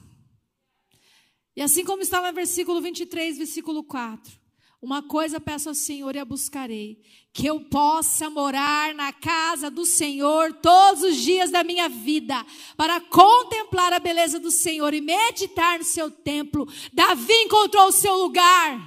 E 1.55 1.61
assim 1.61 1.83
como 1.83 2.03
está 2.03 2.21
no 2.21 2.33
versículo 2.33 2.81
23, 2.81 3.37
versículo 3.37 3.83
4. 3.83 4.39
Uma 4.85 5.01
coisa 5.01 5.39
peço 5.39 5.67
ao 5.67 5.73
Senhor 5.73 6.15
e 6.15 6.19
a 6.19 6.23
buscarei: 6.23 7.01
que 7.33 7.47
eu 7.47 7.59
possa 7.59 8.29
morar 8.29 8.93
na 8.93 9.11
casa 9.11 9.71
do 9.71 9.83
Senhor 9.83 10.53
todos 10.53 11.01
os 11.01 11.17
dias 11.17 11.49
da 11.49 11.63
minha 11.63 11.89
vida, 11.89 12.45
para 12.77 13.01
contemplar 13.01 13.91
a 13.93 13.97
beleza 13.97 14.39
do 14.39 14.51
Senhor 14.51 14.93
e 14.93 15.01
meditar 15.01 15.79
no 15.79 15.83
seu 15.83 16.11
templo. 16.11 16.71
Davi 16.93 17.33
encontrou 17.33 17.87
o 17.87 17.91
seu 17.91 18.15
lugar, 18.15 18.79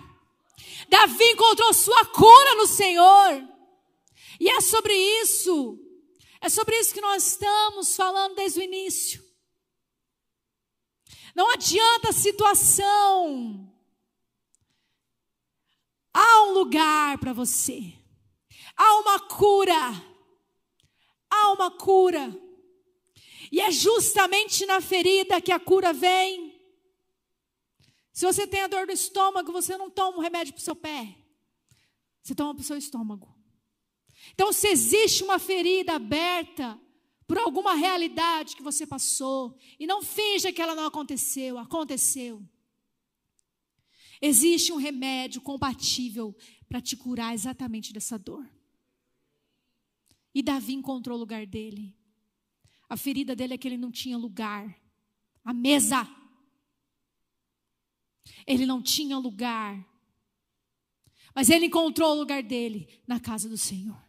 Davi 0.88 1.24
encontrou 1.32 1.74
sua 1.74 2.05
cura 2.05 2.55
no 2.55 2.68
Senhor, 2.68 3.42
e 4.38 4.49
é 4.49 4.61
sobre 4.61 4.94
isso 4.94 5.76
é 6.40 6.49
sobre 6.49 6.78
isso 6.78 6.94
que 6.94 7.01
nós 7.01 7.26
estamos 7.26 7.96
falando 7.96 8.36
desde 8.36 8.61
o 8.61 8.62
início. 8.62 9.20
Não 11.34 11.51
adianta 11.51 12.11
a 12.11 12.12
situação. 12.12 13.68
Há 16.21 16.47
um 16.47 16.53
lugar 16.53 17.16
para 17.19 17.33
você. 17.33 17.93
Há 18.77 18.99
uma 18.99 19.21
cura. 19.21 20.05
Há 21.31 21.53
uma 21.53 21.71
cura. 21.71 22.37
E 23.53 23.61
é 23.61 23.71
justamente 23.71 24.66
na 24.66 24.81
ferida 24.81 25.41
que 25.41 25.53
a 25.53 25.61
cura 25.61 25.93
vem. 25.93 26.61
Se 28.12 28.27
você 28.27 28.49
tem 28.49 28.62
a 28.62 28.66
dor 28.66 28.85
do 28.85 28.93
estômago, 28.93 29.53
você 29.53 29.77
não 29.77 29.89
toma 29.89 30.19
um 30.19 30.21
remédio 30.21 30.53
para 30.53 30.61
o 30.61 30.64
seu 30.64 30.75
pé. 30.75 31.14
Você 32.21 32.35
toma 32.35 32.53
para 32.53 32.62
o 32.62 32.64
seu 32.64 32.77
estômago. 32.77 33.33
Então, 34.35 34.53
se 34.53 34.66
existe 34.66 35.23
uma 35.23 35.39
ferida 35.39 35.95
aberta 35.95 36.77
por 37.29 37.39
alguma 37.39 37.75
realidade 37.75 38.57
que 38.57 38.62
você 38.62 38.85
passou, 38.85 39.57
e 39.79 39.87
não 39.87 40.03
finja 40.03 40.53
que 40.53 40.61
ela 40.61 40.75
não 40.75 40.87
aconteceu, 40.87 41.59
aconteceu. 41.59 42.43
Existe 44.21 44.73
um 44.73 44.77
remédio 44.77 45.41
compatível 45.41 46.37
para 46.69 46.81
te 46.81 46.97
curar 46.97 47.35
exatamente 47.35 47.93
dessa 47.93 48.19
dor. 48.19 48.49
E 50.35 50.43
Davi 50.43 50.75
encontrou 50.75 51.16
o 51.16 51.21
lugar 51.21 51.47
dele. 51.47 51.97
A 52.89 52.97
ferida 52.97 53.35
dele 53.35 53.55
é 53.55 53.59
que 53.59 53.69
ele 53.69 53.77
não 53.77 53.91
tinha 53.91 54.16
lugar. 54.16 54.81
A 55.45 55.53
mesa. 55.53 56.09
Ele 58.47 58.66
não 58.66 58.83
tinha 58.83 59.19
lugar. 59.19 59.87
Mas 61.35 61.51
ele 61.51 61.66
encontrou 61.66 62.12
o 62.12 62.19
lugar 62.19 62.43
dele 62.43 63.01
na 63.07 63.21
casa 63.21 63.49
do 63.49 63.57
Senhor. 63.57 64.09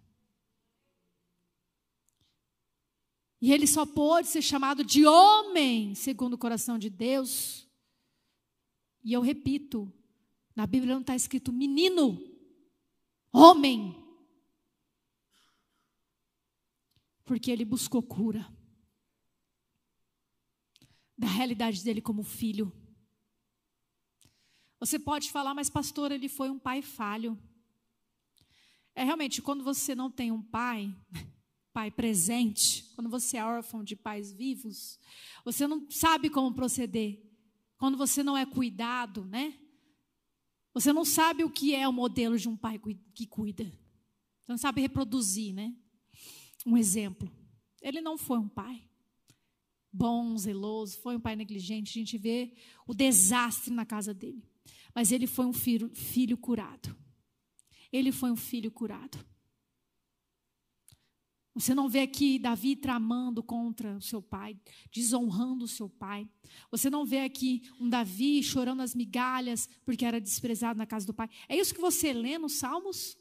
E 3.42 3.54
ele 3.54 3.68
só 3.68 3.86
pôde 3.86 4.28
ser 4.28 4.42
chamado 4.42 4.84
de 4.84 5.06
homem, 5.06 5.96
segundo 5.96 6.34
o 6.34 6.38
coração 6.38 6.78
de 6.78 6.90
Deus. 6.90 7.68
E 9.04 9.14
eu 9.14 9.22
repito, 9.22 9.92
na 10.60 10.68
Bíblia 10.68 10.94
não 10.94 11.00
está 11.00 11.16
escrito 11.16 11.54
menino, 11.54 12.22
homem. 13.32 13.96
Porque 17.24 17.50
ele 17.50 17.64
buscou 17.64 18.04
cura 18.04 18.46
da 21.18 21.28
realidade 21.28 21.82
dele 21.82 22.02
como 22.02 22.24
filho. 22.24 22.74
Você 24.82 25.00
pode 25.00 25.32
falar, 25.32 25.54
mas 25.54 25.70
pastor, 25.70 26.12
ele 26.12 26.28
foi 26.28 26.50
um 26.50 26.60
pai 26.60 26.82
falho. 26.82 27.42
É 28.94 29.06
realmente, 29.06 29.42
quando 29.42 29.64
você 29.64 29.96
não 29.96 30.12
tem 30.12 30.30
um 30.30 30.42
pai, 30.42 30.94
pai 31.72 31.90
presente, 31.90 32.84
quando 32.96 33.10
você 33.10 33.38
é 33.38 33.46
órfão 33.46 33.82
de 33.82 33.96
pais 33.96 34.34
vivos, 34.34 35.00
você 35.46 35.66
não 35.66 35.90
sabe 35.90 36.30
como 36.30 36.54
proceder. 36.54 37.18
Quando 37.78 37.98
você 37.98 38.22
não 38.22 38.36
é 38.36 38.46
cuidado, 38.46 39.24
né? 39.24 39.58
Você 40.74 40.94
não 40.94 41.04
sabe 41.04 41.44
o 41.44 41.50
que 41.50 41.74
é 41.74 41.88
o 41.88 41.94
modelo 41.94 42.38
de 42.38 42.48
um 42.48 42.56
pai 42.56 42.80
que 43.14 43.26
cuida. 43.26 43.66
Você 44.44 44.52
não 44.52 44.58
sabe 44.58 44.82
reproduzir, 44.82 45.54
né? 45.54 45.76
Um 46.66 46.78
exemplo. 46.78 47.32
Ele 47.82 48.02
não 48.02 48.18
foi 48.18 48.38
um 48.38 48.48
pai 48.48 48.84
bom, 49.92 50.38
zeloso, 50.38 51.00
foi 51.00 51.16
um 51.16 51.20
pai 51.20 51.36
negligente. 51.36 51.92
A 51.92 52.02
gente 52.02 52.18
vê 52.18 52.54
o 52.86 52.94
desastre 52.94 53.74
na 53.74 53.86
casa 53.86 54.14
dele. 54.14 54.44
Mas 54.94 55.12
ele 55.12 55.28
foi 55.28 55.46
um 55.46 55.54
filho, 55.54 55.90
filho 55.94 56.38
curado. 56.38 56.96
Ele 57.92 58.12
foi 58.12 58.32
um 58.32 58.36
filho 58.36 58.72
curado. 58.72 59.18
Você 61.60 61.76
não 61.76 61.90
vê 61.90 62.00
aqui 62.00 62.40
Davi 62.40 62.74
tramando 62.74 63.44
contra 63.44 63.98
o 63.98 64.02
seu 64.02 64.22
pai, 64.22 64.58
desonrando 64.90 65.66
o 65.66 65.68
seu 65.68 65.90
pai. 65.90 66.26
Você 66.72 66.90
não 66.90 67.06
vê 67.06 67.20
aqui 67.20 67.64
um 67.82 67.90
Davi 67.90 68.42
chorando 68.42 68.82
as 68.82 68.96
migalhas 68.96 69.68
porque 69.84 70.06
era 70.06 70.22
desprezado 70.22 70.78
na 70.78 70.86
casa 70.86 71.06
do 71.06 71.14
pai. 71.14 71.30
É 71.50 71.58
isso 71.58 71.76
que 71.76 71.82
você 71.82 72.14
lê 72.14 72.38
nos 72.38 72.54
Salmos? 72.54 73.18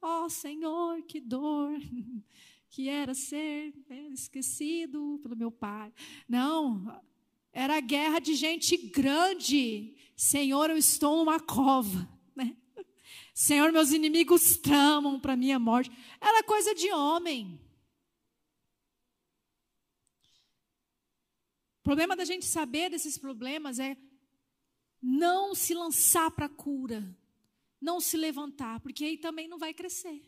Oh, 0.00 0.30
Senhor, 0.30 1.02
que 1.02 1.20
dor 1.20 1.78
que 2.70 2.88
era 2.88 3.12
ser 3.12 3.74
esquecido 4.10 5.20
pelo 5.22 5.36
meu 5.36 5.50
pai. 5.50 5.92
Não, 6.26 6.98
era 7.52 7.78
guerra 7.80 8.20
de 8.20 8.34
gente 8.34 8.74
grande. 8.74 9.94
Senhor, 10.16 10.70
eu 10.70 10.78
estou 10.78 11.18
numa 11.18 11.38
cova. 11.38 12.08
Senhor, 13.38 13.70
meus 13.70 13.92
inimigos 13.92 14.56
tramam 14.56 15.20
para 15.20 15.36
minha 15.36 15.60
morte. 15.60 15.92
Era 16.20 16.42
coisa 16.42 16.74
de 16.74 16.92
homem. 16.92 17.54
O 21.78 21.82
problema 21.84 22.16
da 22.16 22.24
gente 22.24 22.44
saber 22.44 22.90
desses 22.90 23.16
problemas 23.16 23.78
é 23.78 23.96
não 25.00 25.54
se 25.54 25.72
lançar 25.72 26.32
para 26.32 26.46
a 26.46 26.48
cura, 26.48 27.16
não 27.80 28.00
se 28.00 28.16
levantar, 28.16 28.80
porque 28.80 29.04
aí 29.04 29.16
também 29.16 29.46
não 29.46 29.56
vai 29.56 29.72
crescer. 29.72 30.20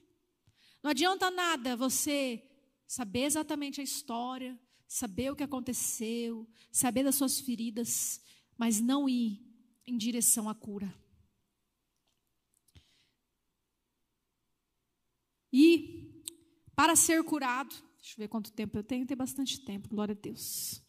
Não 0.81 0.93
adianta 0.93 1.33
nada 1.33 1.75
você 1.75 2.49
saber 2.87 3.25
exatamente 3.25 3.81
a 3.81 3.85
história, 3.85 4.57
saber 4.87 5.33
o 5.33 5.37
que 5.37 5.43
aconteceu, 5.43 6.49
saber 6.71 7.03
das 7.03 7.17
suas 7.17 7.41
feridas, 7.41 8.21
mas 8.57 8.81
não 8.81 9.09
ir 9.09 9.45
em 9.85 9.99
direção 9.99 10.49
à 10.49 10.55
cura. 10.55 11.00
E 15.53 16.23
para 16.75 16.97
ser 16.97 17.23
curado, 17.25 17.75
deixa 17.99 18.15
eu 18.15 18.19
ver 18.19 18.29
quanto 18.29 18.53
tempo 18.53 18.79
eu 18.79 18.85
tenho, 18.85 19.07
tem 19.07 19.17
bastante 19.17 19.61
tempo, 19.61 19.89
glória 19.89 20.15
a 20.15 20.21
Deus. 20.21 20.83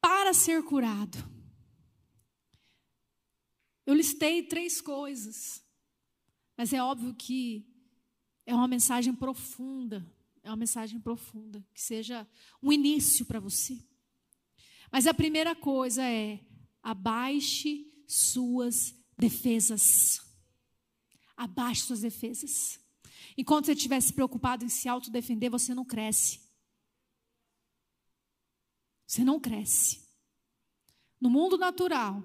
Para 0.00 0.32
ser 0.34 0.62
curado, 0.62 1.18
eu 3.86 3.94
listei 3.94 4.42
três 4.42 4.80
coisas, 4.80 5.62
mas 6.56 6.72
é 6.72 6.82
óbvio 6.82 7.14
que 7.14 7.66
é 8.46 8.54
uma 8.54 8.68
mensagem 8.68 9.14
profunda, 9.14 10.06
é 10.42 10.50
uma 10.50 10.56
mensagem 10.56 11.00
profunda, 11.00 11.66
que 11.72 11.80
seja 11.80 12.28
um 12.62 12.72
início 12.72 13.24
para 13.24 13.40
você. 13.40 13.82
Mas 14.92 15.06
a 15.06 15.14
primeira 15.14 15.56
coisa 15.56 16.02
é 16.04 16.40
abaixe 16.82 17.90
suas 18.06 18.94
defesas. 19.18 20.20
Abaixe 21.36 21.82
suas 21.82 22.02
defesas. 22.02 22.78
Enquanto 23.36 23.66
você 23.66 23.72
estiver 23.72 24.00
preocupado 24.12 24.64
em 24.64 24.68
se 24.68 24.88
autodefender, 24.88 25.50
você 25.50 25.74
não 25.74 25.84
cresce. 25.84 26.40
Você 29.06 29.24
não 29.24 29.40
cresce. 29.40 30.04
No 31.20 31.28
mundo 31.28 31.58
natural, 31.58 32.22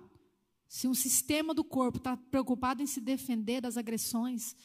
se 0.67 0.87
um 0.87 0.93
sistema 0.93 1.53
do 1.53 1.63
corpo 1.63 1.97
está 1.97 2.15
preocupado 2.15 2.83
em 2.83 2.87
se 2.87 3.01
defender 3.01 3.61
das 3.61 3.75
agressões, 3.75 4.55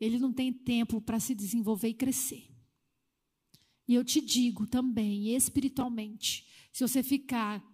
ele 0.00 0.18
não 0.18 0.32
tem 0.32 0.52
tempo 0.52 1.00
para 1.00 1.18
se 1.18 1.34
desenvolver 1.34 1.88
e 1.88 1.94
crescer. 1.94 2.48
E 3.86 3.94
eu 3.94 4.04
te 4.04 4.20
digo 4.20 4.66
também, 4.66 5.34
espiritualmente, 5.34 6.46
se 6.72 6.86
você 6.86 7.02
ficar 7.02 7.64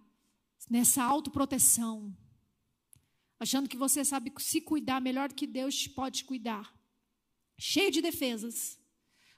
nessa 0.69 1.03
autoproteção, 1.03 2.15
achando 3.39 3.69
que 3.69 3.77
você 3.77 4.03
sabe 4.03 4.33
se 4.39 4.61
cuidar 4.61 5.01
melhor 5.01 5.31
que 5.31 5.45
Deus 5.45 5.75
te 5.75 5.89
pode 5.89 6.23
cuidar, 6.23 6.73
cheio 7.57 7.91
de 7.91 8.01
defesas, 8.01 8.79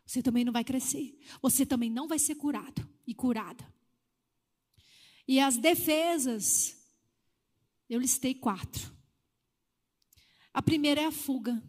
você 0.06 0.24
também 0.24 0.46
não 0.46 0.54
vai 0.54 0.64
crescer. 0.64 1.20
Você 1.42 1.66
também 1.66 1.90
não 1.90 2.08
vai 2.08 2.18
ser 2.18 2.36
curado 2.36 2.88
e 3.06 3.14
curada. 3.14 3.66
E 5.28 5.40
as 5.40 5.58
defesas, 5.58 6.78
eu 7.90 8.00
listei 8.00 8.34
quatro. 8.34 8.96
A 10.54 10.62
primeira 10.62 11.02
é 11.02 11.06
a 11.06 11.12
fuga. 11.12 11.62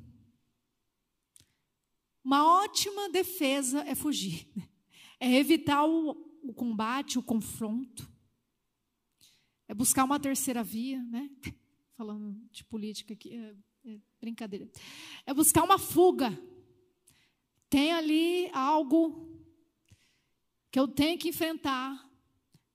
Uma 2.25 2.63
ótima 2.63 3.09
defesa 3.11 3.81
é 3.81 3.95
fugir, 3.95 4.49
é 5.19 5.35
evitar 5.35 5.85
o, 5.85 6.11
o 6.43 6.55
combate, 6.55 7.19
o 7.19 7.23
confronto, 7.23 8.09
é 9.67 9.75
buscar 9.75 10.05
uma 10.05 10.21
terceira 10.21 10.63
via, 10.63 11.03
né? 11.05 11.31
Falando 11.97 12.39
de 12.51 12.63
política 12.65 13.15
aqui, 13.15 13.35
é, 13.89 13.99
brincadeira. 14.21 14.71
É 15.25 15.33
buscar 15.33 15.63
uma 15.63 15.79
fuga. 15.79 16.31
Tem 17.71 17.93
ali 17.93 18.51
algo 18.53 19.29
que 20.71 20.79
eu 20.79 20.87
tenho 20.87 21.19
que 21.19 21.29
enfrentar, 21.29 22.09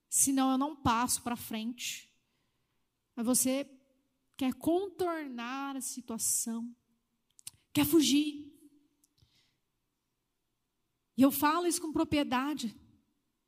senão 0.09 0.51
eu 0.51 0.57
não 0.57 0.76
passo 0.76 1.22
para 1.22 1.36
frente. 1.36 2.09
Mas 3.16 3.26
você 3.26 3.70
quer 4.36 4.53
contornar 4.53 5.76
a 5.76 5.82
situação, 5.82 6.76
quer 7.72 7.86
fugir. 7.86 8.51
E 11.16 11.22
eu 11.22 11.32
falo 11.32 11.68
isso 11.68 11.82
com 11.82 11.93
propriedade, 11.93 12.76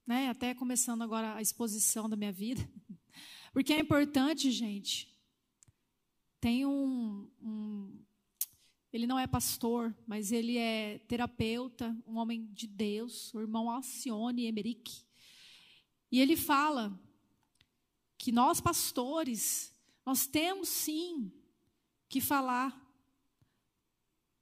né? 0.05 0.30
até 0.30 0.53
começando 0.53 1.01
agora 1.01 1.36
a 1.36 1.41
exposição 1.41 2.07
da 2.07 2.16
minha 2.16 2.32
vida, 2.32 2.68
porque 3.51 3.74
é 3.74 3.80
importante, 3.80 4.51
gente. 4.51 5.14
Tem 6.46 6.64
um, 6.64 7.28
um 7.41 8.06
ele 8.93 9.08
não 9.08 9.18
é 9.18 9.26
pastor, 9.26 9.91
mas 10.06 10.32
ele 10.32 10.60
é 10.60 11.00
terapeuta, 11.08 11.98
um 12.06 12.18
homem 12.18 12.46
de 12.54 12.68
Deus, 12.68 13.34
o 13.34 13.39
irmão 13.39 13.68
Alcione 13.68 14.46
Emerick. 14.46 15.04
E 16.12 16.20
ele 16.20 16.38
fala 16.38 16.96
que 18.16 18.32
nós 18.32 18.62
pastores, 18.62 19.76
nós 20.06 20.28
temos 20.28 20.70
sim 20.70 21.32
que 22.08 22.22
falar 22.22 22.80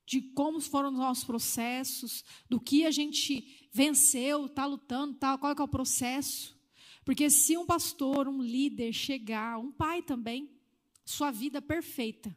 de 0.05 0.21
como 0.33 0.59
foram 0.59 0.89
os 0.89 0.97
nossos 0.97 1.23
processos, 1.23 2.21
do 2.49 2.59
que 2.59 2.85
a 2.85 2.91
gente 2.91 3.69
venceu, 3.71 4.47
está 4.47 4.65
lutando, 4.65 5.17
tá, 5.17 5.37
qual 5.37 5.53
é, 5.53 5.55
é 5.57 5.63
o 5.63 5.67
processo. 5.69 6.53
Porque 7.05 7.29
se 7.29 7.57
um 7.57 7.65
pastor, 7.65 8.27
um 8.27 8.41
líder 8.41 8.91
chegar, 8.91 9.57
um 9.57 9.71
pai 9.71 10.01
também, 10.01 10.53
sua 11.05 11.31
vida 11.31 11.61
perfeita, 11.61 12.35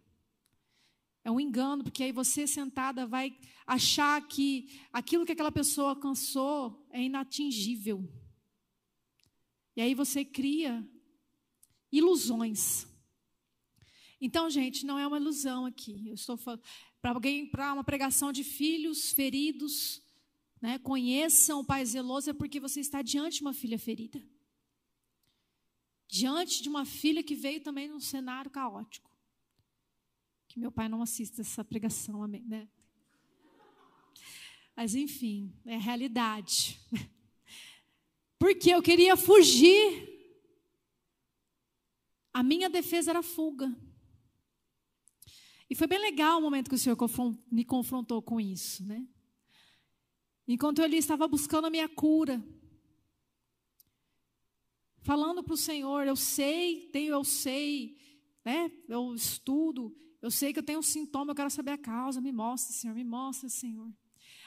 é 1.27 1.31
um 1.31 1.41
engano, 1.41 1.83
porque 1.83 2.05
aí 2.05 2.12
você 2.12 2.47
sentada 2.47 3.05
vai 3.05 3.37
achar 3.67 4.25
que 4.29 4.81
aquilo 4.93 5.27
que 5.27 5.33
aquela 5.33 5.51
pessoa 5.51 5.91
alcançou 5.91 6.87
é 6.91 7.03
inatingível. 7.03 8.09
E 9.75 9.81
aí 9.81 9.93
você 9.93 10.25
cria 10.25 10.89
ilusões. 11.91 12.87
Então, 14.21 14.49
gente, 14.49 14.87
não 14.87 14.99
é 14.99 15.07
uma 15.07 15.19
ilusão 15.19 15.67
aqui. 15.67 16.07
Eu 16.07 16.14
estou 16.14 16.37
falando 16.37 16.62
para 17.03 17.11
alguém 17.11 17.45
para 17.45 17.73
uma 17.73 17.83
pregação 17.83 18.33
de 18.33 18.45
filhos 18.45 19.11
feridos, 19.11 20.01
né? 20.61 20.79
Conheçam 20.79 21.61
o 21.61 21.64
Pai 21.64 21.85
zeloso 21.85 22.31
é 22.31 22.33
porque 22.33 22.61
você 22.61 22.79
está 22.79 23.03
diante 23.03 23.39
de 23.39 23.43
uma 23.43 23.53
filha 23.53 23.79
ferida. 23.79 24.23
Diante 26.17 26.62
de 26.62 26.69
uma 26.71 26.87
filha 26.87 27.23
que 27.23 27.35
veio 27.35 27.61
também 27.61 27.89
num 27.89 28.01
cenário 28.01 28.51
caótico. 28.51 29.11
Que 30.49 30.59
meu 30.59 30.73
pai 30.73 30.89
não 30.89 31.03
assista 31.03 31.43
essa 31.43 31.62
pregação, 31.62 32.23
amém, 32.23 32.43
né? 32.47 32.67
Mas 34.75 34.95
enfim, 34.95 35.53
é 35.67 35.77
realidade. 35.77 36.81
Porque 38.39 38.71
eu 38.71 38.81
queria 38.83 39.14
fugir. 39.14 40.09
A 42.33 42.43
minha 42.43 42.71
defesa 42.71 43.11
era 43.11 43.23
fuga. 43.23 43.71
E 45.69 45.75
foi 45.75 45.87
bem 45.87 45.99
legal 45.99 46.39
o 46.39 46.43
momento 46.43 46.71
que 46.71 46.77
o 46.77 46.79
Senhor 46.79 46.97
me 47.53 47.62
confrontou 47.62 48.23
com 48.23 48.41
isso, 48.41 48.87
né? 48.87 49.07
Enquanto 50.49 50.81
ele 50.81 50.97
estava 50.97 51.29
buscando 51.29 51.67
a 51.67 51.71
minha 51.71 51.91
cura, 51.91 52.43
falando 55.07 55.41
para 55.41 55.55
o 55.55 55.57
Senhor, 55.57 56.05
eu 56.05 56.17
sei, 56.17 56.91
tenho, 56.93 57.13
eu 57.13 57.23
sei, 57.23 57.97
né? 58.45 58.73
Eu 58.89 59.15
estudo, 59.15 59.97
eu 60.21 60.33
sei 60.33 60.53
que 60.53 60.59
eu 60.59 60.65
tenho 60.65 60.81
um 60.81 60.83
sintoma, 60.83 61.31
eu 61.31 61.35
quero 61.37 61.49
saber 61.49 61.71
a 61.71 61.79
causa, 61.79 62.21
me 62.21 62.33
mostra, 62.33 62.75
Senhor, 62.75 62.93
me 62.93 63.05
mostra, 63.05 63.49
Senhor. 63.49 63.89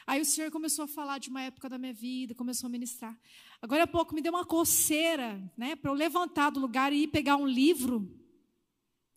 Aí 0.06 0.20
o 0.20 0.26
Senhor 0.26 0.52
começou 0.52 0.84
a 0.84 0.88
falar 0.88 1.18
de 1.18 1.30
uma 1.30 1.42
época 1.44 1.70
da 1.70 1.78
minha 1.78 1.94
vida, 1.94 2.36
começou 2.36 2.68
a 2.68 2.70
ministrar. 2.70 3.18
Agora 3.62 3.84
há 3.84 3.88
pouco 3.88 4.14
me 4.14 4.22
deu 4.22 4.34
uma 4.34 4.44
coceira, 4.44 5.42
né, 5.56 5.78
para 5.78 5.92
eu 5.92 5.96
levantar 5.96 6.50
do 6.50 6.60
lugar 6.60 6.92
e 6.92 7.04
ir 7.04 7.08
pegar 7.08 7.38
um 7.38 7.48
livro 7.48 8.14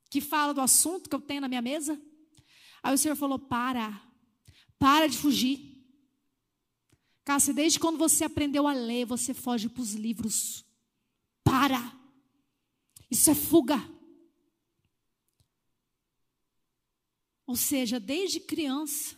que 0.09 0.20
fala 0.20 0.55
do 0.55 0.61
assunto 0.61 1.11
que 1.11 1.16
eu 1.16 1.20
tenho 1.20 1.40
na 1.40 1.49
minha 1.49 1.62
mesa. 1.62 2.01
Aí 2.84 2.95
o 2.95 2.99
Senhor 2.99 3.16
falou: 3.16 3.38
para, 3.38 4.01
para 4.78 5.09
de 5.09 5.18
fugir. 5.18 5.59
Cássia, 7.24 7.53
desde 7.53 7.80
quando 7.80 7.99
você 7.99 8.24
aprendeu 8.24 8.68
a 8.68 8.72
ler, 8.72 9.07
você 9.07 9.34
foge 9.34 9.68
para 9.68 9.82
os 9.82 9.95
livros. 9.95 10.64
Para. 11.62 11.96
Isso 13.08 13.30
é 13.30 13.36
fuga. 13.36 13.76
Ou 17.46 17.54
seja, 17.54 18.00
desde 18.00 18.40
criança. 18.40 19.16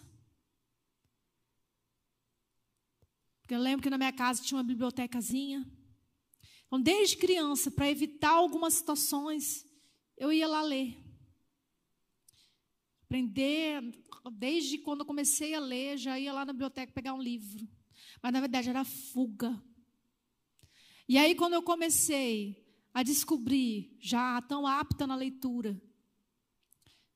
Porque 3.41 3.55
eu 3.55 3.59
lembro 3.59 3.83
que 3.83 3.89
na 3.89 3.97
minha 3.97 4.13
casa 4.13 4.43
tinha 4.43 4.59
uma 4.59 4.63
bibliotecazinha. 4.63 5.67
Então, 6.67 6.79
desde 6.79 7.17
criança, 7.17 7.71
para 7.71 7.91
evitar 7.91 8.33
algumas 8.33 8.75
situações, 8.75 9.65
eu 10.15 10.31
ia 10.31 10.47
lá 10.47 10.61
ler. 10.61 11.03
Aprender, 13.05 13.81
desde 14.35 14.77
quando 14.77 15.01
eu 15.01 15.07
comecei 15.07 15.55
a 15.55 15.61
ler, 15.61 15.97
já 15.97 16.21
ia 16.21 16.31
lá 16.31 16.45
na 16.45 16.53
biblioteca 16.53 16.93
pegar 16.93 17.15
um 17.15 17.23
livro. 17.23 17.67
Mas 18.23 18.35
na 18.35 18.41
verdade 18.41 18.69
era 18.69 18.85
fuga. 18.85 19.59
E 21.09 21.19
aí, 21.19 21.35
quando 21.35 21.55
eu 21.55 21.63
comecei 21.63 22.65
a 22.93 23.03
descobrir, 23.03 23.97
já 24.01 24.41
tão 24.43 24.67
apta 24.67 25.07
na 25.07 25.15
leitura, 25.15 25.81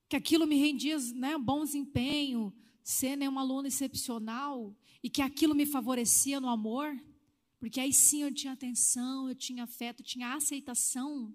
que 0.08 0.16
aquilo 0.16 0.46
me 0.46 0.56
rendia 0.56 0.98
né, 1.14 1.36
um 1.36 1.42
bom 1.42 1.64
desempenho, 1.64 2.52
ser 2.82 3.16
né, 3.16 3.28
uma 3.28 3.40
aluna 3.40 3.68
excepcional, 3.68 4.76
e 5.02 5.08
que 5.08 5.22
aquilo 5.22 5.54
me 5.54 5.64
favorecia 5.64 6.40
no 6.40 6.48
amor, 6.48 6.98
porque 7.58 7.80
aí 7.80 7.92
sim 7.92 8.22
eu 8.22 8.34
tinha 8.34 8.52
atenção, 8.52 9.28
eu 9.28 9.34
tinha 9.34 9.64
afeto, 9.64 10.00
eu 10.00 10.06
tinha 10.06 10.34
aceitação. 10.34 11.34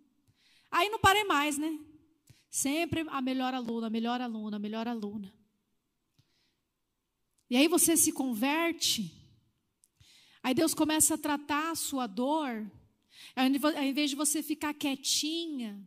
Aí 0.69 0.89
não 0.89 0.99
parei 0.99 1.23
mais, 1.23 1.57
né? 1.57 1.79
Sempre 2.49 3.05
a 3.09 3.21
melhor 3.21 3.53
aluna, 3.53 3.87
a 3.87 3.89
melhor 3.89 4.21
aluna, 4.21 4.57
a 4.57 4.59
melhor 4.59 4.87
aluna. 4.87 5.33
E 7.49 7.55
aí 7.55 7.67
você 7.67 7.95
se 7.95 8.11
converte, 8.11 9.11
aí 10.43 10.53
Deus 10.53 10.73
começa 10.75 11.15
a 11.15 11.17
tratar 11.17 11.71
a 11.71 11.75
sua 11.75 12.05
dor, 12.05 12.69
ao 13.35 13.83
invés 13.83 14.11
de 14.11 14.15
você 14.15 14.43
ficar 14.43 14.73
quietinha, 14.73 15.81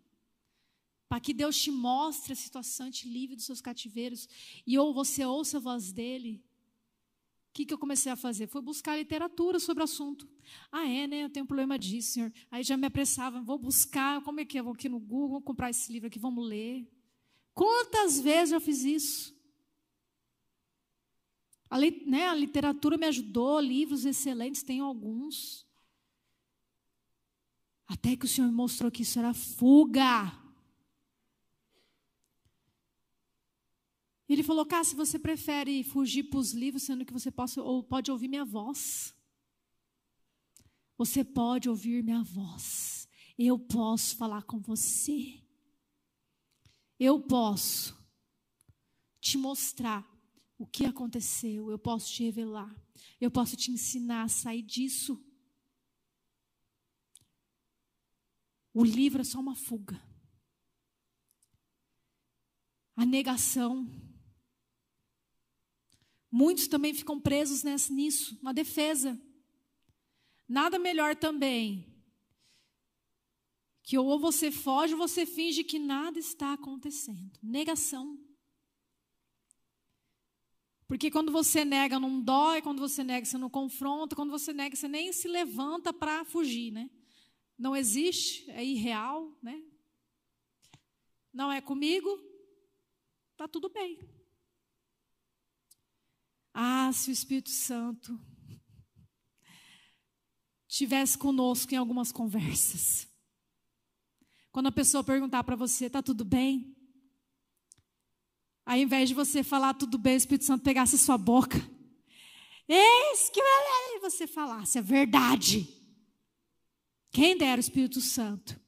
para 1.09 1.21
que 1.21 1.33
Deus 1.33 1.57
te 1.57 1.71
mostre 1.71 2.33
a 2.33 2.37
situação, 2.37 2.91
te 2.91 3.09
livre 3.09 3.37
dos 3.37 3.45
seus 3.45 3.61
cativeiros, 3.61 4.29
e 4.67 4.77
ou 4.77 4.93
você 4.93 5.25
ouça 5.25 5.59
a 5.59 5.61
voz 5.61 5.93
dele, 5.93 6.43
que, 7.57 7.65
que 7.65 7.73
eu 7.73 7.79
comecei 7.79 8.13
a 8.13 8.17
fazer? 8.17 8.47
Foi 8.47 8.61
buscar 8.61 8.99
literatura 8.99 9.59
sobre 9.59 9.83
o 9.83 9.85
assunto. 9.85 10.29
Ah, 10.71 10.87
é, 10.87 11.07
né? 11.07 11.25
Eu 11.25 11.31
tenho 11.31 11.45
um 11.45 11.47
problema 11.47 11.79
disso, 11.79 12.13
senhor. 12.13 12.31
Aí 12.51 12.63
já 12.63 12.77
me 12.77 12.87
apressava, 12.87 13.41
vou 13.41 13.59
buscar, 13.59 14.23
como 14.23 14.41
é 14.41 14.45
que 14.45 14.59
é? 14.59 14.63
Vou 14.63 14.75
aqui 14.75 14.91
no 14.91 15.01
Google, 15.01 15.31
vou 15.31 15.41
comprar 15.41 15.71
esse 15.71 15.91
livro 15.91 16.07
aqui, 16.09 16.19
vamos 16.19 16.47
ler. 16.47 16.87
Quantas 17.55 18.21
vezes 18.21 18.53
eu 18.53 18.61
fiz 18.61 18.85
isso? 18.85 19.35
A, 21.69 21.79
né, 21.79 22.29
a 22.29 22.35
literatura 22.35 22.97
me 22.97 23.07
ajudou, 23.07 23.61
livros 23.61 24.05
excelentes, 24.05 24.63
tenho 24.63 24.85
alguns. 24.85 25.67
Até 27.87 28.17
que 28.17 28.25
o 28.25 28.29
Senhor 28.29 28.51
mostrou 28.51 28.91
que 28.91 29.03
isso 29.03 29.19
era 29.19 29.35
fuga. 29.35 30.33
Ele 34.29 34.43
falou, 34.43 34.67
Cássia, 34.67 34.97
você 34.97 35.19
prefere 35.19 35.85
fugir 35.85 36.25
para 36.25 36.39
os 36.39 36.53
livros, 36.53 36.83
sendo 36.83 37.05
que 37.05 37.13
você 37.13 37.31
possa, 37.31 37.63
ou 37.63 37.83
pode 37.83 38.11
ouvir 38.11 38.29
minha 38.29 38.45
voz? 38.45 39.15
Você 40.99 41.23
pode 41.23 41.69
ouvir 41.69 42.03
minha 42.03 42.23
voz. 42.23 43.09
Eu 43.39 43.59
posso 43.59 44.17
falar 44.17 44.43
com 44.43 44.59
você. 44.59 45.41
Eu 46.99 47.21
posso 47.21 47.97
te 49.21 49.37
mostrar 49.37 50.16
o 50.59 50.67
que 50.67 50.85
aconteceu. 50.85 51.71
Eu 51.71 51.79
posso 51.79 52.13
te 52.13 52.25
revelar. 52.25 52.75
Eu 53.21 53.31
posso 53.31 53.57
te 53.57 53.71
ensinar 53.71 54.23
a 54.23 54.29
sair 54.29 54.63
disso. 54.63 55.23
O 58.73 58.85
livro 58.85 59.21
é 59.21 59.25
só 59.25 59.41
uma 59.41 59.55
fuga. 59.55 60.01
A 62.95 63.05
negação 63.05 64.07
Muitos 66.39 66.69
também 66.69 66.93
ficam 66.93 67.19
presos 67.19 67.63
nessa, 67.63 67.91
nisso, 67.91 68.39
uma 68.43 68.53
defesa. 68.53 69.19
Nada 70.47 70.79
melhor 70.79 71.17
também 71.17 71.95
que 73.83 73.97
ou 73.97 74.19
você 74.19 74.51
foge 74.51 74.93
ou 74.93 74.99
você 74.99 75.25
finge 75.25 75.65
que 75.65 75.79
nada 75.79 76.19
está 76.19 76.53
acontecendo. 76.53 77.39
Negação. 77.43 78.19
Porque 80.87 81.11
quando 81.11 81.33
você 81.33 81.65
nega, 81.65 81.99
não 81.99 82.21
dói, 82.21 82.63
quando 82.63 82.79
você 82.79 83.03
nega, 83.03 83.27
você 83.27 83.37
não 83.37 83.51
confronta, 83.51 84.15
quando 84.15 84.31
você 84.31 84.53
nega, 84.53 84.77
você 84.77 84.87
nem 84.87 85.13
se 85.13 85.27
levanta 85.27 85.93
para 85.93 86.25
fugir, 86.25 86.71
né? 86.71 86.89
Não 87.59 87.75
existe, 87.75 88.49
é 88.51 88.65
irreal, 88.65 89.37
né? 89.43 89.63
Não 91.33 91.51
é 91.51 91.61
comigo, 91.61 92.09
tá 93.37 93.49
tudo 93.49 93.69
bem. 93.69 93.99
Ah, 96.55 96.91
se 96.93 97.11
o 97.11 97.13
Espírito 97.13 97.51
Santo 97.51 98.19
tivesse 100.69 101.17
conosco 101.17 101.73
em 101.75 101.77
algumas 101.77 102.13
conversas. 102.13 103.09
Quando 104.53 104.69
a 104.69 104.73
pessoa 104.73 105.03
perguntar 105.03 105.43
para 105.43 105.57
você, 105.57 105.89
tá 105.91 106.03
tudo 106.03 106.25
bem? 106.25 106.76
Ao 108.67 108.77
invés 108.77 109.09
de 109.09 109.15
você 109.15 109.43
falar 109.43 109.73
tudo 109.75 109.97
bem, 109.97 110.15
o 110.15 110.17
Espírito 110.19 110.45
Santo 110.45 110.63
pegasse 110.63 110.99
sua 110.99 111.17
boca. 111.17 111.57
Eis 112.69 113.31
que 113.31 113.41
você 114.01 114.27
falasse 114.27 114.79
a 114.79 114.83
verdade. 114.83 115.67
Quem 117.11 117.39
dera 117.39 117.59
o 117.59 117.61
Espírito 117.61 118.01
Santo. 118.01 118.61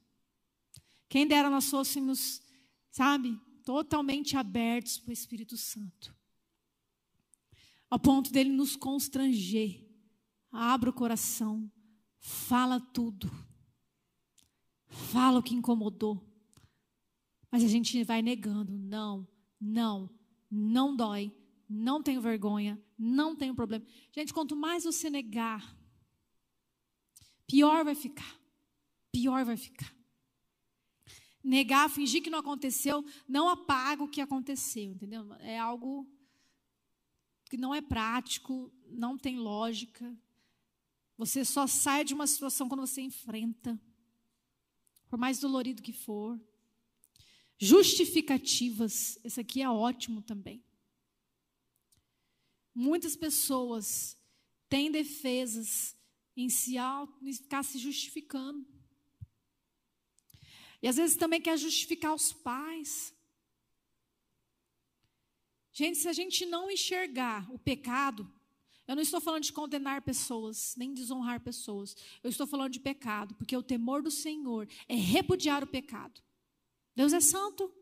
Quem 1.07 1.27
dera 1.27 1.49
nós 1.49 1.69
fôssemos, 1.69 2.41
sabe, 2.89 3.39
totalmente 3.63 4.37
abertos 4.37 4.97
para 4.97 5.09
o 5.09 5.13
Espírito 5.13 5.57
Santo 5.57 6.17
ao 7.89 7.99
ponto 7.99 8.31
dele 8.31 8.51
nos 8.51 8.75
constranger. 8.75 9.85
Abra 10.51 10.89
o 10.89 10.93
coração, 10.93 11.71
fala 12.19 12.79
tudo, 12.79 13.29
fala 14.87 15.39
o 15.39 15.43
que 15.43 15.55
incomodou. 15.55 16.25
Mas 17.51 17.63
a 17.63 17.67
gente 17.67 18.03
vai 18.03 18.21
negando: 18.21 18.71
não, 18.71 19.27
não, 19.59 20.09
não 20.49 20.95
dói, 20.95 21.31
não 21.67 22.01
tenho 22.01 22.21
vergonha, 22.21 22.81
não 22.97 23.35
tenho 23.35 23.53
problema. 23.55 23.85
Gente, 24.11 24.33
quanto 24.33 24.55
mais 24.55 24.83
você 24.83 25.09
negar, 25.09 25.75
pior 27.45 27.83
vai 27.83 27.95
ficar. 27.95 28.39
Pior 29.11 29.43
vai 29.43 29.57
ficar. 29.57 29.93
Negar, 31.43 31.89
fingir 31.89 32.21
que 32.21 32.29
não 32.29 32.39
aconteceu, 32.39 33.03
não 33.27 33.47
apaga 33.47 34.03
o 34.03 34.09
que 34.09 34.21
aconteceu, 34.21 34.91
entendeu? 34.91 35.33
É 35.35 35.57
algo 35.57 36.07
que 37.49 37.57
não 37.57 37.73
é 37.73 37.81
prático, 37.81 38.71
não 38.85 39.17
tem 39.17 39.37
lógica. 39.37 40.15
Você 41.17 41.43
só 41.43 41.65
sai 41.65 42.03
de 42.03 42.13
uma 42.13 42.27
situação 42.27 42.69
quando 42.69 42.81
você 42.81 43.01
enfrenta, 43.01 43.79
por 45.09 45.17
mais 45.17 45.39
dolorido 45.39 45.81
que 45.81 45.91
for. 45.91 46.39
Justificativas, 47.61 49.19
esse 49.21 49.41
aqui 49.41 49.61
é 49.61 49.69
ótimo 49.69 50.21
também. 50.21 50.63
Muitas 52.73 53.17
pessoas 53.17 54.17
têm 54.69 54.89
defesas 54.89 55.93
em 56.37 56.47
se 56.47 56.75
em 57.21 57.33
ficar 57.33 57.63
se 57.63 57.77
justificando. 57.77 58.65
E 60.81 60.87
às 60.87 60.95
vezes 60.95 61.17
também 61.17 61.41
quer 61.41 61.57
justificar 61.57 62.15
os 62.15 62.31
pais. 62.31 63.13
Gente, 65.73 65.97
se 65.97 66.07
a 66.07 66.13
gente 66.13 66.45
não 66.45 66.71
enxergar 66.71 67.51
o 67.53 67.59
pecado, 67.59 68.31
eu 68.87 68.95
não 68.95 69.03
estou 69.03 69.19
falando 69.19 69.43
de 69.43 69.51
condenar 69.51 70.01
pessoas, 70.01 70.75
nem 70.77 70.93
desonrar 70.93 71.41
pessoas. 71.41 71.93
Eu 72.23 72.29
estou 72.29 72.47
falando 72.47 72.71
de 72.71 72.79
pecado, 72.79 73.35
porque 73.35 73.55
o 73.57 73.61
temor 73.61 74.01
do 74.01 74.09
Senhor 74.09 74.65
é 74.87 74.95
repudiar 74.95 75.61
o 75.61 75.67
pecado. 75.67 76.21
Deus 76.95 77.13
é 77.13 77.19
santo. 77.19 77.73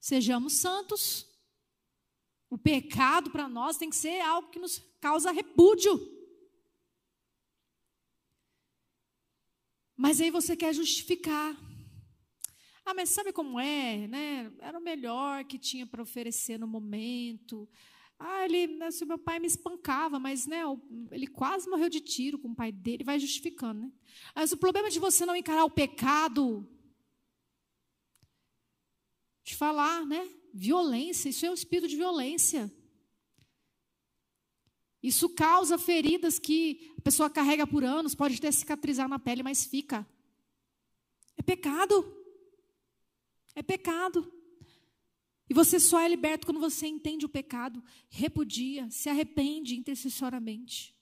Sejamos 0.00 0.54
santos. 0.54 1.26
O 2.50 2.58
pecado 2.58 3.30
para 3.30 3.48
nós 3.48 3.76
tem 3.76 3.90
que 3.90 3.96
ser 3.96 4.20
algo 4.20 4.50
que 4.50 4.58
nos 4.58 4.78
causa 5.00 5.32
repúdio. 5.32 5.98
Mas 9.96 10.20
aí 10.20 10.30
você 10.30 10.56
quer 10.56 10.74
justificar. 10.74 11.56
Ah, 12.84 12.92
mas 12.92 13.08
sabe 13.08 13.32
como 13.32 13.58
é, 13.58 14.06
né? 14.06 14.52
Era 14.58 14.78
o 14.78 14.82
melhor 14.82 15.44
que 15.44 15.58
tinha 15.58 15.86
para 15.86 16.02
oferecer 16.02 16.58
no 16.58 16.66
momento. 16.66 17.68
Ah, 18.18 18.44
ele, 18.44 18.82
assim, 18.82 19.04
meu 19.04 19.18
pai 19.18 19.38
me 19.38 19.46
espancava, 19.46 20.20
mas 20.20 20.46
né, 20.46 20.62
ele 21.10 21.26
quase 21.26 21.68
morreu 21.68 21.88
de 21.88 22.00
tiro 22.00 22.38
com 22.38 22.48
o 22.48 22.54
pai 22.54 22.70
dele, 22.70 23.02
vai 23.02 23.18
justificando, 23.18 23.80
né? 23.80 23.92
Mas 24.34 24.52
o 24.52 24.56
problema 24.56 24.90
de 24.90 25.00
você 25.00 25.26
não 25.26 25.34
encarar 25.34 25.64
o 25.64 25.70
pecado, 25.70 26.68
de 29.44 29.54
falar, 29.54 30.04
né? 30.06 30.28
Violência, 30.52 31.28
isso 31.28 31.44
é 31.44 31.50
o 31.50 31.54
espírito 31.54 31.88
de 31.88 31.96
violência. 31.96 32.72
Isso 35.02 35.28
causa 35.28 35.76
feridas 35.76 36.38
que 36.38 36.94
a 36.96 37.00
pessoa 37.02 37.28
carrega 37.28 37.66
por 37.66 37.84
anos, 37.84 38.14
pode 38.14 38.36
até 38.36 38.50
cicatrizar 38.50 39.06
na 39.06 39.18
pele, 39.18 39.42
mas 39.42 39.64
fica. 39.64 40.08
É 41.36 41.42
pecado. 41.42 42.16
É 43.54 43.62
pecado. 43.62 44.32
E 45.48 45.52
você 45.52 45.78
só 45.78 46.00
é 46.00 46.08
liberto 46.08 46.46
quando 46.46 46.58
você 46.58 46.86
entende 46.86 47.26
o 47.26 47.28
pecado, 47.28 47.84
repudia, 48.08 48.88
se 48.90 49.10
arrepende 49.10 49.76
intercessoriamente. 49.76 50.96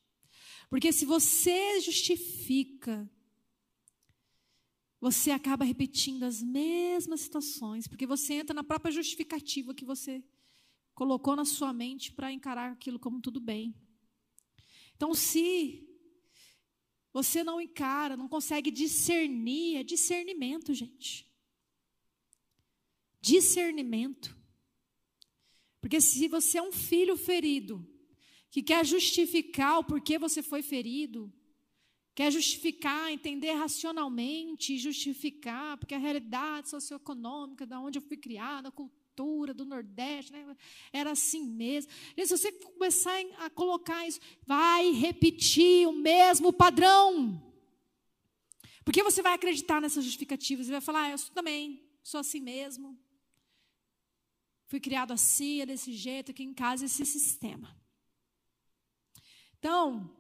Porque 0.69 0.93
se 0.93 1.05
você 1.05 1.81
justifica, 1.81 3.09
você 5.03 5.33
acaba 5.33 5.65
repetindo 5.65 6.23
as 6.23 6.41
mesmas 6.41 7.23
situações, 7.23 7.89
porque 7.89 8.07
você 8.07 8.35
entra 8.35 8.55
na 8.55 8.63
própria 8.63 8.93
justificativa 8.93 9.75
que 9.75 9.85
você 9.85 10.23
colocou 10.95 11.35
na 11.35 11.45
sua 11.45 11.73
mente 11.73 12.13
para 12.13 12.31
encarar 12.31 12.71
aquilo 12.71 13.01
como 13.01 13.21
tudo 13.21 13.41
bem. 13.41 13.75
Então, 14.95 15.13
se 15.13 15.89
você 17.13 17.43
não 17.43 17.61
encara, 17.61 18.17
não 18.17 18.29
consegue 18.29 18.71
discernir, 18.71 19.79
é 19.79 19.83
discernimento, 19.83 20.73
gente. 20.73 21.29
discernimento. 23.21 24.37
Porque 25.81 26.01
se 26.01 26.29
você 26.29 26.59
é 26.59 26.63
um 26.63 26.71
filho 26.71 27.17
ferido, 27.17 27.85
que 28.53 28.63
quer 28.63 28.87
justificar 28.87 29.81
o 29.81 29.85
porquê 29.85 30.17
você 30.17 30.45
foi 30.45 30.63
ferido, 30.63 31.33
quer 32.15 32.31
justificar, 32.31 33.11
entender 33.11 33.53
racionalmente, 33.53 34.79
justificar, 34.79 35.79
porque 35.79 35.95
a 35.95 35.99
realidade 35.99 36.69
socioeconômica, 36.69 37.67
da 37.67 37.81
onde 37.81 37.99
eu 37.99 38.03
fui 38.03 38.17
criada, 38.17 38.69
a 38.69 38.73
cultura 38.73 39.55
do 39.55 39.65
Nordeste, 39.65 40.33
né, 40.33 40.57
era 40.93 41.13
assim 41.13 41.45
mesmo. 41.45 41.91
E 42.17 42.27
se 42.27 42.37
você 42.37 42.53
começar 42.53 43.19
a 43.39 43.49
colocar 43.51 44.07
isso, 44.07 44.21
vai 44.47 44.91
repetir 44.91 45.89
o 45.89 45.93
mesmo 45.93 46.53
padrão. 46.53 47.41
Porque 48.85 49.03
você 49.03 49.23
vai 49.23 49.35
acreditar 49.35 49.81
nessas 49.81 50.05
justificativas 50.05 50.69
e 50.69 50.73
vai 50.73 50.81
falar, 50.81 51.05
ah, 51.05 51.11
eu 51.11 51.19
também 51.35 51.89
sou 52.03 52.21
assim 52.21 52.41
mesmo. 52.41 52.99
Fui 54.67 54.81
criado 54.81 55.13
assim, 55.13 55.61
é 55.61 55.67
desse 55.67 55.93
jeito, 55.93 56.31
aqui 56.31 56.43
em 56.43 56.55
casa, 56.55 56.85
esse 56.85 57.07
sistema. 57.07 57.77
Então, 59.59 60.11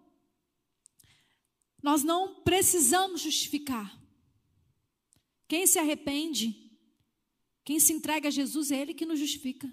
nós 1.82 2.04
não 2.04 2.42
precisamos 2.42 3.20
justificar. 3.20 4.00
Quem 5.48 5.66
se 5.66 5.78
arrepende, 5.78 6.70
quem 7.64 7.80
se 7.80 7.92
entrega 7.92 8.28
a 8.28 8.30
Jesus, 8.30 8.70
é 8.70 8.80
Ele 8.80 8.94
que 8.94 9.04
nos 9.04 9.18
justifica. 9.18 9.70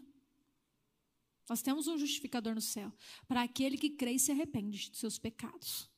Nós 1.47 1.62
temos 1.62 1.88
um 1.88 1.97
justificador 1.97 2.53
no 2.53 2.62
céu 2.62 2.91
para 3.28 3.43
aquele 3.43 3.78
que 3.78 3.91
crê 3.91 4.14
e 4.14 4.20
se 4.20 4.32
arrepende 4.32 4.89
dos 4.89 4.99
seus 4.99 5.18
pecados. 5.18 5.89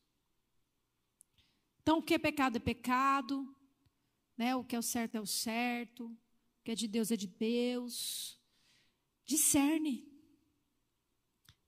Então, 1.82 1.97
o 1.97 2.03
que 2.03 2.14
é 2.14 2.20
pecado 2.20 2.57
é 2.57 2.59
pecado, 2.59 3.55
né? 4.38 4.55
o 4.55 4.64
que 4.64 4.76
é 4.76 4.80
o 4.80 4.84
certo 4.84 5.16
é 5.16 5.22
o 5.22 5.26
certo, 5.26 6.05
o 6.05 6.64
que 6.64 6.72
é 6.72 6.76
de 6.76 6.88
Deus 6.88 7.12
é 7.12 7.18
de 7.18 7.28
Deus. 7.28 8.39
Discerne. 9.26 10.07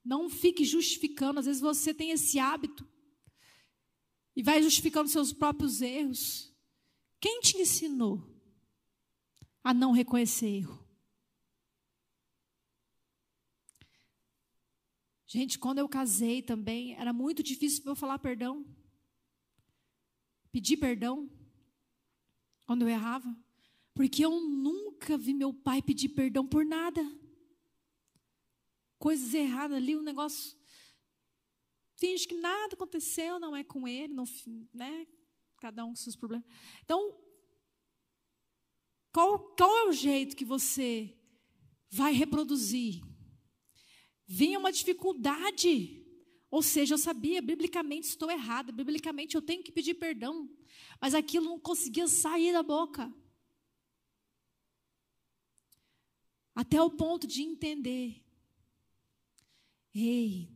Não 0.04 0.30
fique 0.30 0.64
justificando. 0.64 1.40
Às 1.40 1.46
vezes 1.46 1.62
você 1.62 1.94
tem 1.94 2.12
esse 2.12 2.40
hábito 2.40 2.88
e 4.36 4.42
vai 4.42 4.62
justificando 4.62 5.10
seus 5.10 5.32
próprios 5.32 5.82
erros. 5.82 6.54
Quem 7.20 7.42
te 7.42 7.58
ensinou 7.58 8.22
a 9.64 9.74
não 9.74 9.92
reconhecer 9.92 10.48
erro? 10.48 10.84
Gente, 15.26 15.58
quando 15.58 15.80
eu 15.80 15.90
casei 15.90 16.42
também, 16.42 16.94
era 16.96 17.12
muito 17.12 17.42
difícil 17.42 17.82
para 17.82 17.92
eu 17.92 17.96
falar 17.96 18.20
perdão. 18.20 18.66
Pedir 20.52 20.78
perdão 20.78 21.30
quando 22.66 22.84
eu 22.84 22.90
errava. 22.90 23.36
Porque 23.96 24.24
eu 24.24 24.40
nunca 24.42 25.18
vi 25.18 25.34
meu 25.34 25.54
pai 25.54 25.82
pedir 25.82 26.10
perdão 26.10 26.46
por 26.46 26.66
nada 26.66 27.02
coisas 29.04 29.34
erradas 29.34 29.76
ali, 29.76 29.98
um 29.98 30.02
negócio. 30.02 30.56
Finge 31.96 32.28
que 32.28 32.36
nada 32.36 32.74
aconteceu, 32.74 33.40
não 33.40 33.56
é 33.56 33.64
com 33.64 33.88
ele, 33.88 34.14
não, 34.14 34.26
né? 34.74 35.08
Cada 35.60 35.86
um 35.86 35.90
com 35.90 35.96
seus 35.96 36.16
problemas. 36.16 36.46
Então, 36.84 37.18
qual, 39.12 39.40
qual 39.56 39.78
é 39.78 39.90
o 39.90 39.94
jeito 39.94 40.36
que 40.36 40.44
você 40.44 41.16
vai 41.90 42.14
reproduzir? 42.14 43.02
Vinha 44.26 44.60
uma 44.60 44.72
dificuldade. 44.72 46.00
Ou 46.50 46.62
seja, 46.62 46.94
eu 46.94 46.98
sabia, 46.98 47.42
biblicamente 47.42 48.08
estou 48.08 48.30
errada, 48.30 48.72
biblicamente 48.72 49.36
eu 49.36 49.42
tenho 49.42 49.64
que 49.64 49.72
pedir 49.72 49.96
perdão. 49.96 50.50
Mas 51.00 51.16
aquilo 51.16 51.46
não 51.46 51.60
conseguia 51.60 52.08
sair 52.08 52.52
da 52.52 52.64
boca. 52.64 53.12
Até 56.56 56.82
o 56.82 56.92
ponto 56.92 57.26
de 57.26 57.42
entender 57.42 58.24
Ei, 59.94 60.50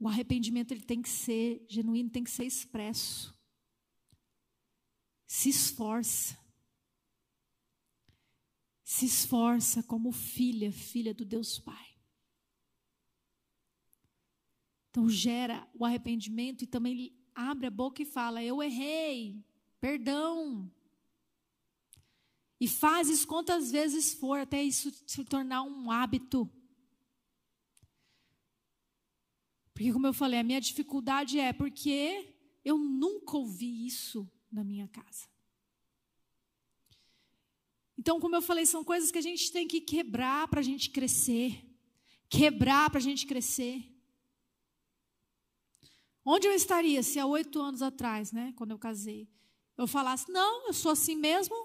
o 0.00 0.08
arrependimento 0.08 0.72
ele 0.72 0.80
tem 0.80 1.02
que 1.02 1.10
ser 1.10 1.62
genuíno, 1.68 2.08
tem 2.08 2.24
que 2.24 2.30
ser 2.30 2.46
expresso. 2.46 3.38
Se 5.26 5.50
esforça. 5.50 6.38
Se 8.82 9.04
esforça 9.04 9.82
como 9.82 10.10
filha, 10.10 10.72
filha 10.72 11.12
do 11.12 11.24
Deus 11.24 11.58
Pai. 11.58 11.86
Então 14.88 15.08
gera 15.08 15.68
o 15.74 15.84
arrependimento 15.84 16.64
e 16.64 16.66
também 16.66 17.14
abre 17.34 17.66
a 17.66 17.70
boca 17.70 18.00
e 18.00 18.06
fala: 18.06 18.42
Eu 18.42 18.62
errei, 18.62 19.44
perdão. 19.78 20.72
E 22.58 22.66
faz 22.66 23.08
isso 23.08 23.26
quantas 23.26 23.70
vezes 23.70 24.14
for, 24.14 24.40
até 24.40 24.62
isso 24.62 24.90
se 25.06 25.24
tornar 25.24 25.62
um 25.62 25.90
hábito. 25.90 26.50
Porque, 29.80 29.94
como 29.94 30.06
eu 30.06 30.12
falei, 30.12 30.38
a 30.38 30.44
minha 30.44 30.60
dificuldade 30.60 31.38
é 31.38 31.54
porque 31.54 32.34
eu 32.62 32.76
nunca 32.76 33.38
ouvi 33.38 33.86
isso 33.86 34.30
na 34.52 34.62
minha 34.62 34.86
casa. 34.86 35.26
Então, 37.98 38.20
como 38.20 38.36
eu 38.36 38.42
falei, 38.42 38.66
são 38.66 38.84
coisas 38.84 39.10
que 39.10 39.16
a 39.16 39.22
gente 39.22 39.50
tem 39.50 39.66
que 39.66 39.80
quebrar 39.80 40.48
para 40.48 40.60
a 40.60 40.62
gente 40.62 40.90
crescer. 40.90 41.64
Quebrar 42.28 42.90
para 42.90 42.98
a 42.98 43.02
gente 43.02 43.26
crescer. 43.26 43.82
Onde 46.22 46.46
eu 46.46 46.52
estaria 46.52 47.02
se 47.02 47.18
há 47.18 47.24
oito 47.24 47.58
anos 47.58 47.80
atrás, 47.80 48.32
né, 48.32 48.52
quando 48.56 48.72
eu 48.72 48.78
casei, 48.78 49.30
eu 49.78 49.86
falasse, 49.86 50.30
não, 50.30 50.66
eu 50.66 50.74
sou 50.74 50.92
assim 50.92 51.16
mesmo. 51.16 51.56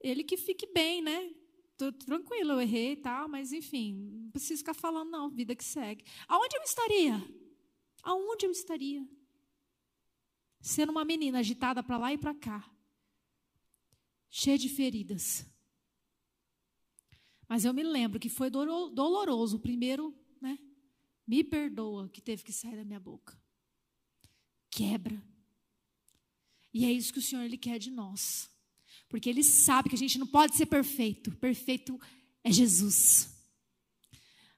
Ele 0.00 0.22
que 0.22 0.36
fique 0.36 0.66
bem, 0.72 1.02
né? 1.02 1.34
Tô 1.78 1.92
tranquilo, 1.92 2.52
eu 2.52 2.60
errei 2.60 2.92
e 2.92 2.96
tal, 2.96 3.28
mas 3.28 3.52
enfim, 3.52 3.94
não 3.94 4.30
preciso 4.32 4.58
ficar 4.58 4.74
falando, 4.74 5.10
não, 5.10 5.30
vida 5.30 5.54
que 5.54 5.64
segue. 5.64 6.04
Aonde 6.26 6.56
eu 6.56 6.62
estaria? 6.62 7.14
Aonde 8.02 8.46
eu 8.46 8.50
estaria? 8.50 9.08
Sendo 10.60 10.90
uma 10.90 11.04
menina 11.04 11.38
agitada 11.38 11.82
para 11.82 11.96
lá 11.96 12.12
e 12.12 12.18
para 12.18 12.34
cá, 12.34 12.68
cheia 14.28 14.58
de 14.58 14.68
feridas. 14.68 15.46
Mas 17.48 17.64
eu 17.64 17.72
me 17.72 17.84
lembro 17.84 18.18
que 18.18 18.28
foi 18.28 18.50
doloroso 18.50 19.56
o 19.56 19.60
primeiro, 19.60 20.12
né? 20.40 20.58
Me 21.26 21.44
perdoa 21.44 22.08
que 22.08 22.20
teve 22.20 22.42
que 22.42 22.52
sair 22.52 22.76
da 22.76 22.84
minha 22.84 23.00
boca. 23.00 23.40
Quebra. 24.68 25.22
E 26.74 26.84
é 26.84 26.92
isso 26.92 27.12
que 27.12 27.20
o 27.20 27.22
Senhor 27.22 27.42
ele 27.42 27.56
quer 27.56 27.78
de 27.78 27.90
nós. 27.90 28.50
Porque 29.08 29.28
ele 29.28 29.42
sabe 29.42 29.88
que 29.88 29.94
a 29.94 29.98
gente 29.98 30.18
não 30.18 30.26
pode 30.26 30.54
ser 30.54 30.66
perfeito. 30.66 31.32
Perfeito 31.36 31.98
é 32.44 32.52
Jesus. 32.52 33.34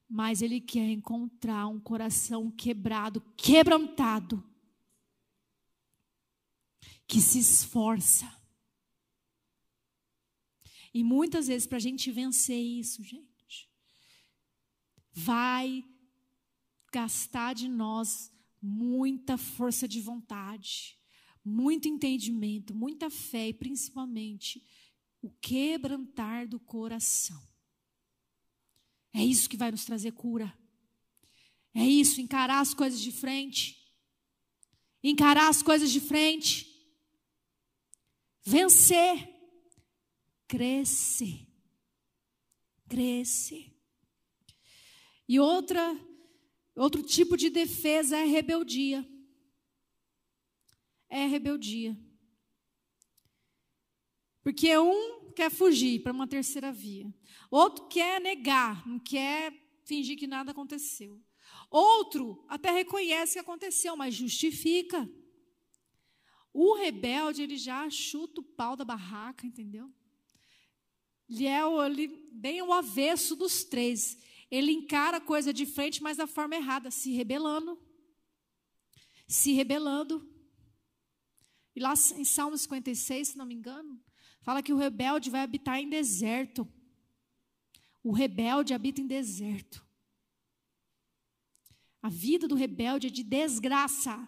Mas 0.08 0.42
ele 0.42 0.60
quer 0.60 0.90
encontrar 0.90 1.68
um 1.68 1.78
coração 1.78 2.50
quebrado, 2.50 3.20
quebrantado, 3.36 4.42
que 7.06 7.20
se 7.20 7.38
esforça. 7.38 8.28
E 10.92 11.04
muitas 11.04 11.46
vezes, 11.46 11.68
para 11.68 11.76
a 11.76 11.80
gente 11.80 12.10
vencer 12.10 12.58
isso, 12.58 13.04
gente, 13.04 13.70
vai 15.12 15.84
gastar 16.92 17.54
de 17.54 17.68
nós 17.68 18.32
muita 18.60 19.38
força 19.38 19.86
de 19.86 20.00
vontade 20.00 20.99
muito 21.44 21.88
entendimento, 21.88 22.74
muita 22.74 23.10
fé 23.10 23.48
e 23.48 23.54
principalmente 23.54 24.64
o 25.22 25.30
quebrantar 25.40 26.46
do 26.48 26.58
coração. 26.58 27.42
É 29.12 29.24
isso 29.24 29.48
que 29.48 29.56
vai 29.56 29.70
nos 29.70 29.84
trazer 29.84 30.12
cura. 30.12 30.56
É 31.74 31.84
isso, 31.84 32.20
encarar 32.20 32.60
as 32.60 32.74
coisas 32.74 33.00
de 33.00 33.12
frente. 33.12 33.76
Encarar 35.02 35.48
as 35.48 35.62
coisas 35.62 35.90
de 35.90 36.00
frente. 36.00 36.66
Vencer. 38.42 39.28
Crescer. 40.46 41.46
Crescer. 42.88 43.72
E 45.28 45.38
outra, 45.38 45.96
outro 46.74 47.02
tipo 47.02 47.36
de 47.36 47.50
defesa 47.50 48.16
é 48.16 48.22
a 48.22 48.26
rebeldia 48.26 49.08
é 51.10 51.26
rebeldia. 51.26 51.98
Porque 54.42 54.76
um 54.78 55.32
quer 55.32 55.50
fugir 55.50 56.02
para 56.02 56.12
uma 56.12 56.26
terceira 56.26 56.72
via, 56.72 57.12
outro 57.50 57.88
quer 57.88 58.20
negar, 58.20 58.86
não 58.86 58.98
quer 58.98 59.52
fingir 59.84 60.16
que 60.16 60.26
nada 60.26 60.52
aconteceu. 60.52 61.20
Outro 61.70 62.44
até 62.48 62.70
reconhece 62.70 63.34
que 63.34 63.38
aconteceu, 63.38 63.96
mas 63.96 64.14
justifica. 64.14 65.08
O 66.52 66.74
rebelde, 66.74 67.42
ele 67.42 67.56
já 67.56 67.88
chuta 67.90 68.40
o 68.40 68.44
pau 68.44 68.76
da 68.76 68.84
barraca, 68.84 69.46
entendeu? 69.46 69.92
Ele 71.28 71.46
é 71.46 71.60
ele, 71.86 72.08
bem 72.32 72.60
o 72.60 72.72
avesso 72.72 73.36
dos 73.36 73.62
três. 73.62 74.18
Ele 74.50 74.72
encara 74.72 75.18
a 75.18 75.20
coisa 75.20 75.52
de 75.52 75.64
frente, 75.64 76.02
mas 76.02 76.16
da 76.16 76.26
forma 76.26 76.56
errada, 76.56 76.90
se 76.90 77.12
rebelando. 77.12 77.80
Se 79.28 79.52
rebelando. 79.52 80.28
E 81.74 81.80
lá 81.80 81.94
em 82.16 82.24
Salmo 82.24 82.56
56, 82.56 83.28
se 83.28 83.38
não 83.38 83.46
me 83.46 83.54
engano, 83.54 84.00
Fala 84.42 84.62
que 84.62 84.72
o 84.72 84.76
rebelde 84.76 85.30
vai 85.30 85.42
habitar 85.42 85.78
em 85.78 85.88
deserto. 85.88 86.66
O 88.02 88.12
rebelde 88.12 88.72
habita 88.72 89.00
em 89.00 89.06
deserto. 89.06 89.86
A 92.02 92.08
vida 92.08 92.48
do 92.48 92.54
rebelde 92.54 93.08
é 93.08 93.10
de 93.10 93.22
desgraça. 93.22 94.26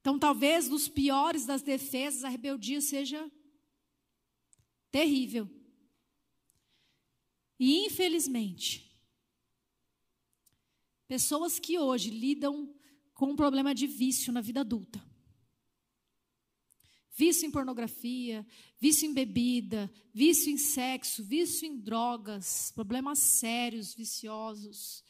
Então, 0.00 0.18
talvez 0.18 0.68
dos 0.68 0.88
piores 0.88 1.46
das 1.46 1.62
defesas, 1.62 2.24
a 2.24 2.28
rebeldia 2.28 2.80
seja 2.80 3.30
terrível. 4.90 5.48
E, 7.58 7.86
infelizmente, 7.86 9.00
pessoas 11.06 11.60
que 11.60 11.78
hoje 11.78 12.10
lidam 12.10 12.75
com 13.16 13.32
um 13.32 13.36
problema 13.36 13.74
de 13.74 13.88
vício 13.88 14.32
na 14.32 14.40
vida 14.40 14.60
adulta 14.60 15.02
vício 17.16 17.46
em 17.46 17.50
pornografia, 17.50 18.46
vício 18.78 19.08
em 19.08 19.14
bebida, 19.14 19.90
vício 20.12 20.52
em 20.52 20.58
sexo, 20.58 21.24
vício 21.24 21.66
em 21.66 21.78
drogas, 21.78 22.70
problemas 22.74 23.18
sérios, 23.18 23.94
viciosos. 23.94 25.02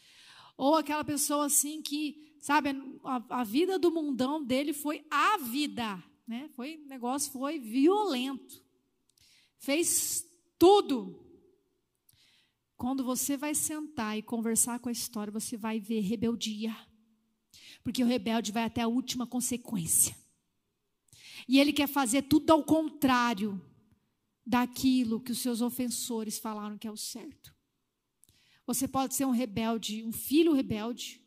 Ou 0.57 0.77
aquela 0.77 1.05
pessoa 1.05 1.47
assim 1.47 1.83
que, 1.83 2.37
sabe, 2.41 2.71
a, 3.03 3.41
a 3.41 3.45
vida 3.45 3.77
do 3.77 3.91
mundão 3.91 4.43
dele 4.43 4.73
foi 4.73 5.05
a 5.11 5.37
vida, 5.39 6.03
né? 6.27 6.49
Foi, 6.55 6.77
negócio 6.87 7.33
foi 7.33 7.59
violento. 7.59 8.65
Fez 9.59 10.25
tudo. 10.57 11.25
Quando 12.77 13.03
você 13.03 13.37
vai 13.37 13.55
sentar 13.55 14.17
e 14.17 14.23
conversar 14.23 14.79
com 14.79 14.89
a 14.89 14.93
história, 14.93 15.33
você 15.33 15.57
vai 15.57 15.81
ver 15.81 16.01
rebeldia. 16.01 16.75
Porque 17.87 18.03
o 18.03 18.07
rebelde 18.07 18.51
vai 18.51 18.65
até 18.65 18.81
a 18.81 18.89
última 18.89 19.29
consequência. 19.29 20.17
E 21.47 21.61
ele 21.61 21.73
quer 21.73 21.87
fazer 21.87 22.23
tudo 22.23 22.51
ao 22.51 22.65
contrário 22.65 23.65
daquilo 24.45 25.21
que 25.21 25.31
os 25.31 25.39
seus 25.39 25.61
ofensores 25.61 26.37
falaram 26.37 26.77
que 26.77 26.89
é 26.89 26.91
o 26.91 26.97
certo. 26.97 27.55
Você 28.67 28.89
pode 28.89 29.15
ser 29.15 29.25
um 29.25 29.31
rebelde, 29.31 30.03
um 30.03 30.11
filho 30.11 30.53
rebelde. 30.53 31.23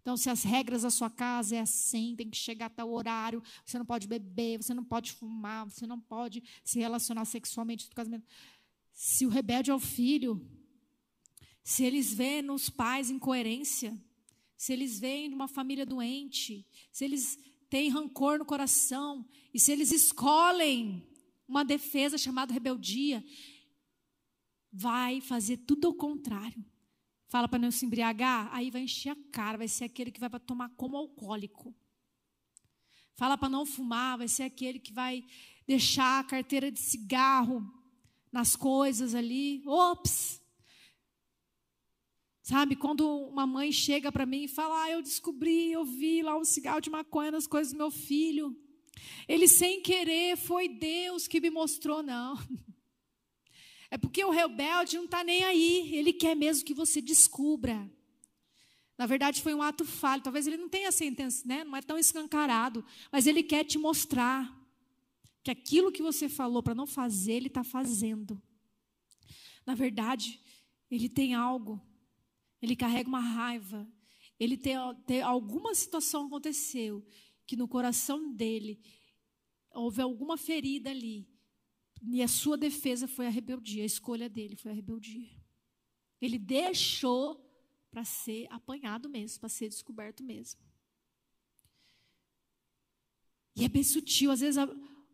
Então, 0.00 0.16
se 0.16 0.30
as 0.30 0.44
regras 0.44 0.82
da 0.82 0.90
sua 0.90 1.10
casa 1.10 1.56
é 1.56 1.60
assim, 1.62 2.14
tem 2.16 2.30
que 2.30 2.36
chegar 2.36 2.66
até 2.66 2.84
o 2.84 2.92
horário, 2.92 3.42
você 3.64 3.76
não 3.76 3.84
pode 3.84 4.06
beber, 4.06 4.62
você 4.62 4.72
não 4.72 4.84
pode 4.84 5.10
fumar, 5.10 5.64
você 5.68 5.84
não 5.84 5.98
pode 5.98 6.44
se 6.62 6.78
relacionar 6.78 7.24
sexualmente 7.24 7.88
no 7.88 7.96
casamento. 7.96 8.24
Se 8.92 9.26
o 9.26 9.28
rebelde 9.28 9.72
é 9.72 9.74
o 9.74 9.80
filho, 9.80 10.48
se 11.64 11.82
eles 11.82 12.14
veem 12.14 12.42
nos 12.42 12.70
pais 12.70 13.10
incoerência, 13.10 14.00
se 14.58 14.72
eles 14.72 14.98
veem 14.98 15.28
numa 15.28 15.46
família 15.46 15.86
doente, 15.86 16.66
se 16.90 17.04
eles 17.04 17.38
têm 17.70 17.90
rancor 17.90 18.40
no 18.40 18.44
coração, 18.44 19.24
e 19.54 19.60
se 19.60 19.70
eles 19.70 19.92
escolhem 19.92 21.06
uma 21.46 21.64
defesa 21.64 22.18
chamada 22.18 22.52
rebeldia, 22.52 23.24
vai 24.72 25.20
fazer 25.20 25.58
tudo 25.58 25.86
ao 25.86 25.94
contrário. 25.94 26.62
Fala 27.28 27.46
para 27.46 27.60
não 27.60 27.70
se 27.70 27.86
embriagar, 27.86 28.52
aí 28.52 28.68
vai 28.68 28.82
encher 28.82 29.10
a 29.10 29.16
cara, 29.30 29.58
vai 29.58 29.68
ser 29.68 29.84
aquele 29.84 30.10
que 30.10 30.18
vai 30.18 30.28
tomar 30.40 30.70
como 30.70 30.96
alcoólico. 30.96 31.72
Fala 33.14 33.38
para 33.38 33.48
não 33.48 33.64
fumar, 33.64 34.18
vai 34.18 34.26
ser 34.26 34.42
aquele 34.42 34.80
que 34.80 34.92
vai 34.92 35.24
deixar 35.68 36.18
a 36.18 36.24
carteira 36.24 36.70
de 36.72 36.80
cigarro 36.80 37.62
nas 38.32 38.56
coisas 38.56 39.14
ali. 39.14 39.62
Ops! 39.64 40.42
Sabe, 42.48 42.76
quando 42.76 43.06
uma 43.06 43.46
mãe 43.46 43.70
chega 43.70 44.10
para 44.10 44.24
mim 44.24 44.44
e 44.44 44.48
fala: 44.48 44.84
ah, 44.84 44.90
eu 44.90 45.02
descobri, 45.02 45.70
eu 45.70 45.84
vi 45.84 46.22
lá 46.22 46.34
um 46.34 46.46
cigarro 46.46 46.80
de 46.80 46.88
maconha 46.88 47.30
nas 47.30 47.46
coisas 47.46 47.74
do 47.74 47.76
meu 47.76 47.90
filho. 47.90 48.56
Ele 49.28 49.46
sem 49.46 49.82
querer, 49.82 50.34
foi 50.34 50.66
Deus 50.66 51.28
que 51.28 51.42
me 51.42 51.50
mostrou, 51.50 52.02
não. 52.02 52.38
É 53.90 53.96
porque 53.96 54.22
o 54.22 54.30
rebelde 54.30 54.98
não 54.98 55.06
está 55.06 55.24
nem 55.24 55.42
aí, 55.44 55.94
ele 55.94 56.12
quer 56.12 56.36
mesmo 56.36 56.62
que 56.62 56.74
você 56.74 57.00
descubra. 57.00 57.90
Na 58.98 59.06
verdade, 59.06 59.40
foi 59.40 59.54
um 59.54 59.62
ato 59.62 59.82
falho. 59.82 60.22
Talvez 60.22 60.46
ele 60.46 60.58
não 60.58 60.68
tenha 60.68 60.88
essa 60.88 61.06
intenção, 61.06 61.46
né? 61.46 61.64
não 61.64 61.74
é 61.74 61.80
tão 61.80 61.96
escancarado, 61.96 62.84
mas 63.10 63.26
ele 63.26 63.42
quer 63.42 63.64
te 63.64 63.78
mostrar 63.78 64.54
que 65.42 65.50
aquilo 65.50 65.90
que 65.90 66.02
você 66.02 66.28
falou 66.28 66.62
para 66.62 66.74
não 66.74 66.86
fazer, 66.86 67.32
ele 67.32 67.46
está 67.46 67.64
fazendo. 67.64 68.38
Na 69.64 69.74
verdade, 69.74 70.38
ele 70.90 71.08
tem 71.08 71.32
algo 71.32 71.87
ele 72.60 72.76
carrega 72.76 73.08
uma 73.08 73.20
raiva, 73.20 73.90
ele 74.38 74.56
tem, 74.56 74.76
tem 75.06 75.22
alguma 75.22 75.74
situação 75.74 76.26
aconteceu 76.26 77.04
que 77.46 77.56
no 77.56 77.66
coração 77.66 78.32
dele 78.34 78.80
houve 79.72 80.00
alguma 80.00 80.36
ferida 80.36 80.90
ali. 80.90 81.28
E 82.10 82.22
a 82.22 82.28
sua 82.28 82.56
defesa 82.56 83.08
foi 83.08 83.26
a 83.26 83.30
rebeldia, 83.30 83.82
a 83.82 83.86
escolha 83.86 84.28
dele 84.28 84.54
foi 84.56 84.70
a 84.70 84.74
rebeldia. 84.74 85.30
Ele 86.20 86.38
deixou 86.38 87.44
para 87.90 88.04
ser 88.04 88.46
apanhado 88.50 89.08
mesmo, 89.08 89.40
para 89.40 89.48
ser 89.48 89.68
descoberto 89.68 90.22
mesmo. 90.22 90.60
E 93.56 93.64
é 93.64 93.68
bem 93.68 93.82
sutil, 93.82 94.30
às 94.30 94.40
vezes 94.40 94.58
a, 94.58 94.68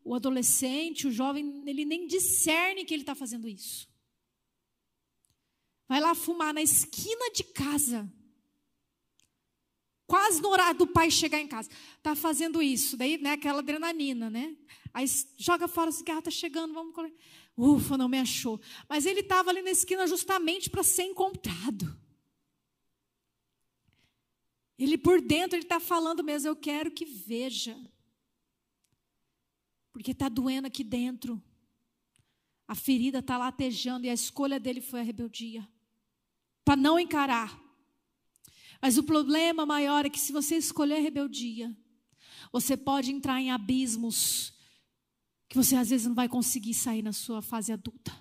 o 0.04 0.14
adolescente, 0.14 1.06
o 1.06 1.10
jovem, 1.10 1.62
ele 1.66 1.84
nem 1.84 2.06
discerne 2.06 2.84
que 2.84 2.92
ele 2.92 3.02
está 3.02 3.14
fazendo 3.14 3.48
isso. 3.48 3.88
Vai 5.88 6.00
lá 6.00 6.14
fumar 6.14 6.54
na 6.54 6.62
esquina 6.62 7.30
de 7.30 7.44
casa. 7.44 8.10
Quase 10.06 10.40
no 10.40 10.48
horário 10.48 10.78
do 10.78 10.86
pai 10.86 11.10
chegar 11.10 11.40
em 11.40 11.48
casa. 11.48 11.68
Tá 12.02 12.14
fazendo 12.14 12.62
isso. 12.62 12.96
Daí, 12.96 13.18
né, 13.18 13.32
aquela 13.32 13.60
adrenalina, 13.60 14.30
né? 14.30 14.56
Aí 14.92 15.06
joga 15.36 15.66
fora 15.66 15.90
o 15.90 15.92
cigarro, 15.92 16.22
tá 16.22 16.30
chegando, 16.30 16.74
vamos 16.74 16.94
comer. 16.94 17.14
Ufa, 17.56 17.96
não 17.96 18.08
me 18.08 18.18
achou. 18.18 18.60
Mas 18.88 19.06
ele 19.06 19.20
estava 19.20 19.50
ali 19.50 19.62
na 19.62 19.70
esquina 19.70 20.06
justamente 20.06 20.70
para 20.70 20.82
ser 20.82 21.04
encontrado. 21.04 21.98
Ele 24.78 24.98
por 24.98 25.20
dentro, 25.20 25.56
ele 25.56 25.64
está 25.64 25.80
falando 25.80 26.22
mesmo, 26.22 26.48
eu 26.48 26.56
quero 26.56 26.90
que 26.90 27.04
veja. 27.04 27.76
Porque 29.92 30.10
está 30.10 30.28
doendo 30.28 30.66
aqui 30.66 30.82
dentro. 30.82 31.42
A 32.66 32.74
ferida 32.74 33.18
está 33.18 33.38
latejando 33.38 34.06
e 34.06 34.10
a 34.10 34.14
escolha 34.14 34.58
dele 34.58 34.80
foi 34.80 35.00
a 35.00 35.02
rebeldia 35.02 35.68
para 36.64 36.76
não 36.76 36.98
encarar. 36.98 37.60
Mas 38.80 38.98
o 38.98 39.02
problema 39.02 39.64
maior 39.64 40.04
é 40.04 40.10
que 40.10 40.18
se 40.18 40.32
você 40.32 40.56
escolher 40.56 41.00
rebeldia, 41.00 41.76
você 42.52 42.76
pode 42.76 43.10
entrar 43.10 43.40
em 43.40 43.50
abismos 43.50 44.52
que 45.48 45.56
você 45.56 45.76
às 45.76 45.90
vezes 45.90 46.06
não 46.06 46.14
vai 46.14 46.28
conseguir 46.28 46.74
sair 46.74 47.02
na 47.02 47.12
sua 47.12 47.40
fase 47.40 47.72
adulta. 47.72 48.12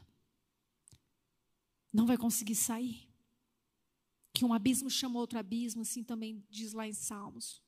Não 1.92 2.06
vai 2.06 2.18
conseguir 2.18 2.56
sair. 2.56 3.08
Que 4.34 4.46
um 4.46 4.54
abismo 4.54 4.90
chama 4.90 5.20
outro 5.20 5.38
abismo, 5.38 5.82
assim 5.82 6.04
também 6.04 6.44
diz 6.50 6.74
lá 6.74 6.88
em 6.88 6.94
Salmos. 6.94 7.62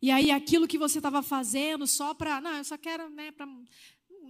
E 0.00 0.10
aí 0.10 0.30
aquilo 0.30 0.68
que 0.68 0.78
você 0.78 0.98
estava 0.98 1.22
fazendo 1.22 1.86
só 1.86 2.14
para, 2.14 2.40
não, 2.40 2.56
eu 2.56 2.64
só 2.64 2.76
quero, 2.76 3.08
né, 3.10 3.32
para, 3.32 3.46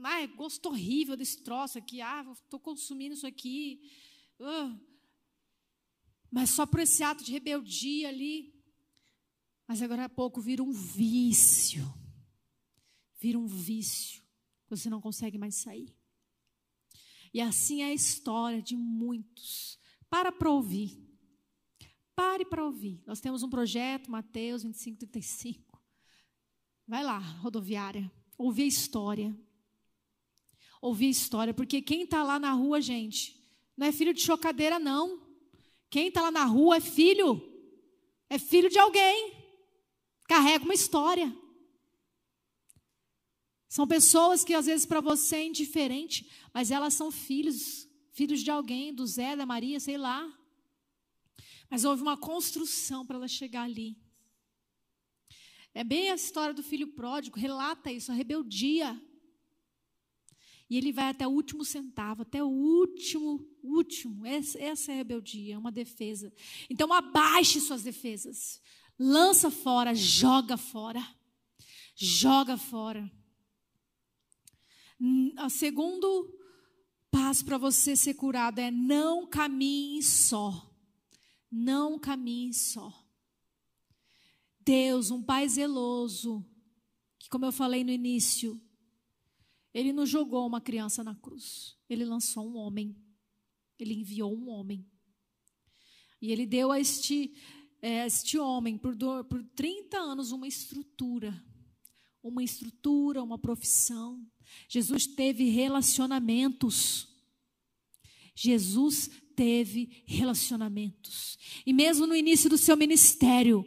ah, 0.05 0.27
gosto 0.36 0.66
horrível 0.66 1.16
desse 1.16 1.43
troço 1.43 1.78
aqui, 1.78 2.01
ah, 2.01 2.24
estou 2.32 2.61
consumindo 2.61 3.15
isso 3.15 3.27
aqui. 3.27 3.90
Uh, 4.39 4.78
mas 6.31 6.51
só 6.51 6.66
por 6.66 6.81
esse 6.81 7.02
ato 7.02 7.23
de 7.23 7.32
rebeldia 7.32 8.09
ali. 8.09 8.55
Mas 9.66 9.81
agora 9.81 10.05
a 10.05 10.09
pouco 10.09 10.40
vira 10.40 10.62
um 10.62 10.73
vício. 10.73 11.82
Vira 13.20 13.39
um 13.39 13.47
vício. 13.47 14.23
Você 14.69 14.90
não 14.90 15.01
consegue 15.01 15.39
mais 15.39 15.55
sair. 15.55 15.94
E 17.32 17.40
assim 17.40 17.82
é 17.82 17.86
a 17.86 17.94
história 17.94 18.61
de 18.61 18.77
muitos. 18.77 19.78
Para 20.11 20.31
para 20.31 20.51
ouvir. 20.51 21.05
Pare 22.15 22.44
para 22.44 22.65
ouvir. 22.65 23.02
Nós 23.06 23.20
temos 23.20 23.43
um 23.43 23.51
projeto, 23.51 24.11
Mateus 24.11 24.62
25, 24.62 24.98
35. 24.98 25.82
Vai 26.86 27.02
lá, 27.02 27.19
rodoviária. 27.19 28.11
Ouvir 28.39 28.62
a 28.62 28.66
história. 28.66 29.36
Ouvir 30.81 31.06
a 31.06 31.11
história. 31.11 31.55
Porque 31.55 31.82
quem 31.82 32.02
está 32.02 32.23
lá 32.23 32.39
na 32.39 32.52
rua, 32.52 32.81
gente, 32.81 33.44
não 33.77 33.87
é 33.87 33.93
filho 33.93 34.15
de 34.15 34.21
chocadeira, 34.21 34.79
não. 34.79 35.23
Quem 35.91 36.09
está 36.09 36.23
lá 36.23 36.31
na 36.31 36.45
rua 36.45 36.77
é 36.77 36.81
filho. 36.81 37.43
É 38.29 38.39
filho 38.39 38.69
de 38.69 38.79
alguém. 38.79 39.33
Carrega 40.29 40.65
uma 40.65 40.75
história. 40.75 41.35
São 43.69 43.87
pessoas 43.87 44.45
que 44.45 44.55
às 44.55 44.67
vezes 44.67 44.87
para 44.87 45.01
você 45.01 45.37
é 45.37 45.47
indiferente, 45.47 46.31
mas 46.53 46.71
elas 46.71 46.95
são 46.95 47.11
filhos, 47.11 47.89
filhos 48.13 48.41
de 48.41 48.51
alguém, 48.51 48.95
do 48.95 49.05
Zé, 49.07 49.35
da 49.35 49.45
Maria, 49.45 49.81
sei 49.81 49.99
lá. 49.99 50.33
Mas 51.69 51.85
houve 51.85 52.03
uma 52.03 52.17
construção 52.17 53.05
para 53.05 53.17
ela 53.17 53.27
chegar 53.27 53.63
ali. 53.63 53.97
É 55.75 55.83
bem 55.83 56.09
a 56.09 56.15
história 56.15 56.55
do 56.55 56.63
filho 56.63 56.87
pródigo, 56.87 57.37
relata 57.37 57.91
isso, 57.91 58.13
a 58.13 58.15
rebeldia. 58.15 59.01
E 60.75 60.77
ele 60.77 60.91
vai 60.91 61.11
até 61.11 61.25
o 61.25 61.31
último 61.31 61.65
centavo, 61.65 62.23
até 62.23 62.43
o 62.43 62.49
último, 62.49 63.49
último. 63.63 64.27
Essa, 64.27 64.59
essa 64.61 64.91
é 64.91 64.97
rebeldia, 64.97 65.55
é 65.55 65.59
uma 65.59 65.71
defesa. 65.71 66.33
Então 66.69 66.93
abaixe 66.93 67.61
suas 67.61 67.85
defesas. 67.85 68.61
Lança 68.99 69.53
fora, 69.53 69.95
joga 69.95 70.57
fora. 70.57 71.01
Joga 71.95 72.57
fora. 72.57 73.09
O 75.47 75.49
segundo 75.49 76.37
passo 77.09 77.45
para 77.45 77.57
você 77.57 77.95
ser 77.95 78.15
curado 78.15 78.59
é 78.59 78.73
não 78.73 79.29
caminhe 79.29 80.03
só. 80.03 80.75
Não 81.49 82.01
caminhe 82.01 82.53
só. 82.53 82.93
Deus, 84.59 85.13
um 85.13 85.23
Pai 85.23 85.49
zeloso, 85.49 86.45
que, 87.17 87.29
como 87.29 87.45
eu 87.45 87.53
falei 87.53 87.85
no 87.85 87.93
início, 87.93 88.61
Ele 89.75 89.93
não 89.93 90.07
jogou 90.07 90.47
uma 90.47 90.61
criança 90.61 91.03
na 91.03 91.17
cruz, 91.17 91.77
Ele 91.91 92.05
lançou 92.05 92.49
um 92.49 92.57
homem, 92.57 92.97
Ele 93.77 93.95
enviou 93.95 94.33
um 94.33 94.49
homem. 94.49 94.87
E 96.23 96.31
Ele 96.31 96.47
deu 96.47 96.71
a 96.71 96.79
este, 96.81 97.35
é, 97.83 98.07
este 98.07 98.39
homem, 98.39 98.79
por, 98.79 98.97
por 99.25 99.43
30 99.57 99.99
anos, 99.99 100.31
uma 100.31 100.47
estrutura, 100.47 101.45
uma 102.23 102.43
estrutura, 102.43 103.23
uma 103.23 103.37
profissão. 103.37 104.25
Jesus 104.69 105.07
teve 105.07 105.51
relacionamentos. 105.51 107.09
Jesus 108.35 109.11
teve 109.35 110.05
relacionamentos. 110.07 111.37
E 111.67 111.73
mesmo 111.73 112.07
no 112.07 112.15
início 112.15 112.49
do 112.49 112.57
seu 112.57 112.77
ministério, 112.77 113.65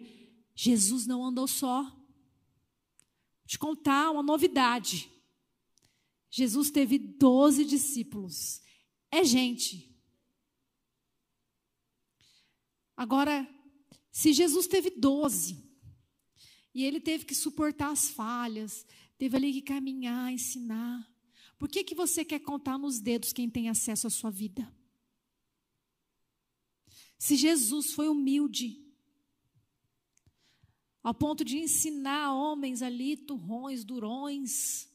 Jesus 0.56 1.06
não 1.06 1.24
andou 1.24 1.48
só. 1.48 1.84
Vou 1.84 1.96
te 3.46 3.60
contar 3.60 4.12
uma 4.12 4.24
novidade. 4.24 5.10
Jesus 6.38 6.70
teve 6.70 7.00
doze 7.00 7.66
discípulos. 7.66 8.62
É 9.10 9.24
gente. 9.24 9.92
Agora, 12.96 13.50
se 14.12 14.32
Jesus 14.34 14.68
teve 14.68 14.92
doze, 14.92 15.68
e 16.76 16.84
ele 16.84 17.00
teve 17.00 17.26
que 17.26 17.34
suportar 17.34 17.90
as 17.90 18.10
falhas, 18.12 18.86
teve 19.18 19.36
ali 19.36 19.52
que 19.52 19.64
caminhar, 19.64 20.32
ensinar, 20.32 21.12
por 21.58 21.68
que, 21.68 21.84
que 21.84 21.96
você 21.96 22.24
quer 22.24 22.42
contar 22.42 22.78
nos 22.78 23.00
dedos 23.00 23.34
quem 23.34 23.50
tem 23.50 23.68
acesso 23.68 24.06
à 24.06 24.10
sua 24.12 24.30
vida? 24.30 24.72
Se 27.18 27.36
Jesus 27.36 27.94
foi 27.94 28.08
humilde, 28.08 28.80
ao 31.02 31.16
ponto 31.16 31.44
de 31.44 31.58
ensinar 31.58 32.32
homens 32.32 32.84
ali, 32.84 33.18
turrões, 33.18 33.84
durões, 33.84 34.88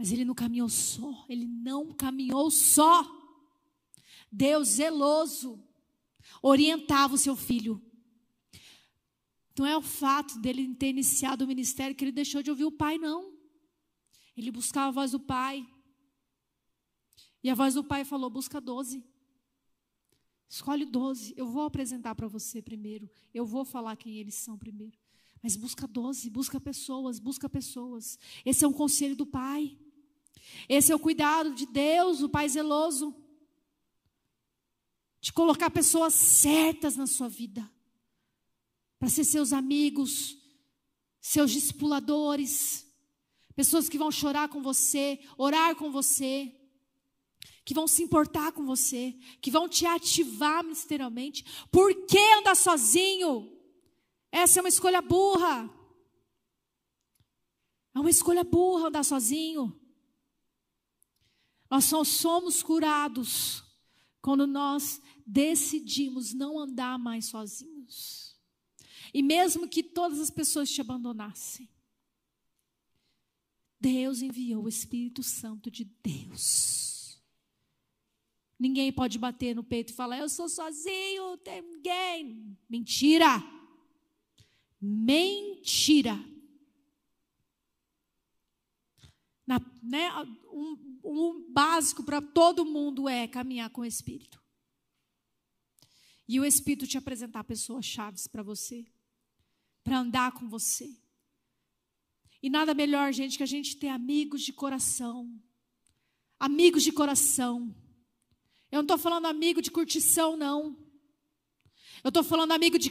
mas 0.00 0.10
ele 0.10 0.24
não 0.24 0.34
caminhou 0.34 0.66
só, 0.70 1.26
ele 1.28 1.46
não 1.46 1.92
caminhou 1.92 2.50
só. 2.50 3.04
Deus 4.32 4.68
zeloso 4.68 5.62
orientava 6.40 7.16
o 7.16 7.18
seu 7.18 7.36
filho. 7.36 7.84
Não 9.58 9.66
é 9.66 9.76
o 9.76 9.82
fato 9.82 10.38
dele 10.38 10.74
ter 10.74 10.88
iniciado 10.88 11.44
o 11.44 11.46
ministério 11.46 11.94
que 11.94 12.02
ele 12.02 12.12
deixou 12.12 12.42
de 12.42 12.48
ouvir 12.48 12.64
o 12.64 12.72
pai, 12.72 12.96
não. 12.96 13.30
Ele 14.34 14.50
buscava 14.50 14.88
a 14.88 14.90
voz 14.90 15.10
do 15.10 15.20
pai. 15.20 15.68
E 17.44 17.50
a 17.50 17.54
voz 17.54 17.74
do 17.74 17.84
pai 17.84 18.02
falou: 18.02 18.30
busca 18.30 18.58
doze. 18.58 19.04
Escolhe 20.48 20.86
doze. 20.86 21.34
Eu 21.36 21.46
vou 21.46 21.64
apresentar 21.64 22.14
para 22.14 22.26
você 22.26 22.62
primeiro. 22.62 23.10
Eu 23.34 23.44
vou 23.44 23.66
falar 23.66 23.96
quem 23.96 24.16
eles 24.16 24.36
são 24.36 24.56
primeiro. 24.56 24.98
Mas 25.42 25.56
busca 25.56 25.86
doze, 25.86 26.30
busca 26.30 26.58
pessoas, 26.58 27.18
busca 27.18 27.50
pessoas. 27.50 28.18
Esse 28.46 28.64
é 28.64 28.68
um 28.68 28.72
conselho 28.72 29.14
do 29.14 29.26
Pai. 29.26 29.76
Esse 30.68 30.92
é 30.92 30.94
o 30.94 30.98
cuidado 30.98 31.54
de 31.54 31.66
Deus, 31.66 32.22
o 32.22 32.28
Pai 32.28 32.48
zeloso. 32.48 33.14
De 35.20 35.32
colocar 35.32 35.70
pessoas 35.70 36.14
certas 36.14 36.96
na 36.96 37.06
sua 37.06 37.28
vida. 37.28 37.70
Para 38.98 39.08
ser 39.08 39.24
seus 39.24 39.52
amigos, 39.52 40.36
seus 41.20 41.50
discipuladores. 41.50 42.86
Pessoas 43.54 43.88
que 43.88 43.98
vão 43.98 44.10
chorar 44.10 44.48
com 44.48 44.62
você, 44.62 45.20
orar 45.36 45.74
com 45.76 45.90
você 45.90 46.54
que 47.70 47.74
vão 47.74 47.86
se 47.86 48.02
importar 48.02 48.50
com 48.50 48.66
você, 48.66 49.14
que 49.40 49.48
vão 49.48 49.68
te 49.68 49.86
ativar 49.86 50.64
ministerialmente. 50.64 51.44
Por 51.70 51.94
que 52.04 52.18
andar 52.18 52.56
sozinho? 52.56 53.48
Essa 54.32 54.58
é 54.58 54.62
uma 54.62 54.68
escolha 54.68 55.00
burra. 55.00 55.70
É 57.94 58.00
uma 58.00 58.10
escolha 58.10 58.42
burra 58.42 58.88
andar 58.88 59.04
sozinho. 59.04 59.79
Nós 61.70 61.84
só 61.84 62.02
somos 62.02 62.62
curados 62.62 63.62
quando 64.20 64.46
nós 64.46 65.00
decidimos 65.26 66.34
não 66.34 66.58
andar 66.58 66.98
mais 66.98 67.26
sozinhos. 67.26 68.36
E 69.14 69.22
mesmo 69.22 69.68
que 69.68 69.82
todas 69.82 70.20
as 70.20 70.30
pessoas 70.30 70.70
te 70.70 70.80
abandonassem, 70.80 71.68
Deus 73.80 74.20
enviou 74.20 74.64
o 74.64 74.68
Espírito 74.68 75.22
Santo 75.22 75.70
de 75.70 75.84
Deus 75.84 76.90
Ninguém 78.60 78.92
pode 78.92 79.18
bater 79.18 79.56
no 79.56 79.64
peito 79.64 79.90
e 79.90 79.96
falar, 79.96 80.18
eu 80.18 80.28
sou 80.28 80.46
sozinho, 80.46 81.30
não 81.30 81.38
tem 81.38 81.62
ninguém. 81.62 82.58
Mentira. 82.68 83.42
Mentira. 84.78 86.22
Na, 89.46 89.58
né, 89.82 90.10
um, 90.52 90.89
um 91.04 91.52
básico 91.52 92.02
para 92.02 92.20
todo 92.20 92.64
mundo 92.64 93.08
é 93.08 93.26
caminhar 93.26 93.70
com 93.70 93.82
o 93.82 93.84
Espírito. 93.84 94.40
E 96.28 96.38
o 96.38 96.44
Espírito 96.44 96.86
te 96.86 96.96
apresentar 96.96 97.44
pessoas 97.44 97.84
chaves 97.84 98.26
para 98.26 98.42
você, 98.42 98.86
para 99.82 99.98
andar 99.98 100.32
com 100.32 100.48
você. 100.48 100.88
E 102.42 102.48
nada 102.48 102.72
melhor, 102.72 103.12
gente, 103.12 103.36
que 103.36 103.42
a 103.42 103.46
gente 103.46 103.76
ter 103.76 103.88
amigos 103.88 104.42
de 104.42 104.52
coração. 104.52 105.28
Amigos 106.38 106.82
de 106.82 106.92
coração 106.92 107.74
eu 108.70 108.76
não 108.76 108.82
estou 108.82 108.98
falando 108.98 109.26
amigo 109.26 109.60
de 109.60 109.70
curtição, 109.70 110.36
não. 110.36 110.76
Eu 112.04 112.08
estou 112.08 112.22
falando 112.22 112.52
amigo 112.52 112.78
de 112.78 112.90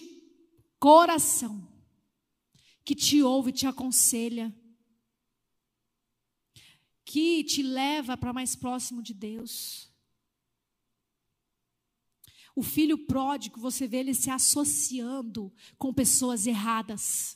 coração, 0.78 1.68
que 2.84 2.94
te 2.94 3.22
ouve, 3.24 3.52
te 3.52 3.66
aconselha, 3.66 4.54
que 7.10 7.44
te 7.44 7.64
leva 7.64 8.16
para 8.16 8.32
mais 8.32 8.56
próximo 8.56 9.02
de 9.02 9.16
Deus. 9.16 9.92
O 12.56 12.62
filho 12.62 13.00
pródigo, 13.08 13.60
você 13.60 13.88
vê 13.88 13.98
ele 13.98 14.14
se 14.14 14.30
associando 14.30 15.52
com 15.76 15.92
pessoas 15.92 16.46
erradas. 16.46 17.36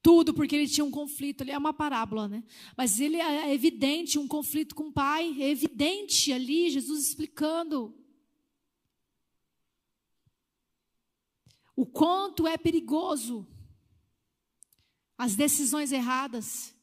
Tudo 0.00 0.32
porque 0.32 0.54
ele 0.54 0.68
tinha 0.68 0.84
um 0.84 0.90
conflito, 0.90 1.40
ali 1.40 1.50
é 1.50 1.58
uma 1.58 1.72
parábola, 1.74 2.28
né? 2.28 2.44
Mas 2.76 3.00
ele 3.00 3.16
é 3.16 3.52
evidente 3.52 4.20
um 4.20 4.28
conflito 4.28 4.72
com 4.72 4.84
o 4.84 4.92
pai, 4.92 5.34
é 5.42 5.48
evidente 5.48 6.32
ali, 6.32 6.70
Jesus 6.70 7.08
explicando. 7.08 7.92
O 11.74 11.84
quanto 11.84 12.46
é 12.46 12.56
perigoso 12.56 13.48
as 15.16 15.34
decisões 15.34 15.90
erradas. 15.90 16.77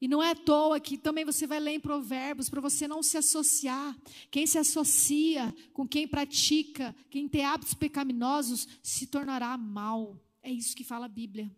E 0.00 0.08
não 0.08 0.22
é 0.22 0.30
à 0.30 0.34
toa 0.34 0.80
que 0.80 0.96
também 0.96 1.26
você 1.26 1.46
vai 1.46 1.60
ler 1.60 1.72
em 1.72 1.80
Provérbios 1.80 2.48
para 2.48 2.60
você 2.60 2.88
não 2.88 3.02
se 3.02 3.18
associar. 3.18 3.94
Quem 4.30 4.46
se 4.46 4.56
associa 4.56 5.54
com 5.74 5.86
quem 5.86 6.08
pratica, 6.08 6.96
quem 7.10 7.28
tem 7.28 7.44
hábitos 7.44 7.74
pecaminosos, 7.74 8.66
se 8.82 9.06
tornará 9.06 9.58
mal. 9.58 10.18
É 10.42 10.50
isso 10.50 10.74
que 10.74 10.82
fala 10.82 11.04
a 11.04 11.08
Bíblia. 11.08 11.54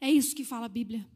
É 0.00 0.10
isso 0.10 0.34
que 0.34 0.44
fala 0.44 0.64
a 0.64 0.68
Bíblia. 0.68 1.06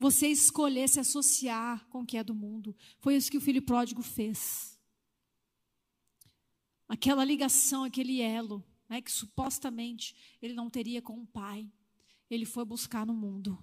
Você 0.00 0.26
escolher 0.28 0.88
se 0.88 0.98
associar 0.98 1.86
com 1.88 2.02
o 2.02 2.06
que 2.06 2.16
é 2.16 2.24
do 2.24 2.34
mundo. 2.34 2.74
Foi 2.98 3.14
isso 3.14 3.30
que 3.30 3.38
o 3.38 3.40
filho 3.40 3.62
pródigo 3.62 4.02
fez. 4.02 4.78
Aquela 6.88 7.24
ligação, 7.24 7.84
aquele 7.84 8.20
elo, 8.20 8.64
né, 8.88 9.00
que 9.00 9.12
supostamente 9.12 10.14
ele 10.42 10.54
não 10.54 10.68
teria 10.68 11.00
com 11.00 11.20
o 11.20 11.26
pai. 11.26 11.70
Ele 12.28 12.44
foi 12.44 12.64
buscar 12.64 13.06
no 13.06 13.14
mundo. 13.14 13.58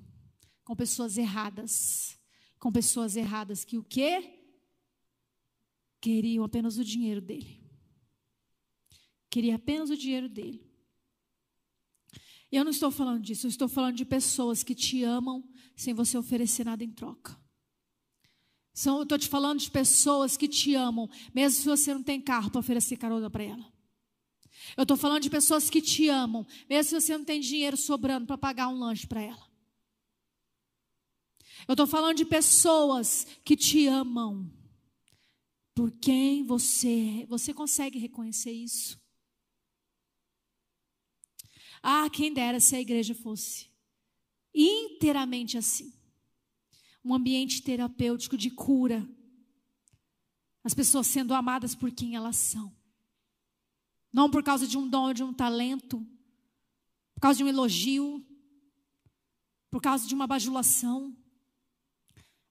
Com 0.66 0.76
pessoas 0.76 1.18
erradas. 1.18 2.20
Com 2.60 2.72
pessoas 2.74 3.16
erradas 3.16 3.64
que 3.64 3.78
o 3.78 3.84
quê? 3.84 4.42
Queriam 6.02 6.44
apenas 6.44 6.78
o 6.78 6.84
dinheiro 6.84 7.22
dele. 7.22 7.64
Queria 9.30 9.56
apenas 9.56 9.90
o 9.90 9.98
dinheiro 9.98 10.28
dele. 10.28 10.70
Eu 12.52 12.64
não 12.64 12.72
estou 12.72 12.92
falando 12.92 13.22
disso, 13.22 13.48
eu 13.48 13.50
estou 13.50 13.68
falando 13.68 13.96
de 13.96 14.06
pessoas 14.06 14.64
que 14.64 14.76
te 14.76 15.04
amam 15.04 15.44
sem 15.76 15.94
você 15.94 16.18
oferecer 16.18 16.66
nada 16.66 16.84
em 16.84 16.92
troca. 16.92 17.38
São, 18.74 18.98
eu 18.98 19.04
estou 19.04 19.18
te 19.18 19.28
falando 19.28 19.60
de 19.60 19.72
pessoas 19.72 20.36
que 20.36 20.48
te 20.48 20.76
amam, 20.76 21.10
mesmo 21.34 21.60
se 21.60 21.66
você 21.66 21.94
não 21.94 22.04
tem 22.04 22.20
carro 22.20 22.52
para 22.52 22.60
oferecer 22.60 22.98
carona 22.98 23.30
para 23.30 23.44
ela. 23.44 23.74
Eu 24.76 24.84
estou 24.84 24.98
falando 24.98 25.24
de 25.24 25.30
pessoas 25.30 25.70
que 25.70 25.82
te 25.82 26.10
amam, 26.10 26.46
mesmo 26.70 26.90
se 26.90 27.06
você 27.06 27.18
não 27.18 27.26
tem 27.26 27.40
dinheiro 27.40 27.78
sobrando 27.78 28.26
para 28.26 28.38
pagar 28.38 28.68
um 28.68 28.78
lanche 28.78 29.08
para 29.08 29.22
ela. 29.22 29.55
Eu 31.68 31.74
estou 31.74 31.88
falando 31.88 32.18
de 32.18 32.26
pessoas 32.26 33.26
que 33.44 33.56
te 33.56 33.88
amam 33.88 34.52
por 35.74 35.92
quem 35.92 36.44
você 36.44 37.24
é. 37.24 37.26
Você 37.26 37.54
consegue 37.54 37.98
reconhecer 38.00 38.52
isso? 38.52 39.00
Ah, 41.82 42.10
quem 42.10 42.34
dera 42.34 42.60
se 42.60 42.76
a 42.76 42.82
igreja 42.82 43.14
fosse 43.14 43.70
inteiramente 44.56 45.58
assim. 45.58 45.94
Um 47.04 47.14
ambiente 47.14 47.62
terapêutico 47.62 48.38
de 48.38 48.50
cura. 48.50 49.08
As 50.64 50.74
pessoas 50.74 51.06
sendo 51.06 51.34
amadas 51.34 51.76
por 51.76 51.92
quem 51.92 52.16
elas 52.16 52.38
são. 52.38 52.76
Não 54.12 54.32
por 54.32 54.42
causa 54.42 54.66
de 54.66 54.78
um 54.78 54.90
dom, 54.90 55.14
de 55.14 55.24
um 55.24 55.34
talento, 55.34 56.00
por 57.14 57.22
causa 57.22 57.38
de 57.38 57.44
um 57.44 57.48
elogio, 57.48 58.26
por 59.70 59.82
causa 59.82 60.08
de 60.08 60.16
uma 60.16 60.26
bajulação. 60.26 61.16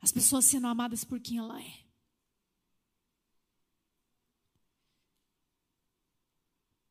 As 0.05 0.13
pessoas 0.13 0.45
sendo 0.45 0.67
amadas 0.67 1.03
por 1.03 1.19
quem 1.19 1.39
ela 1.39 1.59
é. 1.59 1.79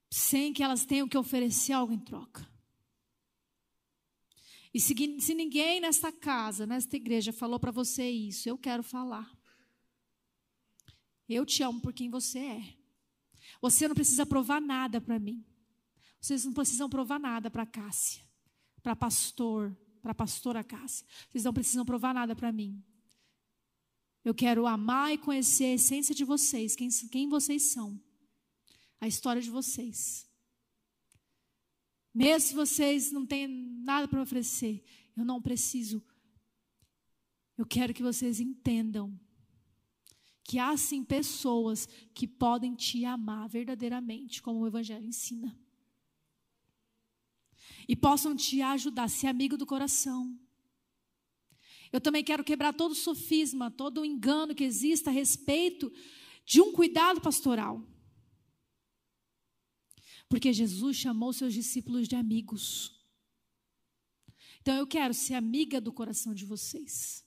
Sem 0.10 0.52
que 0.52 0.64
elas 0.64 0.84
tenham 0.84 1.08
que 1.08 1.16
oferecer 1.16 1.74
algo 1.74 1.94
em 1.94 2.00
troca. 2.00 2.52
E 4.74 4.80
se, 4.80 4.96
se 5.20 5.36
ninguém 5.36 5.80
nesta 5.80 6.12
casa, 6.12 6.66
nesta 6.66 6.96
igreja, 6.96 7.32
falou 7.32 7.60
para 7.60 7.70
você 7.70 8.10
isso, 8.10 8.50
eu 8.50 8.58
quero 8.58 8.82
falar. 8.82 9.32
Eu 11.30 11.46
te 11.46 11.62
amo 11.62 11.80
por 11.82 11.94
quem 11.94 12.10
você 12.10 12.40
é. 12.40 12.78
Você 13.62 13.88
não 13.88 13.94
precisa 13.94 14.26
provar 14.26 14.60
nada 14.60 15.00
para 15.00 15.20
mim. 15.20 15.46
Vocês 16.20 16.46
não 16.46 16.54
precisam 16.54 16.90
provar 16.90 17.20
nada 17.20 17.52
para 17.52 17.64
Cássia, 17.64 18.28
para 18.82 18.96
pastor, 18.96 19.78
para 20.02 20.16
pastora 20.16 20.64
Cássia. 20.64 21.06
Vocês 21.30 21.44
não 21.44 21.54
precisam 21.54 21.86
provar 21.86 22.12
nada 22.12 22.36
para 22.36 22.52
mim. 22.52 22.84
Eu 24.24 24.34
quero 24.34 24.66
amar 24.66 25.14
e 25.14 25.18
conhecer 25.18 25.66
a 25.66 25.74
essência 25.74 26.16
de 26.16 26.24
vocês, 26.24 26.76
quem, 26.76 26.90
quem 27.12 27.28
vocês 27.28 27.64
são, 27.64 28.00
a 29.00 29.08
história 29.08 29.42
de 29.42 29.50
vocês. 29.50 30.30
Mesmo 32.14 32.48
se 32.48 32.54
vocês 32.54 33.12
não 33.12 33.26
têm 33.26 33.48
nada 33.48 34.08
para 34.08 34.22
oferecer, 34.22 34.84
eu 35.18 35.26
não 35.26 35.42
preciso. 35.42 36.02
Eu 37.58 37.66
quero 37.66 37.94
que 37.94 38.04
vocês 38.04 38.40
entendam 38.40 39.20
que 40.44 40.60
há 40.60 40.76
sim 40.78 41.04
pessoas 41.04 41.88
que 42.14 42.28
podem 42.28 42.76
te 42.76 43.06
amar 43.06 43.48
verdadeiramente, 43.50 44.42
como 44.42 44.60
o 44.60 44.68
Evangelho 44.68 45.06
ensina. 45.06 45.58
E 47.88 47.96
possam 47.96 48.36
te 48.36 48.62
ajudar, 48.62 49.10
ser 49.10 49.28
amigo 49.28 49.58
do 49.58 49.66
coração. 49.66 50.38
Eu 51.94 52.02
também 52.02 52.24
quero 52.24 52.44
quebrar 52.44 52.74
todo 52.74 52.96
sofisma, 52.96 53.70
todo 53.70 54.04
engano 54.04 54.56
que 54.56 54.64
exista 54.64 55.12
a 55.12 55.14
respeito 55.14 55.94
de 56.44 56.60
um 56.60 56.74
cuidado 56.74 57.22
pastoral. 57.22 57.88
Porque 60.28 60.52
Jesus 60.52 60.98
chamou 60.98 61.32
seus 61.32 61.54
discípulos 61.54 62.08
de 62.08 62.16
amigos. 62.16 63.00
Então 64.60 64.76
eu 64.76 64.88
quero 64.88 65.14
ser 65.14 65.36
amiga 65.36 65.80
do 65.80 65.94
coração 65.94 66.34
de 66.34 66.46
vocês. 66.46 67.24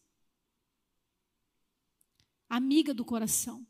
Amiga 2.48 2.93
do 2.93 3.05
coração. 3.05 3.64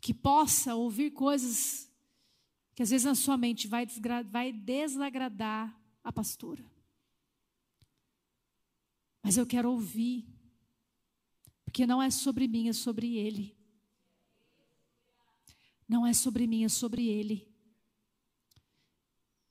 Que 0.00 0.14
possa 0.14 0.74
ouvir 0.74 1.10
coisas 1.10 1.92
que 2.74 2.82
às 2.82 2.88
vezes 2.88 3.04
na 3.04 3.14
sua 3.14 3.36
mente 3.36 3.68
vai, 3.68 3.86
vai 4.24 4.52
desagradar 4.52 5.78
a 6.02 6.10
pastora. 6.10 6.77
Mas 9.22 9.36
eu 9.36 9.46
quero 9.46 9.70
ouvir, 9.70 10.26
porque 11.64 11.86
não 11.86 12.02
é 12.02 12.10
sobre 12.10 12.48
mim, 12.48 12.68
é 12.68 12.72
sobre 12.72 13.16
Ele. 13.16 13.56
Não 15.88 16.06
é 16.06 16.12
sobre 16.12 16.46
mim, 16.46 16.64
é 16.64 16.68
sobre 16.68 17.06
Ele. 17.06 17.48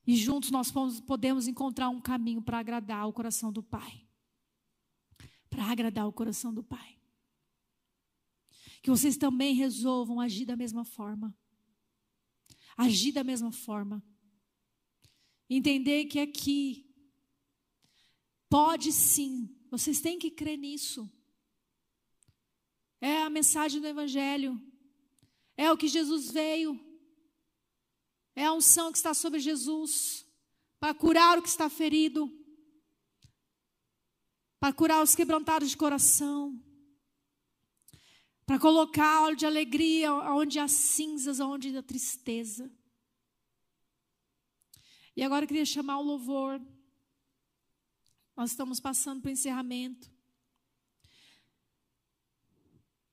E 0.06 0.16
juntos 0.16 0.50
nós 0.50 0.72
podemos 1.06 1.46
encontrar 1.46 1.90
um 1.90 2.00
caminho 2.00 2.40
para 2.40 2.58
agradar 2.58 3.06
o 3.06 3.12
coração 3.12 3.52
do 3.52 3.62
Pai. 3.62 4.06
Para 5.50 5.64
agradar 5.66 6.08
o 6.08 6.12
coração 6.12 6.54
do 6.54 6.62
Pai. 6.62 6.98
Que 8.82 8.88
vocês 8.88 9.18
também 9.18 9.54
resolvam 9.54 10.18
agir 10.18 10.46
da 10.46 10.56
mesma 10.56 10.82
forma. 10.82 11.36
Agir 12.74 13.12
da 13.12 13.22
mesma 13.22 13.52
forma. 13.52 14.02
Entender 15.50 16.06
que 16.06 16.20
aqui 16.20 16.88
pode 18.48 18.92
sim, 18.92 19.54
vocês 19.70 20.00
têm 20.00 20.18
que 20.18 20.30
crer 20.30 20.56
nisso. 20.56 21.10
É 23.00 23.22
a 23.22 23.30
mensagem 23.30 23.80
do 23.80 23.86
Evangelho. 23.86 24.60
É 25.56 25.70
o 25.70 25.76
que 25.76 25.88
Jesus 25.88 26.30
veio. 26.30 26.78
É 28.34 28.44
a 28.44 28.52
unção 28.52 28.90
que 28.92 28.98
está 28.98 29.12
sobre 29.12 29.40
Jesus 29.40 30.24
para 30.78 30.94
curar 30.94 31.38
o 31.38 31.42
que 31.42 31.48
está 31.48 31.68
ferido, 31.68 32.32
para 34.60 34.72
curar 34.72 35.02
os 35.02 35.14
quebrantados 35.14 35.70
de 35.70 35.76
coração, 35.76 36.62
para 38.46 38.58
colocar 38.58 39.22
óleo 39.24 39.36
de 39.36 39.44
alegria 39.44 40.14
onde 40.14 40.58
há 40.58 40.68
cinzas, 40.68 41.40
onde 41.40 41.76
há 41.76 41.82
tristeza. 41.82 42.72
E 45.16 45.22
agora 45.22 45.44
eu 45.44 45.48
queria 45.48 45.66
chamar 45.66 45.98
o 45.98 46.02
louvor. 46.02 46.60
Nós 48.38 48.52
estamos 48.52 48.78
passando 48.78 49.20
para 49.20 49.30
o 49.30 49.32
encerramento. 49.32 50.08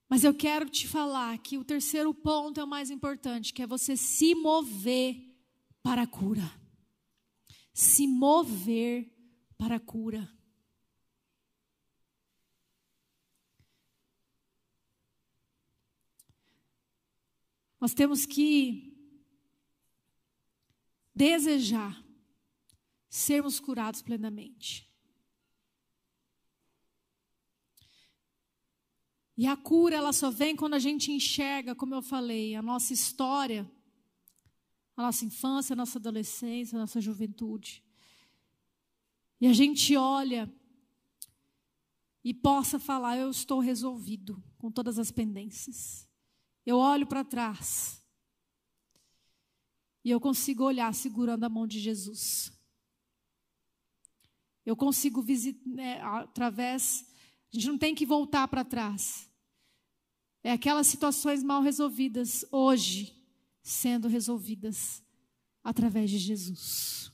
Mas 0.07 0.23
eu 0.23 0.35
quero 0.35 0.69
te 0.69 0.87
falar 0.87 1.35
que 1.39 1.57
o 1.57 1.65
terceiro 1.65 2.13
ponto 2.13 2.59
é 2.59 2.63
o 2.63 2.67
mais 2.67 2.91
importante, 2.91 3.51
que 3.51 3.63
é 3.63 3.65
você 3.65 3.97
se 3.97 4.35
mover 4.35 5.35
para 5.81 6.03
a 6.03 6.07
cura. 6.07 6.43
Se 7.73 8.05
mover 8.05 9.11
para 9.57 9.77
a 9.77 9.79
cura. 9.79 10.31
Nós 17.81 17.95
temos 17.95 18.27
que 18.27 18.95
desejar 21.15 21.99
sermos 23.09 23.59
curados 23.59 24.03
plenamente. 24.03 24.85
E 29.37 29.45
a 29.47 29.57
cura, 29.57 29.95
ela 29.95 30.13
só 30.13 30.31
vem 30.31 30.55
quando 30.55 30.75
a 30.75 30.79
gente 30.79 31.11
enxerga, 31.11 31.75
como 31.75 31.93
eu 31.93 32.01
falei, 32.01 32.55
a 32.55 32.61
nossa 32.61 32.93
história, 32.93 33.69
a 34.95 35.01
nossa 35.01 35.25
infância, 35.25 35.73
a 35.73 35.75
nossa 35.75 35.99
adolescência, 35.99 36.77
a 36.77 36.79
nossa 36.79 37.01
juventude. 37.01 37.83
E 39.41 39.47
a 39.47 39.53
gente 39.53 39.95
olha 39.97 40.53
e 42.23 42.33
possa 42.33 42.79
falar: 42.79 43.17
eu 43.17 43.29
estou 43.29 43.59
resolvido 43.59 44.41
com 44.57 44.71
todas 44.71 44.97
as 44.97 45.11
pendências. 45.11 46.07
Eu 46.65 46.77
olho 46.77 47.05
para 47.05 47.23
trás 47.23 48.01
e 50.03 50.09
eu 50.09 50.19
consigo 50.19 50.63
olhar 50.63 50.93
segurando 50.93 51.43
a 51.43 51.49
mão 51.49 51.67
de 51.67 51.79
Jesus. 51.79 52.51
Eu 54.65 54.75
consigo 54.75 55.21
visitar, 55.21 55.67
né, 55.69 56.01
através 56.01 57.05
a 57.55 57.61
gente 57.61 57.67
não 57.71 57.77
tem 57.77 57.95
que 57.95 58.05
voltar 58.05 58.47
para 58.47 58.65
trás. 58.65 59.31
É 60.43 60.51
aquelas 60.51 60.87
situações 60.87 61.41
mal 61.41 61.61
resolvidas 61.61 62.45
hoje 62.51 63.15
sendo 63.63 64.07
resolvidas 64.07 65.01
através 65.63 66.11
de 66.11 66.17
Jesus. 66.17 67.11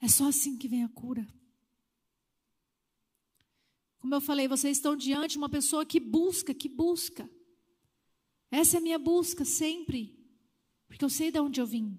É 0.00 0.06
só 0.06 0.28
assim 0.28 0.56
que 0.56 0.68
vem 0.68 0.84
a 0.84 0.88
cura. 0.88 1.26
Como 3.98 4.14
eu 4.14 4.20
falei, 4.20 4.46
vocês 4.46 4.76
estão 4.76 4.94
diante 4.94 5.32
de 5.32 5.38
uma 5.38 5.48
pessoa 5.48 5.84
que 5.84 5.98
busca, 5.98 6.54
que 6.54 6.68
busca. 6.68 7.28
Essa 8.50 8.76
é 8.76 8.78
a 8.78 8.82
minha 8.82 8.98
busca 8.98 9.44
sempre. 9.44 10.16
Porque 10.86 11.04
eu 11.04 11.10
sei 11.10 11.32
de 11.32 11.40
onde 11.40 11.60
eu 11.60 11.66
vim. 11.66 11.98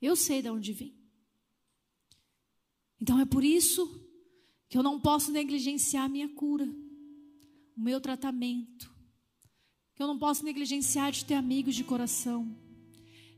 Eu 0.00 0.14
sei 0.14 0.40
de 0.40 0.48
onde 0.48 0.72
vim. 0.72 0.96
Então 3.00 3.20
é 3.20 3.26
por 3.26 3.44
isso 3.44 4.07
que 4.68 4.76
eu 4.76 4.82
não 4.82 5.00
posso 5.00 5.32
negligenciar 5.32 6.04
a 6.04 6.08
minha 6.08 6.28
cura, 6.28 6.68
o 7.76 7.80
meu 7.80 8.00
tratamento, 8.00 8.92
que 9.94 10.02
eu 10.02 10.06
não 10.06 10.18
posso 10.18 10.44
negligenciar 10.44 11.10
de 11.10 11.24
ter 11.24 11.34
amigos 11.34 11.74
de 11.74 11.82
coração. 11.82 12.54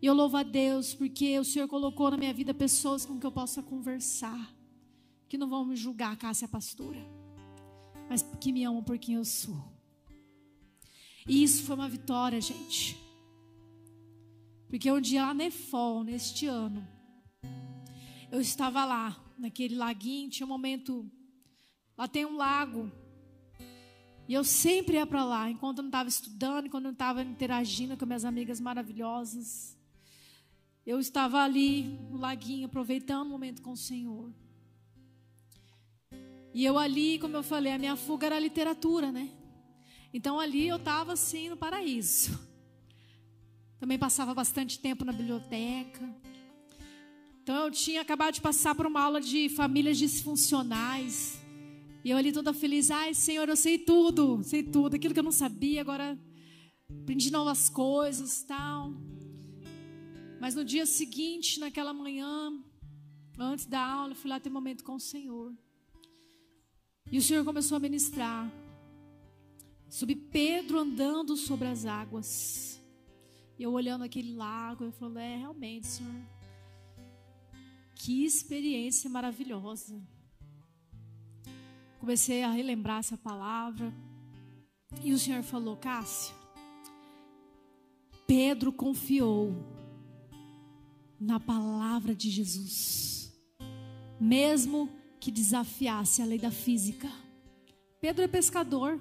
E 0.02 0.06
eu 0.06 0.14
louvo 0.14 0.36
a 0.36 0.42
Deus 0.42 0.94
porque 0.94 1.38
o 1.38 1.44
Senhor 1.44 1.68
colocou 1.68 2.10
na 2.10 2.16
minha 2.16 2.34
vida 2.34 2.52
pessoas 2.52 3.06
com 3.06 3.18
que 3.18 3.26
eu 3.26 3.32
possa 3.32 3.62
conversar, 3.62 4.54
que 5.28 5.38
não 5.38 5.48
vão 5.48 5.64
me 5.64 5.76
julgar, 5.76 6.16
Cássia 6.16 6.48
pastora, 6.48 7.00
mas 8.08 8.22
que 8.40 8.52
me 8.52 8.64
amam 8.64 8.82
por 8.82 8.98
quem 8.98 9.14
eu 9.14 9.24
sou. 9.24 9.62
E 11.28 11.42
isso 11.42 11.62
foi 11.62 11.76
uma 11.76 11.88
vitória, 11.88 12.40
gente. 12.40 12.98
Porque 14.68 14.90
um 14.90 15.00
dia 15.00 15.26
lá 15.26 15.34
Nefol, 15.34 16.02
neste 16.02 16.46
ano, 16.46 16.86
eu 18.32 18.40
estava 18.40 18.84
lá, 18.84 19.16
naquele 19.38 19.74
laguinho, 19.74 20.30
tinha 20.30 20.46
um 20.46 20.48
momento 20.48 21.10
Lá 22.00 22.08
tem 22.08 22.24
um 22.24 22.34
lago. 22.34 22.90
E 24.26 24.32
eu 24.32 24.42
sempre 24.42 24.96
ia 24.96 25.04
para 25.04 25.22
lá, 25.22 25.50
enquanto 25.50 25.80
eu 25.80 25.82
não 25.82 25.90
estava 25.90 26.08
estudando, 26.08 26.64
enquanto 26.64 26.84
eu 26.84 26.92
não 26.92 26.94
estava 26.94 27.22
interagindo 27.22 27.94
com 27.94 28.06
minhas 28.06 28.24
amigas 28.24 28.58
maravilhosas. 28.58 29.76
eu 30.86 30.98
estava 30.98 31.42
ali 31.42 31.82
no 32.10 32.16
laguinho, 32.16 32.64
aproveitando 32.64 33.26
o 33.26 33.30
momento 33.30 33.60
com 33.60 33.72
o 33.72 33.76
Senhor. 33.76 34.32
E 36.54 36.64
eu 36.64 36.78
ali, 36.78 37.18
como 37.18 37.36
eu 37.36 37.42
falei, 37.42 37.74
a 37.74 37.78
minha 37.78 37.96
fuga 37.96 38.28
era 38.28 38.36
a 38.36 38.40
literatura, 38.40 39.12
né? 39.12 39.28
Então 40.10 40.40
ali 40.40 40.68
eu 40.68 40.76
estava 40.76 41.12
assim 41.12 41.50
no 41.50 41.56
paraíso. 41.58 42.40
Também 43.78 43.98
passava 43.98 44.32
bastante 44.32 44.78
tempo 44.78 45.04
na 45.04 45.12
biblioteca. 45.12 46.08
Então 47.42 47.56
eu 47.56 47.70
tinha 47.70 48.00
acabado 48.00 48.32
de 48.32 48.40
passar 48.40 48.74
por 48.74 48.86
uma 48.86 49.02
aula 49.02 49.20
de 49.20 49.50
famílias 49.50 49.98
disfuncionais. 49.98 51.39
E 52.04 52.10
eu 52.10 52.16
ali 52.16 52.32
toda 52.32 52.52
feliz, 52.52 52.90
ai 52.90 53.12
Senhor, 53.12 53.48
eu 53.48 53.56
sei 53.56 53.78
tudo, 53.78 54.42
sei 54.42 54.62
tudo, 54.62 54.96
aquilo 54.96 55.12
que 55.12 55.20
eu 55.20 55.24
não 55.24 55.32
sabia, 55.32 55.82
agora 55.82 56.18
aprendi 57.02 57.30
novas 57.30 57.68
coisas, 57.68 58.42
tal. 58.42 58.92
Mas 60.40 60.54
no 60.54 60.64
dia 60.64 60.86
seguinte, 60.86 61.60
naquela 61.60 61.92
manhã, 61.92 62.52
antes 63.38 63.66
da 63.66 63.84
aula, 63.84 64.12
eu 64.12 64.16
fui 64.16 64.30
lá 64.30 64.40
ter 64.40 64.48
um 64.48 64.52
momento 64.52 64.82
com 64.82 64.94
o 64.94 65.00
Senhor. 65.00 65.54
E 67.12 67.18
o 67.18 67.22
Senhor 67.22 67.44
começou 67.44 67.76
a 67.76 67.80
ministrar 67.80 68.50
sobre 69.88 70.14
Pedro 70.14 70.78
andando 70.78 71.36
sobre 71.36 71.68
as 71.68 71.84
águas. 71.84 72.80
E 73.58 73.62
eu 73.62 73.72
olhando 73.72 74.04
aquele 74.04 74.32
lago, 74.32 74.84
eu 74.84 74.92
falei: 74.92 75.24
é 75.24 75.36
realmente, 75.36 75.86
Senhor, 75.86 76.22
que 77.96 78.24
experiência 78.24 79.10
maravilhosa. 79.10 80.00
Comecei 82.00 82.42
a 82.42 82.50
relembrar 82.50 83.00
essa 83.00 83.16
palavra. 83.18 83.92
E 85.04 85.12
o 85.12 85.18
Senhor 85.18 85.42
falou: 85.42 85.76
Cássia, 85.76 86.34
Pedro 88.26 88.72
confiou 88.72 89.54
na 91.20 91.38
palavra 91.38 92.14
de 92.14 92.30
Jesus, 92.30 93.38
mesmo 94.18 94.88
que 95.20 95.30
desafiasse 95.30 96.22
a 96.22 96.24
lei 96.24 96.38
da 96.38 96.50
física. 96.50 97.08
Pedro 98.00 98.24
é 98.24 98.28
pescador, 98.28 98.98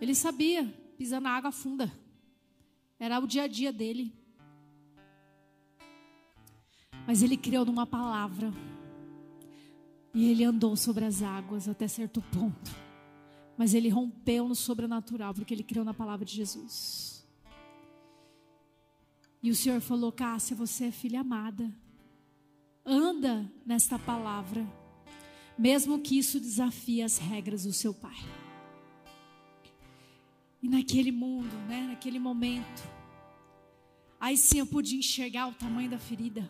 ele 0.00 0.14
sabia 0.14 0.72
pisar 0.96 1.20
na 1.20 1.30
água 1.30 1.50
funda, 1.50 1.92
era 3.00 3.18
o 3.18 3.26
dia 3.26 3.42
a 3.42 3.48
dia 3.48 3.72
dele. 3.72 4.14
Mas 7.04 7.22
ele 7.22 7.36
criou 7.36 7.64
numa 7.64 7.86
palavra, 7.86 8.52
e 10.14 10.30
ele 10.30 10.44
andou 10.44 10.76
sobre 10.76 11.04
as 11.04 11.22
águas 11.22 11.68
até 11.68 11.86
certo 11.86 12.22
ponto. 12.32 12.70
Mas 13.56 13.74
ele 13.74 13.88
rompeu 13.88 14.48
no 14.48 14.54
sobrenatural, 14.54 15.34
porque 15.34 15.52
ele 15.52 15.62
criou 15.62 15.84
na 15.84 15.92
palavra 15.92 16.24
de 16.24 16.34
Jesus. 16.34 17.26
E 19.42 19.50
o 19.50 19.54
Senhor 19.54 19.80
falou: 19.80 20.12
Cássia, 20.12 20.56
você 20.56 20.86
é 20.86 20.90
filha 20.90 21.20
amada. 21.20 21.72
Anda 22.84 23.50
nesta 23.66 23.98
palavra 23.98 24.66
mesmo 25.58 25.98
que 25.98 26.16
isso 26.16 26.38
desafie 26.38 27.02
as 27.02 27.18
regras 27.18 27.64
do 27.64 27.72
seu 27.72 27.92
pai. 27.92 28.16
E 30.62 30.68
naquele 30.68 31.10
mundo, 31.10 31.52
né, 31.68 31.88
naquele 31.88 32.20
momento, 32.20 32.82
aí 34.20 34.36
sim 34.36 34.60
eu 34.60 34.66
pude 34.66 34.96
enxergar 34.96 35.48
o 35.48 35.54
tamanho 35.54 35.90
da 35.90 35.98
ferida. 35.98 36.48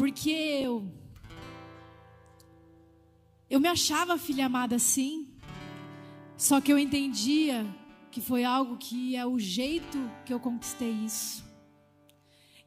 Porque 0.00 0.30
eu 0.30 0.90
eu 3.50 3.60
me 3.60 3.68
achava 3.68 4.16
filha 4.16 4.46
amada 4.46 4.78
sim, 4.78 5.28
só 6.38 6.58
que 6.58 6.72
eu 6.72 6.78
entendia 6.78 7.66
que 8.10 8.18
foi 8.18 8.42
algo 8.42 8.78
que 8.78 9.14
é 9.14 9.26
o 9.26 9.38
jeito 9.38 9.98
que 10.24 10.32
eu 10.32 10.40
conquistei 10.40 10.90
isso. 10.90 11.44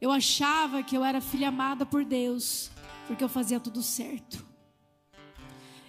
Eu 0.00 0.12
achava 0.12 0.80
que 0.84 0.96
eu 0.96 1.04
era 1.04 1.20
filha 1.20 1.48
amada 1.48 1.84
por 1.84 2.04
Deus, 2.04 2.70
porque 3.08 3.24
eu 3.24 3.28
fazia 3.28 3.58
tudo 3.58 3.82
certo. 3.82 4.46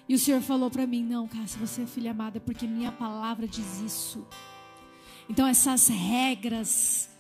E 0.10 0.16
o 0.16 0.18
Senhor 0.18 0.42
falou 0.42 0.72
para 0.72 0.88
mim: 0.88 1.04
Não, 1.04 1.28
Cássia, 1.28 1.60
você 1.60 1.84
é 1.84 1.86
filha 1.86 2.10
amada, 2.10 2.40
porque 2.40 2.66
minha 2.66 2.92
palavra 2.92 3.48
diz 3.48 3.82
isso. 3.82 4.28
Então, 5.30 5.46
essas 5.46 5.90
regras 5.90 7.15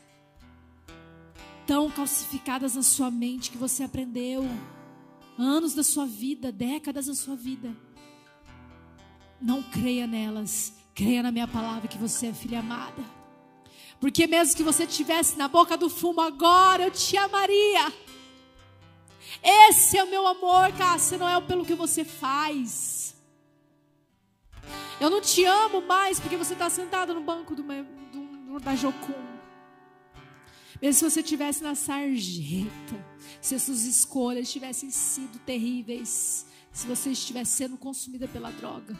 tão 1.65 1.89
calcificadas 1.89 2.75
na 2.75 2.83
sua 2.83 3.09
mente 3.09 3.51
que 3.51 3.57
você 3.57 3.83
aprendeu 3.83 4.47
anos 5.37 5.73
da 5.73 5.83
sua 5.83 6.05
vida, 6.05 6.51
décadas 6.51 7.07
da 7.07 7.13
sua 7.13 7.35
vida, 7.35 7.75
não 9.41 9.61
creia 9.61 10.07
nelas, 10.07 10.73
creia 10.93 11.21
na 11.21 11.31
minha 11.31 11.47
palavra 11.47 11.87
que 11.87 11.97
você 11.97 12.27
é 12.27 12.33
filha 12.33 12.59
amada. 12.59 13.03
Porque 13.99 14.27
mesmo 14.27 14.55
que 14.55 14.63
você 14.63 14.83
estivesse 14.83 15.37
na 15.37 15.47
boca 15.47 15.77
do 15.77 15.89
fumo 15.89 16.21
agora, 16.21 16.83
eu 16.83 16.91
te 16.91 17.17
amaria. 17.17 17.93
Esse 19.43 19.97
é 19.97 20.03
o 20.03 20.09
meu 20.09 20.25
amor, 20.25 20.71
Cássia, 20.73 21.17
não 21.17 21.27
é 21.27 21.39
pelo 21.41 21.65
que 21.65 21.75
você 21.75 22.03
faz. 22.03 23.15
Eu 24.99 25.09
não 25.09 25.21
te 25.21 25.43
amo 25.43 25.81
mais 25.81 26.19
porque 26.19 26.37
você 26.37 26.53
está 26.53 26.69
sentado 26.69 27.13
no 27.13 27.21
banco 27.21 27.53
do, 27.53 27.63
do, 27.63 28.59
da 28.59 28.75
Jocum. 28.75 29.34
Mesmo 30.81 30.93
se 30.93 31.09
você 31.09 31.19
estivesse 31.21 31.63
na 31.63 31.75
sarjeta, 31.75 33.05
se 33.41 33.55
as 33.55 33.61
suas 33.61 33.83
escolhas 33.85 34.51
tivessem 34.51 34.89
sido 34.89 35.39
terríveis, 35.39 36.45
se 36.71 36.87
você 36.87 37.11
estivesse 37.11 37.51
sendo 37.51 37.77
consumida 37.77 38.27
pela 38.27 38.51
droga. 38.51 38.99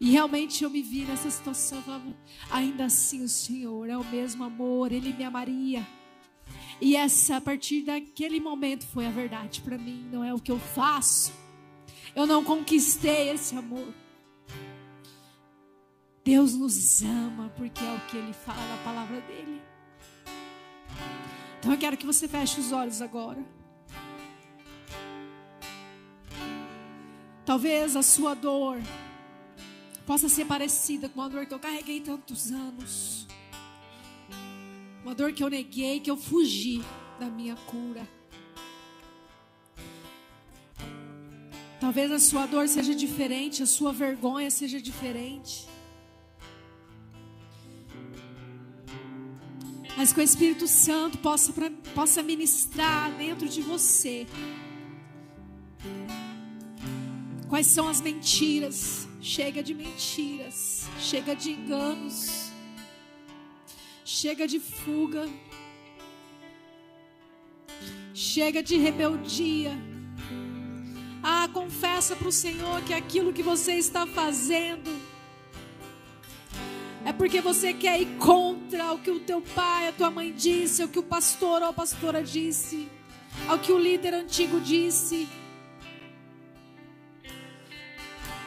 E 0.00 0.10
realmente 0.10 0.64
eu 0.64 0.70
me 0.70 0.82
vi 0.82 1.04
nessa 1.04 1.30
situação, 1.30 1.82
falava, 1.82 2.16
ainda 2.50 2.86
assim 2.86 3.22
o 3.22 3.28
Senhor 3.28 3.88
é 3.88 3.96
o 3.98 4.04
mesmo 4.04 4.44
amor, 4.44 4.92
Ele 4.92 5.12
me 5.12 5.24
amaria. 5.24 5.86
E 6.80 6.96
essa, 6.96 7.36
a 7.36 7.40
partir 7.40 7.82
daquele 7.82 8.40
momento, 8.40 8.86
foi 8.86 9.06
a 9.06 9.10
verdade 9.10 9.60
para 9.60 9.76
mim. 9.76 10.08
Não 10.10 10.24
é 10.24 10.32
o 10.32 10.38
que 10.38 10.50
eu 10.50 10.58
faço. 10.58 11.32
Eu 12.14 12.26
não 12.26 12.42
conquistei 12.42 13.28
esse 13.28 13.54
amor. 13.54 13.92
Deus 16.24 16.54
nos 16.54 17.02
ama 17.02 17.52
porque 17.56 17.84
é 17.84 17.94
o 17.94 18.00
que 18.06 18.16
Ele 18.16 18.32
fala 18.32 18.66
na 18.68 18.82
palavra 18.82 19.20
dele. 19.22 19.60
Então 21.60 21.72
eu 21.72 21.78
quero 21.78 21.96
que 21.96 22.06
você 22.06 22.26
feche 22.26 22.58
os 22.58 22.72
olhos 22.72 23.02
agora. 23.02 23.44
Talvez 27.44 27.96
a 27.96 28.02
sua 28.02 28.34
dor 28.34 28.80
possa 30.06 30.28
ser 30.28 30.46
parecida 30.46 31.08
com 31.08 31.20
a 31.20 31.28
dor 31.28 31.44
que 31.44 31.52
eu 31.52 31.58
carreguei 31.58 32.00
tantos 32.00 32.50
anos. 32.50 33.26
Uma 35.04 35.14
dor 35.14 35.32
que 35.32 35.44
eu 35.44 35.50
neguei, 35.50 36.00
que 36.00 36.10
eu 36.10 36.16
fugi 36.16 36.82
da 37.18 37.26
minha 37.26 37.56
cura. 37.56 38.08
Talvez 41.78 42.10
a 42.10 42.18
sua 42.18 42.46
dor 42.46 42.68
seja 42.68 42.94
diferente, 42.94 43.62
a 43.62 43.66
sua 43.66 43.92
vergonha 43.92 44.50
seja 44.50 44.80
diferente. 44.80 45.66
Mas 50.00 50.14
que 50.14 50.20
o 50.20 50.22
Espírito 50.22 50.66
Santo 50.66 51.18
possa, 51.18 51.52
possa 51.94 52.22
ministrar 52.22 53.10
dentro 53.18 53.46
de 53.46 53.60
você. 53.60 54.26
Quais 57.50 57.66
são 57.66 57.86
as 57.86 58.00
mentiras? 58.00 59.06
Chega 59.20 59.62
de 59.62 59.74
mentiras, 59.74 60.88
chega 60.98 61.36
de 61.36 61.50
enganos. 61.50 62.50
Chega 64.02 64.48
de 64.48 64.58
fuga. 64.58 65.28
Chega 68.14 68.62
de 68.62 68.78
rebeldia. 68.78 69.72
Ah, 71.22 71.46
confessa 71.52 72.16
para 72.16 72.28
o 72.28 72.32
Senhor 72.32 72.80
que 72.84 72.94
aquilo 72.94 73.34
que 73.34 73.42
você 73.42 73.74
está 73.74 74.06
fazendo 74.06 74.90
é 77.10 77.12
porque 77.12 77.40
você 77.40 77.74
quer 77.74 78.00
ir 78.00 78.16
contra 78.18 78.92
o 78.92 78.98
que 79.00 79.10
o 79.10 79.18
teu 79.18 79.42
pai, 79.42 79.88
a 79.88 79.92
tua 79.92 80.12
mãe 80.12 80.32
disse, 80.32 80.84
o 80.84 80.88
que 80.88 81.00
o 81.00 81.02
pastor 81.02 81.60
ou 81.60 81.68
a 81.68 81.72
pastora 81.72 82.22
disse, 82.22 82.88
ao 83.48 83.58
que 83.58 83.72
o 83.72 83.78
líder 83.78 84.14
antigo 84.14 84.60
disse. 84.60 85.28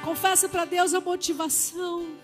Confessa 0.02 0.48
para 0.48 0.64
Deus 0.64 0.94
a 0.94 1.02
motivação. 1.02 2.16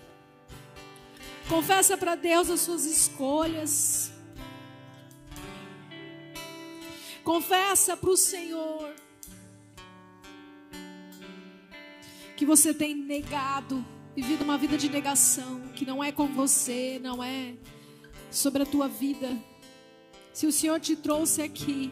Confessa 1.46 1.98
para 1.98 2.14
Deus 2.14 2.48
as 2.48 2.60
suas 2.60 2.86
escolhas. 2.86 4.10
Confessa 7.22 7.98
para 7.98 8.10
o 8.10 8.16
Senhor 8.16 8.94
que 12.34 12.46
você 12.46 12.72
tem 12.72 12.94
negado, 12.94 13.84
vivido 14.20 14.44
uma 14.44 14.58
vida 14.58 14.76
de 14.76 14.90
negação, 14.90 15.62
que 15.74 15.86
não 15.86 16.04
é 16.04 16.12
com 16.12 16.26
você, 16.26 17.00
não 17.02 17.24
é 17.24 17.54
sobre 18.30 18.62
a 18.62 18.66
tua 18.66 18.86
vida. 18.86 19.34
Se 20.30 20.46
o 20.46 20.52
Senhor 20.52 20.78
te 20.78 20.94
trouxe 20.94 21.40
aqui, 21.40 21.90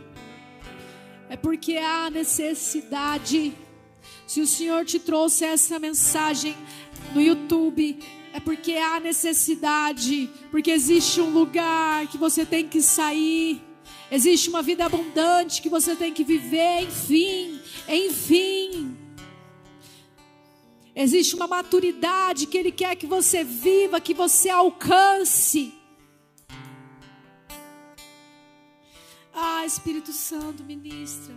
é 1.30 1.38
porque 1.38 1.78
há 1.78 2.10
necessidade. 2.10 3.54
Se 4.26 4.42
o 4.42 4.46
Senhor 4.46 4.84
te 4.84 4.98
trouxe 4.98 5.46
essa 5.46 5.78
mensagem 5.78 6.54
no 7.14 7.20
YouTube, 7.22 7.98
é 8.34 8.40
porque 8.40 8.74
há 8.74 9.00
necessidade, 9.00 10.28
porque 10.50 10.70
existe 10.70 11.22
um 11.22 11.30
lugar 11.30 12.08
que 12.08 12.18
você 12.18 12.44
tem 12.44 12.68
que 12.68 12.82
sair, 12.82 13.62
existe 14.12 14.50
uma 14.50 14.60
vida 14.60 14.84
abundante 14.84 15.62
que 15.62 15.70
você 15.70 15.96
tem 15.96 16.12
que 16.12 16.24
viver, 16.24 16.82
enfim, 16.82 17.58
enfim. 17.88 18.97
Existe 21.00 21.36
uma 21.36 21.46
maturidade 21.46 22.44
que 22.44 22.58
Ele 22.58 22.72
quer 22.72 22.96
que 22.96 23.06
você 23.06 23.44
viva, 23.44 24.00
que 24.00 24.12
você 24.12 24.50
alcance. 24.50 25.72
Ah, 29.32 29.64
Espírito 29.64 30.12
Santo, 30.12 30.64
ministra. 30.64 31.36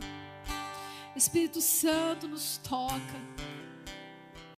Espírito 1.16 1.62
Santo 1.62 2.28
nos 2.28 2.58
toca. 2.58 3.51